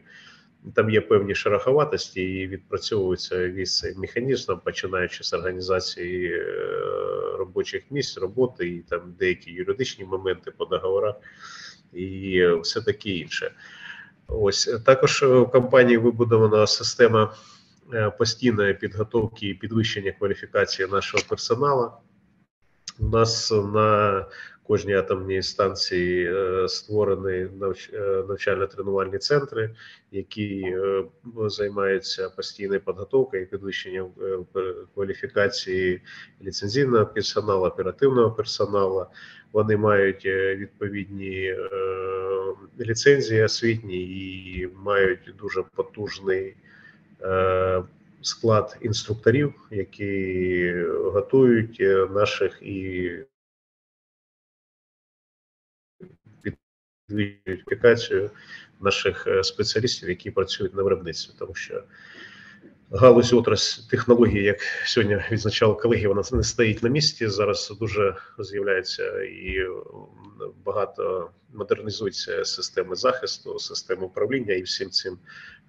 [0.76, 6.45] Там є певні шероховатості і відпрацьовується весь цей механізм, починаючи з організації е,
[7.38, 11.15] робочих місць, роботи і там деякі юридичні моменти по договорах
[11.94, 13.52] і все таке інше.
[14.27, 17.34] Ось також в компанії вибудована система
[17.94, 21.91] е, постійної підготовки і підвищення кваліфікації нашого персоналу.
[22.99, 24.26] У нас на
[24.68, 27.48] кожній атомній станції е, створені
[27.94, 29.69] е, навчально-тренувальні центри,
[30.11, 31.03] які е,
[31.48, 34.07] займаються постійною підготовкою і підвищенням
[34.94, 36.02] кваліфікації
[36.44, 39.06] ліцензійного персоналу, оперативного персоналу.
[39.52, 41.56] Вони мають відповідні
[42.80, 46.56] ліцензії освітні і мають дуже потужний.
[48.22, 50.73] Склад інструкторів, які
[51.14, 51.80] готують
[52.11, 53.11] наших і
[57.09, 58.31] кваліфікацію
[58.81, 61.84] наших е, спеціалістів, які працюють на виробництві, тому що
[62.91, 67.27] галузь отрасль технології, як сьогодні відзначали колеги, вона не стоїть на місці.
[67.27, 69.67] Зараз дуже з'являється і
[70.65, 75.17] багато модернізується системи захисту, системи управління, і всім цим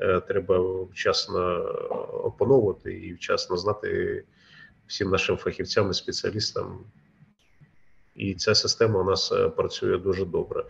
[0.01, 1.59] е, треба вчасно
[2.25, 4.25] опановувати і вчасно знати
[4.87, 6.85] всім нашим фахівцям і спеціалістам
[8.15, 10.65] і ця система у нас е, працює дуже добре.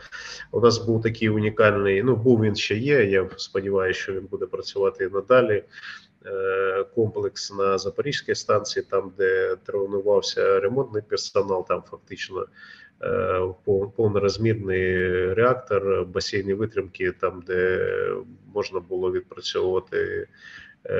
[0.52, 2.02] У нас був такий унікальний.
[2.02, 3.04] Ну був він ще є.
[3.04, 5.64] Я сподіваюся, що він буде працювати і надалі.
[6.26, 12.46] Е, комплекс на Запорізькій станції, там де тренувався ремонтний персонал, там фактично
[13.02, 13.40] е,
[13.96, 14.94] повнорозмірний
[15.34, 17.90] реактор, басейні витримки, там де
[18.54, 20.28] можна було відпрацьовувати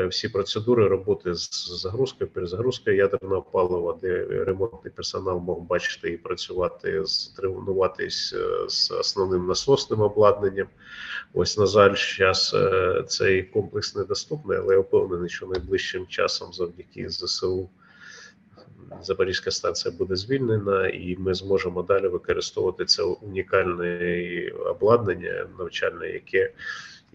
[0.09, 7.03] всі процедури роботи з загрузкою, перезагрузкою ядерного палива, де ремонтний персонал мог бачити і працювати
[7.37, 10.67] тренуватись е, з основним насосним обладнанням.
[11.33, 17.09] Ось на жаль, зараз е, цей комплекс недоступний, але я впевнений, що найближчим часом, завдяки
[17.09, 17.71] ЗСУ.
[19.03, 26.53] Запорізька станція буде звільнена, і ми зможемо далі використовувати це унікальне обладнання навчальне, яке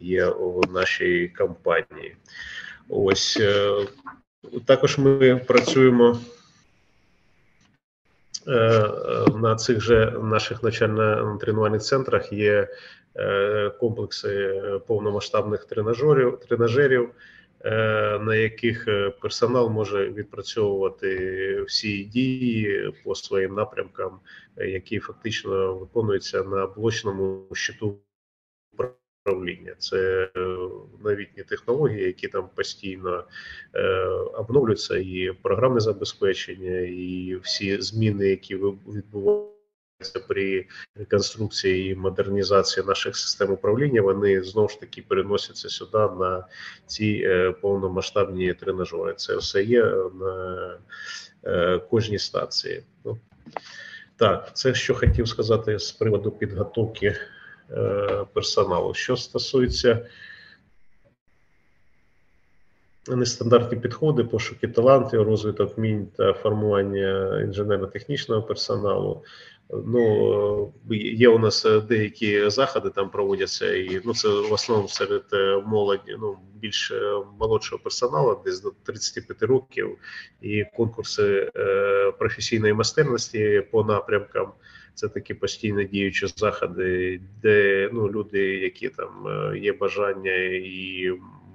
[0.01, 2.15] є у нашій компанії.
[2.89, 3.71] Ось е,
[4.65, 6.19] також ми працюємо
[8.47, 8.89] е,
[9.35, 12.34] на цих же наших навчально-тренувальних центрах.
[12.34, 12.67] Є
[13.15, 17.09] е, комплекси повномасштабних тренажерів, тренажерів,
[18.21, 18.85] на яких
[19.21, 24.19] персонал може відпрацьовувати всі дії по своїм напрямкам,
[24.57, 27.97] які фактично виконуються на блочному щиту
[29.30, 29.73] управління.
[29.77, 30.39] Це е,
[31.03, 33.23] новітні технології, які там постійно
[33.76, 40.65] е, обновлюються, і програмне забезпечення, і всі зміни, які відбуваються при
[40.95, 46.45] реконструкції і модернізації наших систем управління, вони знову ж таки переносяться сюди на
[46.85, 49.14] ці е, повномасштабні тренажери.
[49.14, 49.84] Це все є
[50.19, 50.80] на
[51.89, 52.84] кожній стації.
[53.06, 53.18] Ну,
[54.18, 57.39] так, це що хотів сказати з приводу підготовки Е,
[58.33, 58.93] персоналу.
[58.93, 60.07] Що стосується
[63.07, 69.23] нестандартні підходи, пошуки талантів, розвиток мінь та формування інженерно-технічного персоналу.
[69.85, 75.61] Ну є у нас деякі заходи там проводяться, і ну це в основному серед е,
[75.65, 79.97] молоді, ну більш е, молодшого персоналу, десь до 35 років,
[80.41, 84.51] і конкурси е, професійної майстерності по напрямкам.
[84.99, 91.11] Це такі постійно діючі заходи, де ну люди, які там е, є бажання і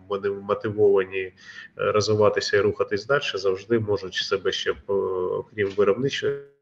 [0.09, 1.33] вони мотивовані е,
[1.77, 5.69] розвиватися і рухатись далі, завжди можуть себе ще окрім
[6.27, 6.54] Е,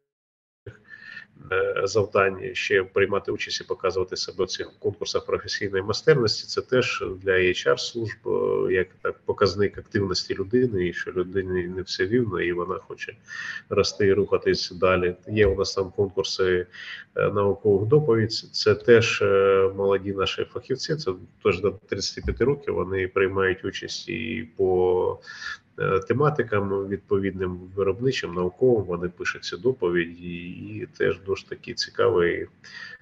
[1.85, 6.47] завдання ще приймати участь і показувати себе в цих конкурсах професійної майстерності.
[6.47, 11.83] Це теж для hr служб е, як так показник активності людини, і що людині не
[11.83, 13.17] все вівно, і вона хоче
[13.69, 15.17] рости і рухатись далі.
[15.29, 16.67] Є у нас там конкурси
[17.17, 18.33] е, наукових доповідь.
[18.33, 19.25] Це теж
[19.77, 20.97] молоді наші фахівці.
[20.97, 21.13] Це
[21.45, 22.75] теж до 35 років.
[22.75, 25.19] Вони приймають участь і по
[25.72, 25.72] Е,
[26.09, 32.47] тематикам відповідним виробничим, науковим вони пишуть ці доповіді, і теж дуже такі цікаві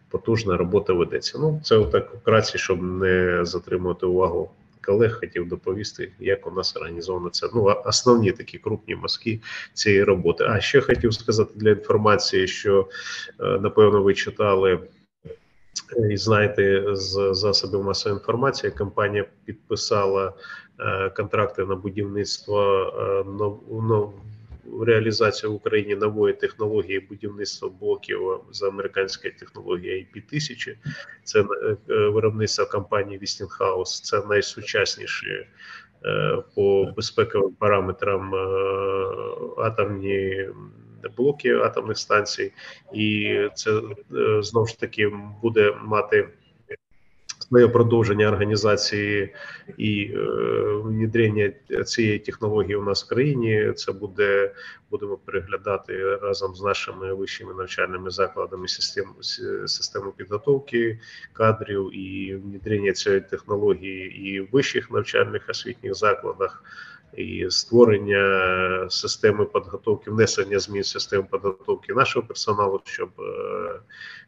[0.08, 1.38] потужна робота ведеться.
[1.38, 4.50] Ну це отак вкратці, щоб не затримувати увагу
[4.84, 7.48] колег хотів доповісти, як у нас організовано це.
[7.54, 9.40] Ну, основні такі крупні мазки
[9.74, 10.44] цієї роботи.
[10.48, 12.88] А ще хотів сказати для інформації, що
[13.38, 14.78] напевно ви читали.
[16.10, 20.32] І знаєте, з засобів масової інформації компанія підписала
[21.16, 22.86] контракти на будівництво
[24.80, 28.20] реалізацію в Україні нової технології будівництва блоків
[28.52, 30.76] за американською технологією IP-1000.
[31.24, 31.46] Це е,
[31.86, 35.46] виробництво компанії Westinghouse, Це найсучасніші
[36.04, 38.38] е, по безпековим параметрам е,
[39.58, 40.48] атомні
[41.16, 42.52] блоки атомних станцій,
[42.94, 43.80] і це
[44.42, 45.12] знову ж таки
[45.42, 46.28] буде мати
[47.50, 49.34] своє продовження організації
[49.78, 50.18] і е,
[50.84, 51.52] внедрення
[51.86, 53.72] цієї технології у нас в країні.
[53.76, 54.54] Це буде
[54.90, 59.12] будемо переглядати разом з нашими вищими навчальними закладами систему
[59.66, 60.98] систему підготовки
[61.32, 66.64] кадрів і внедрення цієї технології і в вищих навчальних освітніх закладах
[67.16, 73.80] і створення системи підготовки, внесення змін в систему підготовки нашого персоналу, щоб е,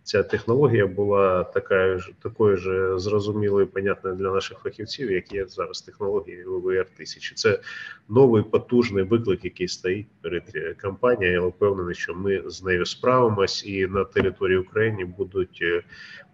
[0.03, 5.83] ця технологія була така ж такою ж зрозумілою, понятною для наших фахівців, як є зараз
[5.83, 7.61] технології ВВР 1000 Це
[8.09, 11.43] новий потужний виклик, який стоїть перед компанією.
[11.43, 15.83] Я впевнений, що ми з нею справимось, і на території України будуть е,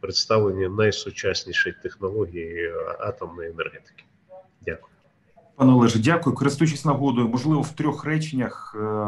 [0.01, 4.05] представлені найсучасніші технології атомної енергетики.
[4.61, 4.98] Дякую.
[5.59, 6.37] Пане Олеже, дякую.
[6.37, 9.07] Користуючись нагодою, можливо, в трьох реченнях е,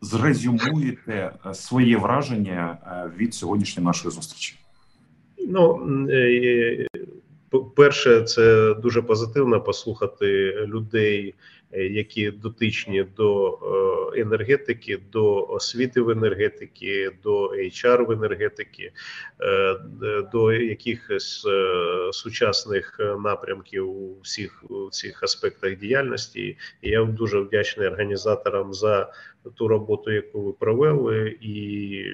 [0.00, 4.54] зрезюмуєте е, своє враження е, від сьогоднішньої нашої зустрічі.
[5.48, 5.80] Ну
[7.76, 11.34] перше, це дуже позитивно послухати людей,
[11.72, 13.58] які дотичні до
[14.16, 18.92] енергетики, до освіти в енергетики, до HR в енергетики,
[20.32, 21.46] до якихось
[22.12, 26.56] сучасних напрямків у всіх у цих аспектах діяльності.
[26.82, 29.12] І Я дуже вдячний організаторам за
[29.54, 32.04] ту роботу, яку ви провели, і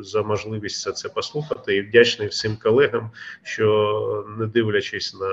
[0.00, 1.76] за можливість це послухати.
[1.76, 3.10] І вдячний всім колегам,
[3.42, 5.26] що не дивлячись на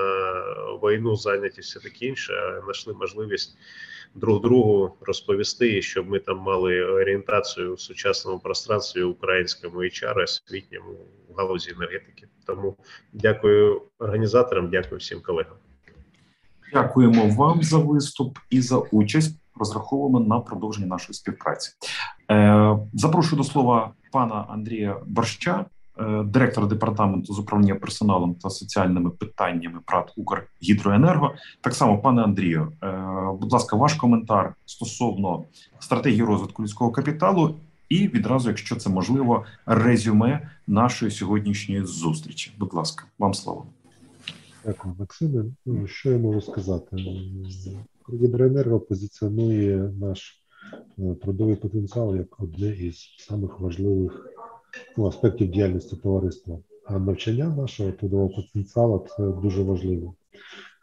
[0.82, 3.58] війну, зайнятість і таке інше, знайшли можливість
[4.14, 10.92] друг другу розповісти, щоб ми там мали орієнтацію в сучасному пространстві українському HR, освітньому
[11.28, 12.28] в галузі енергетики.
[12.46, 12.76] Тому
[13.12, 15.56] дякую організаторам, дякую всім колегам.
[16.72, 19.36] Дякуємо вам за виступ і за участь.
[19.58, 21.70] Розраховуємо на продовження нашої співпраці.
[22.30, 25.64] Е, запрошую до слова пана Андрія Борща,
[25.98, 31.34] е, директора департаменту з управління персоналом та соціальними питаннями ПРАТ «Укргідроенерго».
[31.60, 33.02] Так само, пане Андрію, е,
[33.40, 35.44] будь ласка, ваш коментар стосовно
[35.78, 37.54] стратегії розвитку людського капіталу,
[37.88, 42.52] і відразу, якщо це можливо, резюме нашої сьогоднішньої зустрічі.
[42.58, 43.66] Будь ласка, вам слово.
[44.64, 45.44] Дякую, Максиме.
[45.66, 46.96] Ну, що я можу сказати?
[48.12, 50.42] Гідроенерго позиціонує наш
[50.98, 54.26] е, трудовий потенціал як одне із самих важливих
[54.96, 56.58] ну, аспектів діяльності товариства.
[56.84, 60.14] А навчання нашого трудового потенціалу це дуже важливо.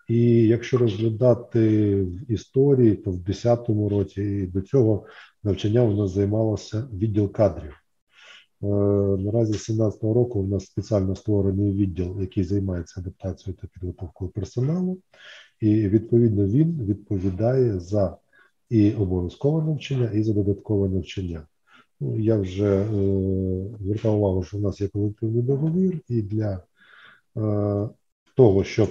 [0.08, 5.06] І якщо розглядати в історії, то в 2010 році і до цього
[5.44, 7.74] навчання у нас займалося відділ кадрів.
[8.64, 8.68] Е,
[9.18, 15.00] наразі з 2017 року у нас спеціально створений відділ, який займається адаптацією та підготовкою персоналу,
[15.60, 18.18] і відповідно він відповідає за
[18.70, 21.48] і обов'язкове навчання, і за додаткове навчання.
[22.00, 22.88] Ну, Я вже е,
[23.82, 26.62] звертав увагу, що в нас є колективний договір, і для е,
[28.36, 28.90] того, щоб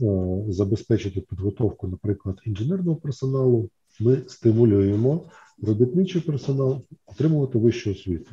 [0.00, 3.70] е, забезпечити підготовку, наприклад, інженерного персоналу,
[4.00, 5.24] ми стимулюємо
[5.62, 8.30] робітничий персонал отримувати вищу освіту,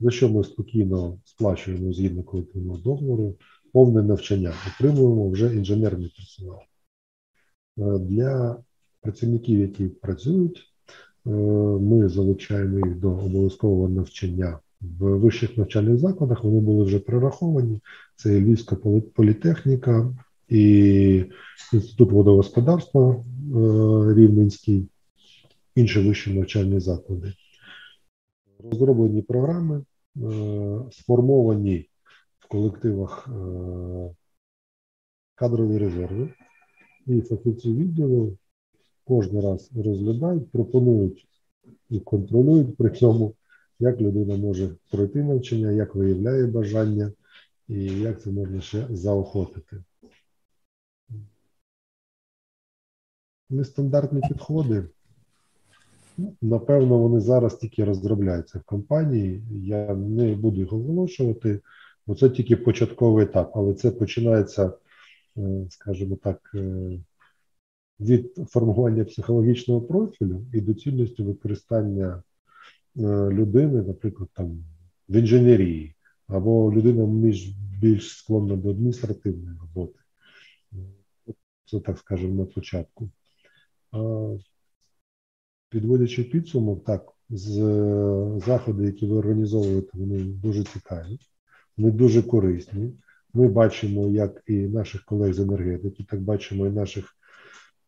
[0.00, 3.34] за що ми спокійно сплачуємо згідно колективного договору
[3.72, 6.60] повне навчання, отримуємо вже інженерний персонал.
[7.78, 8.56] Е, для
[9.00, 10.58] працівників, які працюють,
[11.26, 11.30] е,
[11.80, 16.44] ми залучаємо їх до обов'язкового навчання в вищих навчальних закладах.
[16.44, 17.80] Вони були вже прораховані.
[18.16, 18.76] Це Львівська
[19.14, 20.14] політехніка
[20.48, 21.24] і
[21.72, 23.24] інститут водогосподарства е,
[24.14, 24.88] Рівненський,
[25.74, 27.32] інші вищі навчальні заклади.
[28.70, 29.84] Розроблені програми,
[30.90, 31.88] сформовані
[32.52, 33.28] колективах
[35.34, 36.34] кадрові резерви
[37.06, 38.38] і фахівці відділу
[39.04, 41.28] кожен раз розглядають, пропонують
[41.90, 43.34] і контролюють при цьому,
[43.78, 47.12] як людина може пройти навчання, як виявляє бажання
[47.68, 49.84] і як це можна ще заохотити.
[53.50, 54.88] Нестандартні підходи.
[56.18, 59.42] Ну, напевно, вони зараз тільки розробляються в компанії.
[59.50, 61.60] Я не буду їх оголошувати,
[62.06, 64.72] бо це тільки початковий етап, але це починається
[65.70, 66.56] скажімо так,
[68.00, 72.22] від формування психологічного профілю і доцільності використання
[73.30, 74.64] людини, наприклад, там
[75.08, 75.94] в інженерії,
[76.26, 77.48] або людина більш,
[77.80, 79.98] більш склонна до адміністративної роботи.
[81.64, 83.10] Це так скажемо на початку.
[85.68, 87.54] Підводячи підсумок, так, з
[88.46, 91.18] заходи, які ви організовуєте, вони дуже цікаві,
[91.82, 92.92] вони дуже корисні.
[93.34, 97.04] Ми бачимо, як і наших колег з енергетики, так бачимо і наших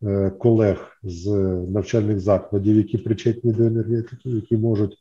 [0.02, 1.26] е, колег з
[1.68, 4.98] навчальних закладів, які причетні до енергетики, які можуть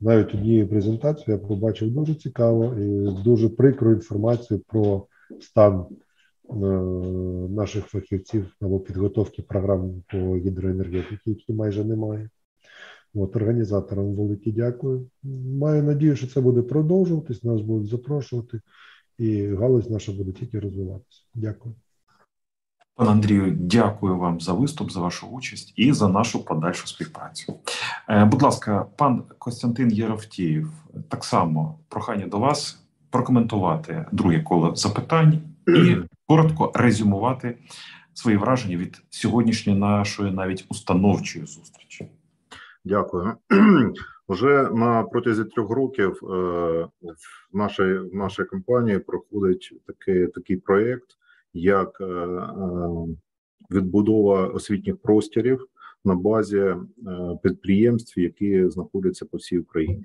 [0.00, 5.06] навіть однією презентацією я побачив дуже цікаво і дуже прикру інформацію про
[5.40, 5.86] стан
[6.50, 6.54] е,
[7.50, 12.30] наших фахівців або підготовки програм по гідроенергетиці, які майже немає.
[13.14, 15.06] От, Організаторам велике дякую.
[15.58, 18.60] Маю надію, що це буде продовжуватись, нас будуть запрошувати,
[19.18, 21.22] і галузь наша буде тільки розвиватися.
[21.34, 21.74] Дякую.
[22.96, 27.54] Пане Андрію, дякую вам за виступ, за вашу участь і за нашу подальшу співпрацю.
[28.08, 30.70] Е, будь ласка, пан Костянтин Єровтієв,
[31.08, 35.38] так само прохання до вас прокоментувати друге коло запитань
[35.68, 35.96] і
[36.26, 37.58] коротко резюмувати
[38.12, 42.08] свої враження від сьогоднішньої нашої навіть установчої зустрічі.
[42.84, 43.32] Дякую.
[44.28, 46.26] Вже на протязі трьох років е,
[47.52, 51.06] в нашій в нашій компанії проходить такий такий проєкт,
[51.52, 52.48] як е, е,
[53.70, 55.66] відбудова освітніх просторів
[56.04, 56.74] на базі
[57.42, 60.04] підприємств, які знаходяться по всій Україні.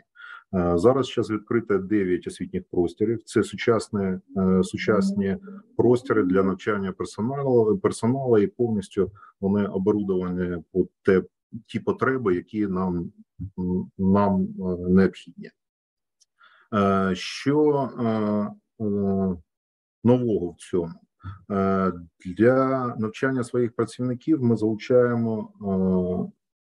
[0.52, 3.24] Зараз зараз відкрите 9 освітніх просторів.
[3.24, 4.20] Це сучасні
[4.64, 5.38] сучасні
[5.78, 9.12] простори для навчання персоналу персоналу і повністю
[9.42, 11.22] вони оборудовані по те
[11.68, 13.12] ті потреби, які нам
[13.98, 15.52] нам е, необхідні.
[16.74, 18.84] Е, що е,
[20.04, 20.94] нового в цьому?
[22.26, 25.54] Для навчання своїх працівників ми залучаємо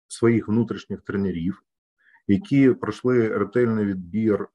[0.09, 1.63] своїх внутрішніх тренерів,
[2.27, 4.49] які пройшли ретельний відбір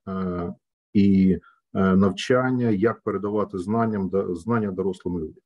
[0.94, 1.38] і
[1.74, 5.44] навчання, як передавати знанням знання дорослим людям.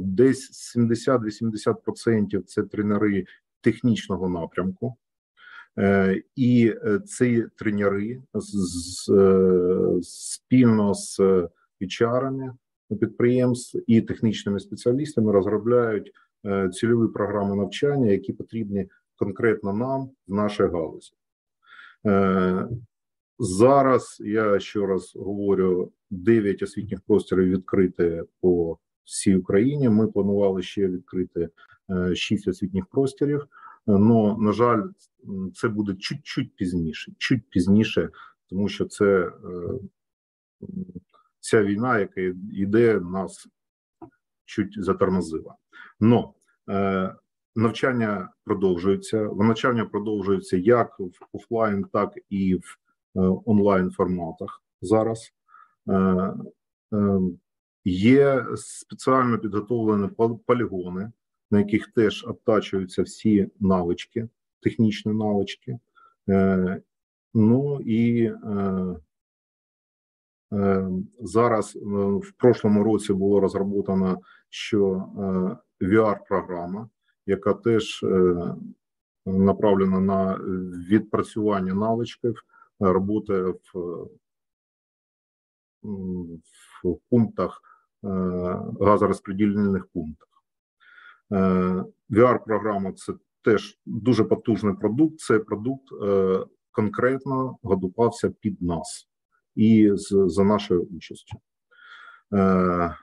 [0.00, 3.24] Десь 70-80% це тренери
[3.60, 4.96] технічного напрямку,
[5.78, 8.40] е, і е, ці тренери е,
[10.02, 11.20] спільно з
[11.80, 12.52] HR-ами
[13.00, 16.12] підприємств і технічними спеціалістами розробляють
[16.72, 21.12] цільові програми навчання, які потрібні конкретно нам в нашій галузі.
[23.38, 29.88] Зараз я ще раз говорю: 9 освітніх просторів відкрити по всій Україні.
[29.88, 31.48] Ми планували ще відкрити
[32.14, 33.46] шість освітніх просторів.
[33.86, 34.82] Но на жаль,
[35.54, 38.10] це буде чуть-чуть пізніше, чуть пізніше,
[38.50, 39.32] тому що це е,
[41.40, 42.20] ця війна, яка
[42.52, 43.48] йде, нас
[44.44, 45.54] чуть затормозила.
[46.00, 46.34] Но
[46.70, 47.14] е,
[47.56, 49.30] навчання продовжується.
[49.38, 52.78] Навчання продовжується як в офлайн, так і в
[53.44, 55.32] онлайн форматах зараз.
[57.84, 60.08] Є спеціально підготовлені
[60.46, 61.12] полігони
[61.50, 64.28] на яких теж обтачуються всі навички,
[64.60, 65.78] технічні навички.
[66.28, 66.82] Е,
[67.34, 68.96] Ну і е,
[70.52, 70.88] е,
[71.20, 71.76] зараз
[72.22, 75.04] в прошлому році було розроблено що
[75.80, 76.88] VR-програма,
[77.26, 78.04] яка теж
[79.26, 80.34] направлена на
[80.90, 82.42] відпрацювання навичків
[82.80, 83.58] роботи в,
[86.84, 87.62] в пунктах
[88.80, 90.27] газорозподільних пунктах.
[91.32, 95.18] Е, VR-програма це теж дуже потужний продукт.
[95.18, 99.08] Цей продукт е, конкретно готувався під нас
[99.54, 101.38] і за нашою участю.
[102.34, 102.96] Е,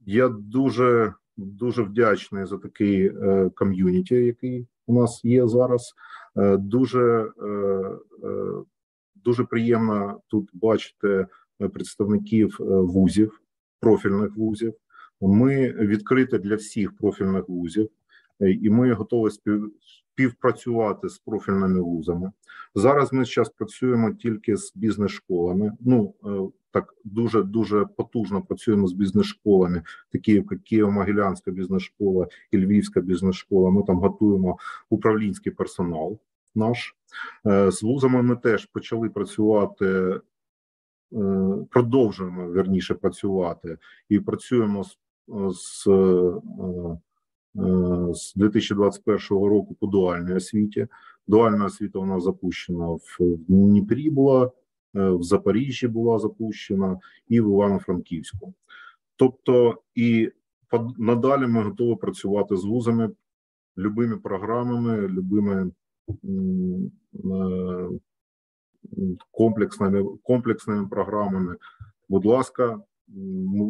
[0.00, 3.12] я дуже дуже вдячний за такий
[3.54, 5.94] ком'юніті, який у нас є зараз.
[6.58, 7.30] Дуже
[9.14, 11.26] дуже приємно тут бачити
[11.72, 13.40] представників вузів,
[13.80, 14.74] профільних вузів.
[15.28, 17.88] Ми відкриті для всіх профільних вузів,
[18.40, 19.30] е, і ми готові
[20.14, 22.32] співпрацювати з профільними вузами.
[22.74, 25.72] Зараз ми зараз працюємо тільки з бізнес-школами.
[25.80, 29.82] Ну е, так дуже дуже потужно працюємо з бізнес-школами,
[30.12, 33.70] такі як Києво-Могилянська бізнес-школа і Львівська бізнес-школа.
[33.70, 34.58] Ми там готуємо
[34.90, 36.18] управлінський персонал.
[36.54, 36.96] Наш
[37.46, 40.20] е, з вузами ми теж почали працювати.
[41.70, 43.78] Продовжуємо верніше працювати
[44.08, 44.98] і працюємо з
[45.28, 46.40] з е,
[47.56, 50.86] е, з 2021 року по дуальній освіті.
[51.26, 53.18] Дуальна освіта нас запущена в
[53.48, 54.50] Дніпрі, була е,
[55.10, 56.98] в Запоріжжі була запущена
[57.28, 58.54] і в Івано-Франківську.
[59.16, 60.30] Тобто, і
[60.98, 63.10] надалі ми готові працювати з вузами
[63.78, 65.70] любими програмами, любими
[69.30, 71.56] комплексними комплексними програмами.
[72.08, 72.80] Будь ласка,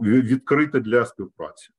[0.03, 1.71] відкрите для співпраці.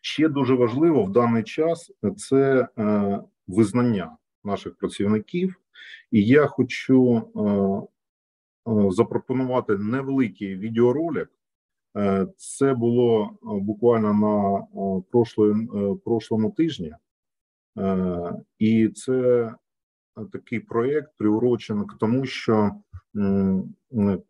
[0.00, 5.54] Ще дуже важливо в даний час це е, визнання наших працівників,
[6.10, 7.40] і я хочу е,
[8.70, 11.30] е, запропонувати невеликий відеоролик.
[12.36, 14.66] Це було буквально на
[16.04, 16.94] прошлому тижні,
[18.58, 19.54] і це
[20.32, 22.70] такий проєкт приурочений к тому, що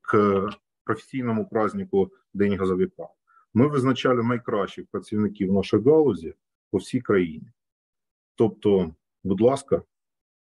[0.01, 0.49] к
[0.87, 3.09] професійному празднику День газовика
[3.55, 6.35] ми визначали найкращих працівників нашої галузі
[6.71, 7.47] по всій країні.
[8.35, 8.95] Тобто,
[9.25, 9.83] будь ласка,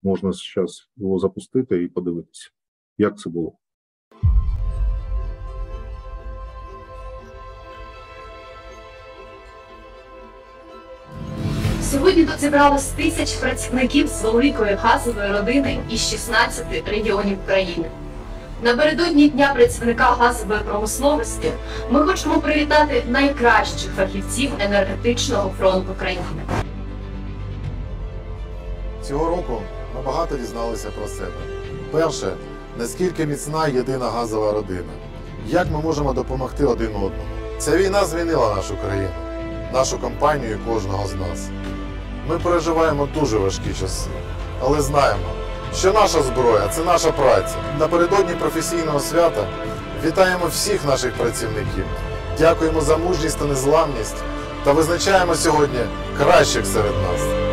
[0.03, 2.51] можна зараз його запустити і подивитися,
[2.97, 3.57] як це було.
[11.81, 17.91] Сьогодні тут зібралось тисяч працівників з великої газової родини із 16 регіонів країни.
[18.61, 21.51] Напередодні дня працівника газової промисловості
[21.89, 26.23] ми хочемо привітати найкращих фахівців енергетичного фронту країни.
[29.03, 29.61] Цього року
[29.95, 31.31] ми багато дізналися про себе.
[31.91, 32.33] Перше,
[32.77, 34.93] наскільки міцна єдина газова родина,
[35.47, 37.13] як ми можемо допомогти один одному.
[37.57, 39.09] Ця війна змінила нашу країну,
[39.73, 41.49] нашу компанію і кожного з нас.
[42.29, 44.09] Ми переживаємо дуже важкі часи,
[44.61, 45.29] але знаємо,
[45.75, 47.55] що наша зброя це наша праця.
[47.79, 49.47] Напередодні професійного свята
[50.05, 51.85] вітаємо всіх наших працівників,
[52.39, 54.17] дякуємо за мужність та незламність
[54.63, 55.79] та визначаємо сьогодні
[56.17, 57.46] кращих серед нас.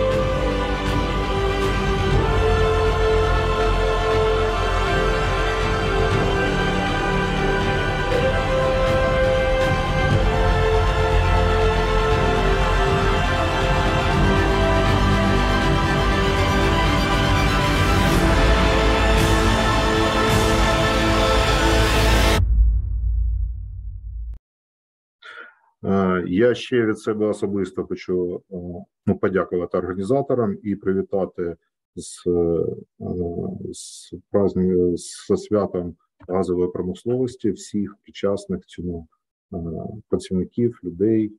[26.45, 28.57] Я ще від себе особисто хочу е,
[29.07, 31.57] ну, подякувати організаторам і привітати
[31.97, 32.67] з е,
[33.73, 35.97] з праздник, з святом
[36.29, 39.09] газової промисловості всіх причасних цьому
[39.53, 39.57] е,
[40.09, 41.33] працівників, людей,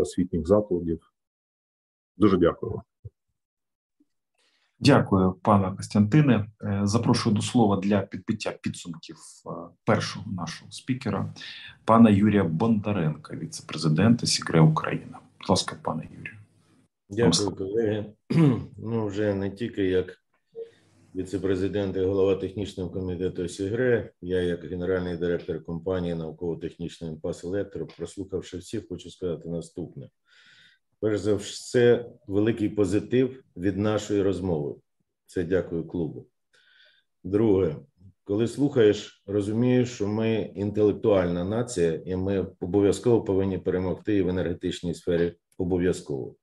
[0.00, 1.12] освітніх закладів.
[2.16, 2.80] Дуже дякую.
[4.78, 6.46] Дякую, пане Костянтине.
[6.62, 9.50] Е, запрошую до слова для підбиття підсумків е,
[9.84, 11.34] першого нашого спікера,
[11.84, 15.18] пана Юрія Бондаренка, віце-президента Сігре Україна.
[15.40, 16.36] Будь ласка, пане Юрію.
[17.10, 18.06] Дякую, колеги.
[18.78, 20.18] Ну, вже не тільки як
[21.14, 28.58] віце-президент і голова технічного комітету Сігре, я, як генеральний директор компанії науково-технічної імпас Електро, прослухавши
[28.58, 30.08] всіх, хочу сказати наступне.
[31.00, 34.74] Перш за все, великий позитив від нашої розмови.
[35.26, 36.26] Це дякую клубу.
[37.24, 37.76] Друге,
[38.24, 44.94] коли слухаєш, розумієш, що ми інтелектуальна нація, і ми обов'язково повинні перемогти і в енергетичній
[44.94, 46.34] сфері обов'язково.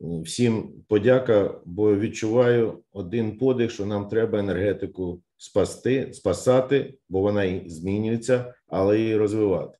[0.00, 7.68] Всім подяка, бо відчуваю один подих, що нам треба енергетику спасти, спасати, бо вона і
[7.68, 9.78] змінюється, але і розвивати.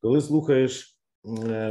[0.00, 0.95] Коли слухаєш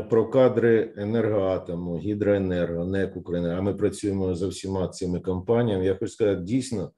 [0.09, 5.85] про кадри енергоатому, гідроенерго, НЕК України, а ми працюємо за всіма цими компаніями.
[5.85, 6.91] Я хочу сказати, дійсно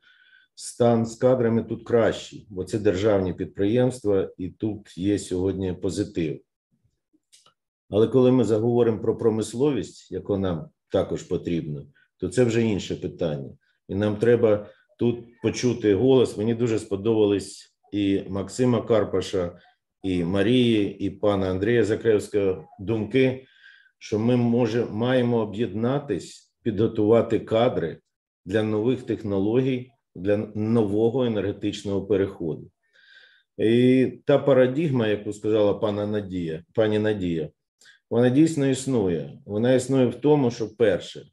[0.56, 6.42] стан з кадрами тут кращий, бо це державні підприємства, і тут є сьогодні позитив.
[7.90, 11.86] Але коли ми заговоримо про промисловість, яку нам також потрібно,
[12.18, 13.50] то це вже інше питання.
[13.88, 14.68] І нам треба
[15.00, 16.38] тут почути голос.
[16.38, 19.60] Мені дуже сподобались і Максима Карпаша,
[20.08, 23.46] і Марії, і пана Андрія Закревського думки,
[24.00, 27.98] що ми може, маємо об'єднатись, підготувати кадри
[28.46, 32.72] для нових технологій, для нового енергетичного переходу.
[33.58, 37.50] І та парадігма, яку сказала пана Надія, пані Надія,
[38.10, 39.40] вона дійсно існує.
[39.46, 41.26] Вона існує в тому, що перше,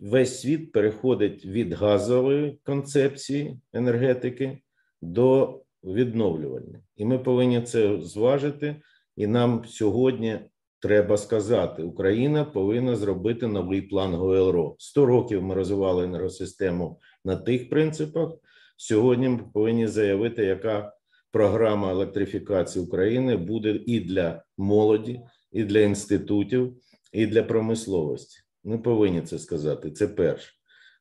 [0.00, 4.58] весь світ переходить від газової концепції енергетики
[5.02, 8.76] до відновлювальні, і ми повинні це зважити.
[9.16, 10.40] І нам сьогодні
[10.80, 14.76] треба сказати: Україна повинна зробити новий план ГОЛРО.
[14.78, 18.32] 100 років ми розвивали енергосистему на тих принципах.
[18.76, 20.92] Сьогодні ми повинні заявити, яка
[21.32, 25.20] програма електрифікації України буде і для молоді,
[25.52, 26.76] і для інститутів,
[27.12, 28.40] і для промисловості.
[28.64, 29.90] Ми повинні це сказати.
[29.90, 30.52] Це перше.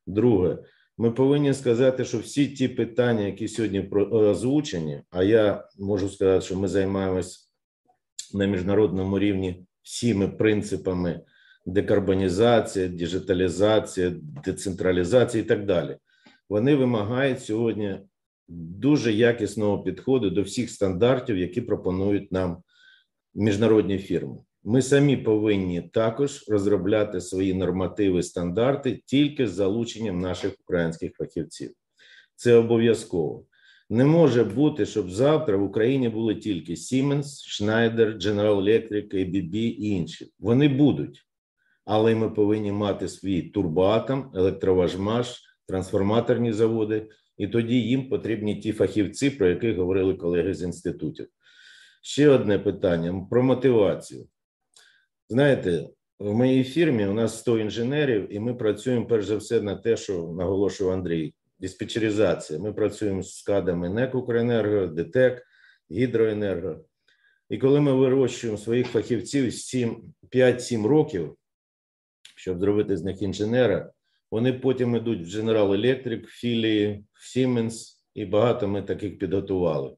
[0.07, 0.57] Друге.
[1.01, 6.55] Ми повинні сказати, що всі ті питання, які сьогодні озвучені, а я можу сказати, що
[6.55, 7.51] ми займаємось
[8.33, 11.21] на міжнародному рівні всіми принципами
[11.65, 14.13] декарбонізація, діджиталізація,
[14.45, 15.97] децентралізація і так далі.
[16.49, 17.99] Вони вимагають сьогодні
[18.47, 22.63] дуже якісного підходу до всіх стандартів, які пропонують нам
[23.35, 24.37] міжнародні фірми.
[24.63, 31.71] Ми самі повинні також розробляти свої нормативи, стандарти тільки з залученням наших українських фахівців.
[32.35, 33.45] Це обов'язково.
[33.89, 39.89] Не може бути, щоб завтра в Україні були тільки Siemens, Schneider, General Electric, ABB і
[39.89, 40.31] інші.
[40.39, 41.25] Вони будуть,
[41.85, 49.29] але ми повинні мати свій турбоатом, електроважмаш, трансформаторні заводи, і тоді їм потрібні ті фахівці,
[49.29, 51.27] про яких говорили колеги з інститутів.
[52.01, 54.27] Ще одне питання про мотивацію.
[55.31, 55.89] Знаєте,
[56.19, 59.97] в моїй фірмі у нас 100 інженерів, і ми працюємо перш за все на те,
[59.97, 61.33] що наголошував Андрій.
[61.59, 62.59] Диспетчеризація.
[62.59, 65.43] Ми працюємо з скадами НЕК «Укренерго», ДТЕК,
[65.91, 66.85] Гідроенерго.
[67.49, 69.45] І коли ми вирощуємо своїх фахівців
[70.31, 71.35] 5-7 років,
[72.35, 73.91] щоб зробити з них інженера,
[74.31, 77.73] вони потім йдуть в General Electric, філії, в Siemens,
[78.13, 79.95] і багато ми таких підготували.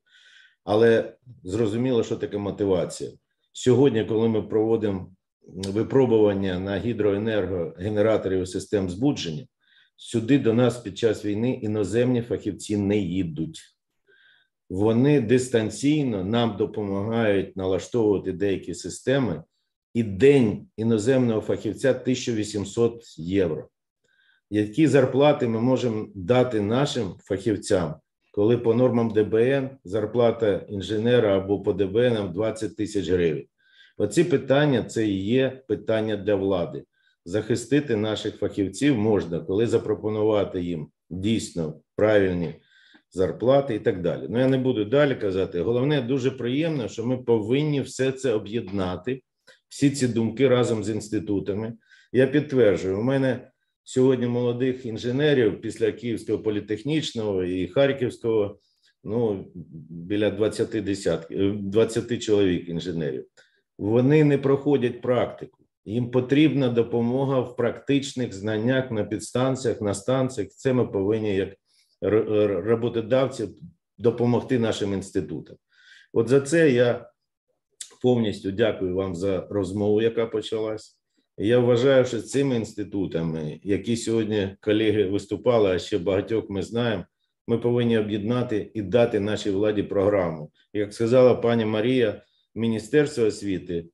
[0.63, 3.11] Але зрозуміло, що таке мотивація.
[3.53, 5.11] Сьогодні, коли ми проводимо
[5.47, 9.47] випробування на гідроенерго генераторів систем збудження,
[9.95, 13.61] сюди до нас під час війни іноземні фахівці не їдуть.
[14.69, 19.43] Вони дистанційно нам допомагають налаштовувати деякі системи,
[19.93, 23.67] і день іноземного фахівця 1800 євро.
[24.49, 27.95] Які зарплати ми можемо дати нашим фахівцям,
[28.31, 33.45] коли по нормам ДБН зарплата інженера або по ДБН 20 тисяч гривень?
[33.97, 36.83] Оці питання це і є питання для влади.
[37.25, 42.55] Захистити наших фахівців можна, коли запропонувати їм дійсно правильні
[43.11, 44.27] зарплати і так далі.
[44.29, 45.61] Ну я не буду далі казати.
[45.61, 49.21] Головне, дуже приємно, що ми повинні все це об'єднати,
[49.69, 51.73] всі ці думки разом з інститутами.
[52.13, 53.51] Я підтверджую, у мене
[53.83, 58.59] сьогодні молодих інженерів після Київського політехнічного і Харківського,
[59.03, 59.51] ну
[59.89, 63.25] біля 20 десятків, 20 чоловік інженерів.
[63.81, 65.63] Вони не проходять практику.
[65.85, 70.49] Їм потрібна допомога в практичних знаннях на підстанціях, на станціях.
[70.49, 71.49] Це ми повинні, як
[72.65, 73.47] роботодавці,
[73.97, 75.55] допомогти нашим інститутам.
[76.13, 77.09] От за це я
[78.01, 80.99] повністю дякую вам за розмову, яка почалась.
[81.37, 87.05] Я вважаю, що цими інститутами, які сьогодні колеги виступали, а ще багатьох ми знаємо,
[87.47, 90.51] ми повинні об'єднати і дати нашій владі програму.
[90.73, 92.21] Як сказала пані Марія,
[92.55, 93.85] Міністерство освіти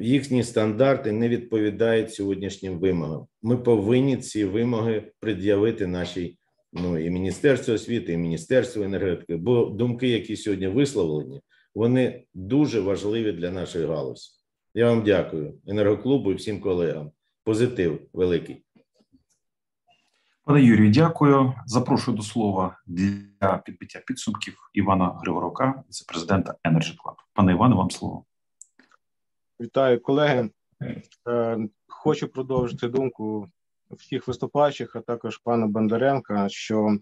[0.00, 3.26] їхні стандарти не відповідають сьогоднішнім вимогам.
[3.42, 6.38] Ми повинні ці вимоги пред'явити нашій
[6.72, 9.36] ну і Міністерству освіти, і Міністерству енергетики.
[9.36, 11.40] Бо думки, які сьогодні висловлені,
[11.74, 14.30] вони дуже важливі для нашої галузі.
[14.74, 17.10] Я вам дякую, енергоклубу і всім колегам.
[17.44, 18.65] Позитив великий.
[20.46, 21.54] Пане Юрію, дякую.
[21.66, 27.14] Запрошую до слова для підбиття підсумків Івана Григорука, віце-президента Energy Club.
[27.32, 28.24] Пане Іване, вам слово.
[29.60, 30.50] Вітаю колеги.
[31.28, 31.58] Е,
[31.88, 33.48] хочу продовжити думку
[33.90, 36.98] всіх виступаючих, а також пана Бондаренка, що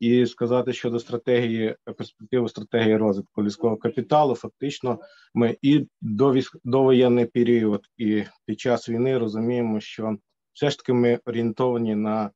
[0.00, 4.34] і сказати щодо стратегії перспективи стратегії розвитку людського капіталу.
[4.34, 4.98] Фактично,
[5.34, 6.34] ми і до
[6.64, 10.16] довоєнний період, і під час війни розуміємо, що
[10.52, 12.30] все ж таки ми орієнтовані на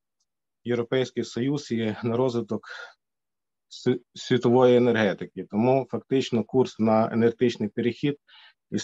[0.67, 2.61] Європейський Союз і на розвиток
[4.13, 5.47] світової енергетики.
[5.51, 8.17] Тому фактично курс на енергетичний перехід
[8.71, 8.77] і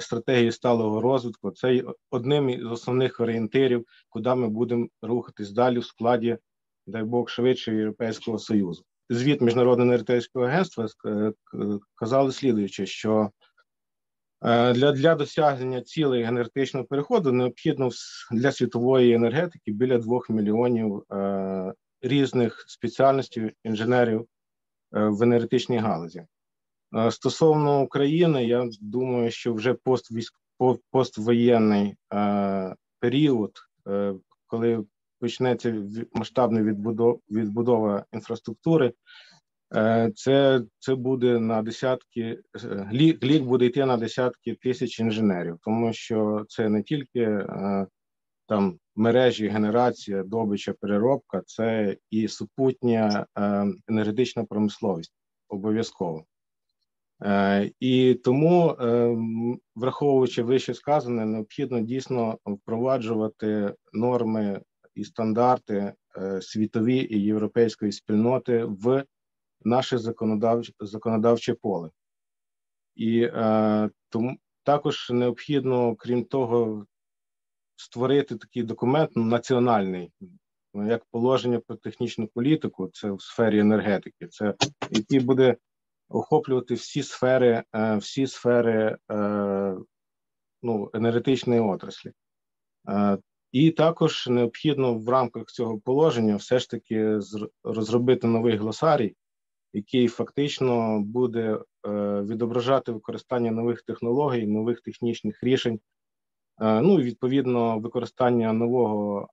[0.00, 6.38] стратегії сталого розвитку це одним із основних орієнтирів, куди ми будемо рухатись далі в складі,
[6.86, 8.84] дай Бог, швидше Європейського Союзу.
[9.10, 10.86] Звіт Міжнародного енергетичного агентства
[11.94, 13.30] казали слідуючи, що е,
[14.42, 17.90] для для досягнення цілей енергетичного переходу необхідно
[18.32, 24.26] для світової енергетики біля 2 мільйонів е, різних спеціальностей інженерів е,
[24.92, 26.24] в енергетичній галузі.
[26.96, 29.76] Е, стосовно України, я думаю, що вже
[30.90, 33.52] поствоєнний е, період,
[33.88, 34.14] е,
[34.46, 34.84] коли
[35.20, 35.74] почнеться
[36.14, 38.92] масштабна відбудова, відбудова інфраструктури, е,
[40.14, 42.38] це це буде на десятки
[42.92, 47.86] лік, лік буде йти на десятки тисяч інженерів, тому що це не тільки е,
[48.48, 55.12] там мережі, генерація, добича, переробка, це і супутня е, енергетична промисловість
[55.48, 56.24] обов'язково.
[57.22, 59.16] Е, і тому, е,
[59.74, 64.60] враховуючи вище сказане, необхідно дійсно впроваджувати норми
[64.94, 69.04] і стандарти е, світові і європейської спільноти в
[69.62, 71.90] наше законодавче законодавче поле.
[72.94, 76.86] І е, тому також необхідно, крім того,
[77.76, 80.12] створити такий документ національний,
[80.74, 84.54] як положення про технічну політику, це в сфері енергетики, це
[84.90, 85.56] який буде
[86.08, 89.76] охоплювати всі сфери, е, всі сфери е,
[90.62, 92.12] ну, енергетичної отраслі.
[92.88, 93.18] Е,
[93.52, 97.18] і також необхідно в рамках цього положення все ж таки
[97.64, 99.16] розробити новий глосарій,
[99.72, 101.58] який фактично буде
[102.22, 105.80] відображати використання нових технологій, нових технічних рішень,
[106.60, 109.28] ну і відповідно використання нового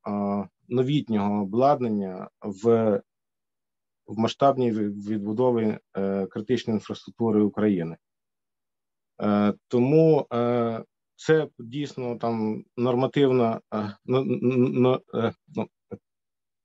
[0.67, 3.01] новітнього обладнання в
[4.07, 7.97] в масштабній відбудові е, критичної інфраструктури України.
[9.21, 10.83] Е, тому е,
[11.15, 13.61] це дійсно там нормативна
[14.05, 14.99] ну,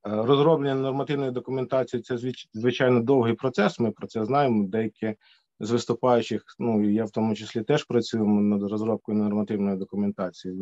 [0.05, 2.03] розроблення нормативної документації.
[2.03, 2.19] Це
[2.55, 3.81] звичайно довгий процес.
[3.81, 4.69] Ми про це знаємо.
[4.69, 5.15] Деякі
[5.61, 10.55] з виступаючих, ну я в тому числі теж працюю над розробкою нормативної документації.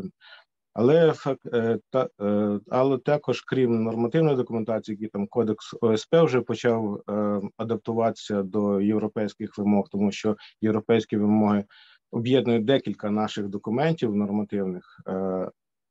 [0.73, 1.15] Але
[1.53, 1.79] е,
[2.21, 8.81] е, але також, крім нормативної документації, які там кодекс ОСП вже почав е, адаптуватися до
[8.81, 11.65] європейських вимог, тому що європейські вимоги
[12.11, 15.01] об'єднують декілька наших документів нормативних,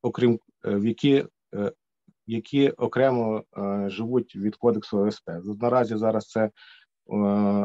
[0.01, 1.25] окрім в які
[2.29, 3.43] які окремо
[3.85, 5.29] живуть від кодексу ОСП.
[5.61, 6.49] Наразі зараз це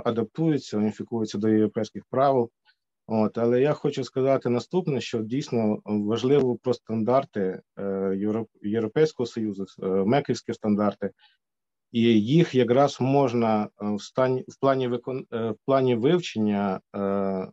[0.04, 2.50] адаптується, уніфікується до європейських правил.
[3.06, 9.86] От, але я хочу сказати наступне: що дійсно важливо про стандарти е, Європейського союзу, е,
[9.86, 11.10] меківські стандарти,
[11.92, 17.48] і їх якраз можна е, в стані в плані викон е, в плані вивчення, е,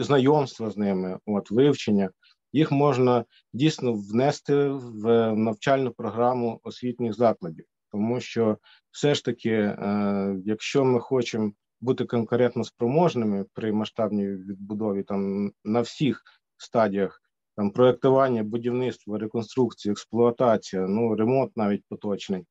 [0.00, 2.10] знайомства з ними, от вивчення,
[2.52, 8.58] їх можна дійсно внести в навчальну програму освітніх закладів, тому що
[8.90, 15.80] все ж таки, е, якщо ми хочемо бути конкурентно спроможними при масштабній відбудові там на
[15.80, 16.22] всіх
[16.56, 17.22] стадіях
[17.56, 22.44] там проектування, будівництво, реконструкція, експлуатація, ну ремонт навіть поточний,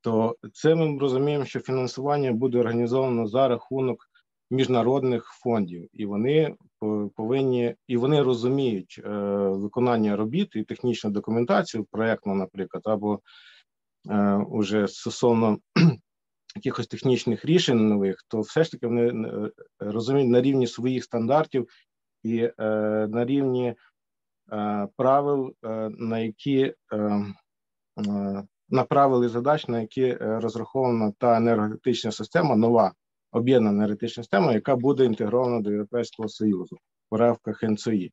[0.00, 4.09] то це ми розуміємо, що фінансування буде організовано за рахунок
[4.50, 6.54] міжнародних фондів, і вони
[7.16, 9.08] повинні і вони розуміють е,
[9.48, 13.20] виконання робіт і технічну документацію, проектну, наприклад, або
[14.10, 15.58] е, уже стосовно
[16.56, 21.68] якихось технічних рішень нових, то все ж таки вони е, розуміють на рівні своїх стандартів
[22.22, 23.74] і на рівні
[24.96, 25.54] правил,
[25.98, 32.92] на які е, е, на задач, на які розрахована та енергетична система, нова
[33.32, 36.76] об'єднана енергетична система, яка буде інтегрована до Європейського Союзу
[37.10, 38.12] в рамках НЦІ.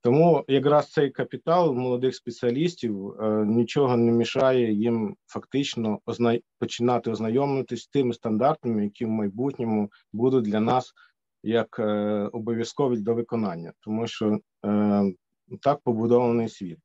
[0.00, 6.38] Тому якраз цей капітал молодих спеціалістів е, нічого не мішає їм фактично озна...
[6.58, 10.92] починати ознайомитись з тими стандартами, які в майбутньому будуть для нас
[11.42, 11.84] як е,
[12.32, 15.12] обов'язкові до виконання, тому що е,
[15.60, 16.78] так побудований світ.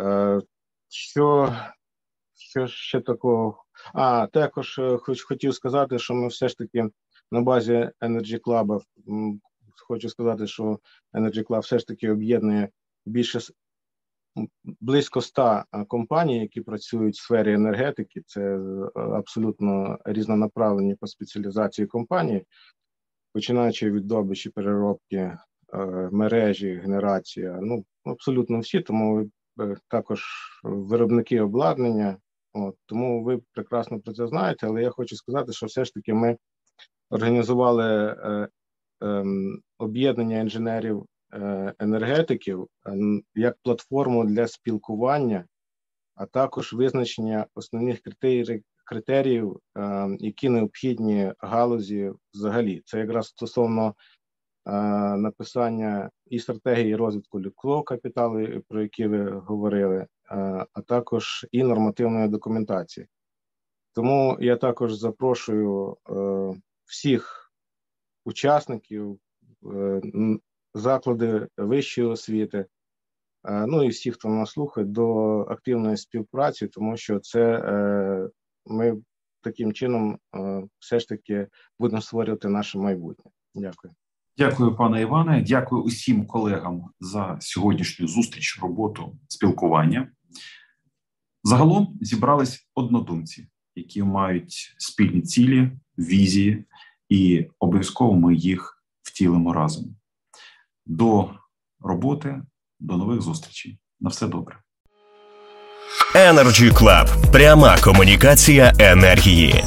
[0.00, 0.40] Е,
[0.88, 1.56] Що
[2.34, 3.64] що ще такого?
[3.94, 6.88] А також е, хоч хотів сказати, що ми все ж таки
[7.30, 8.82] на базі Energy Club
[9.88, 10.78] хочу сказати, що
[11.14, 12.68] Energy Club все ж таки об'єднує
[13.06, 13.40] більше
[14.64, 18.22] близько ста компаній, які працюють в сфері енергетики.
[18.26, 22.46] Це е, абсолютно різнонаправлені по спеціалізації компанії,
[23.32, 25.38] починаючи від добичі переробки е,
[26.12, 27.58] мережі, генерація.
[27.62, 29.30] Ну абсолютно всі, тому
[29.60, 30.24] е, також
[30.62, 32.16] виробники обладнання.
[32.56, 36.14] От, Тому ви прекрасно про це знаєте, але я хочу сказати, що все ж таки
[36.14, 36.36] ми
[37.10, 38.16] організували
[39.00, 45.44] Ем, об'єднання інженерів е, енергетиків ем, як платформу для спілкування,
[46.14, 52.82] а також визначення основних критерій, критеріїв, ем, які необхідні галузі взагалі.
[52.84, 53.94] Це якраз стосовно
[54.66, 54.72] е,
[55.16, 62.28] написання і стратегії розвитку людського капіталу, про які ви говорили, е, а також і нормативної
[62.28, 63.06] документації.
[63.92, 65.96] Тому я також запрошую
[66.84, 67.46] всіх
[68.26, 69.18] учасників,
[69.74, 70.00] е,
[70.74, 72.66] заклади вищої освіти,
[73.48, 78.28] е, ну і всіх, хто нас слухає, до активної співпраці, тому що це е,
[78.66, 78.96] ми
[79.40, 80.18] таким чином
[80.78, 81.46] все ж таки
[81.78, 83.30] будемо створювати наше майбутнє.
[83.54, 83.94] Дякую.
[84.38, 85.44] Дякую, пане Іване.
[85.48, 90.10] Дякую усім колегам за сьогоднішню зустріч, роботу, спілкування.
[91.42, 96.64] Загалом зібрались однодумці, які мають спільні цілі, візії
[97.08, 99.96] і обов'язково ми їх втілимо разом.
[100.86, 101.30] До
[101.80, 102.42] роботи,
[102.80, 103.78] до нових зустрічей.
[104.00, 104.58] На все добре.
[106.14, 107.32] Energy Club.
[107.32, 109.64] пряма комунікація енергії.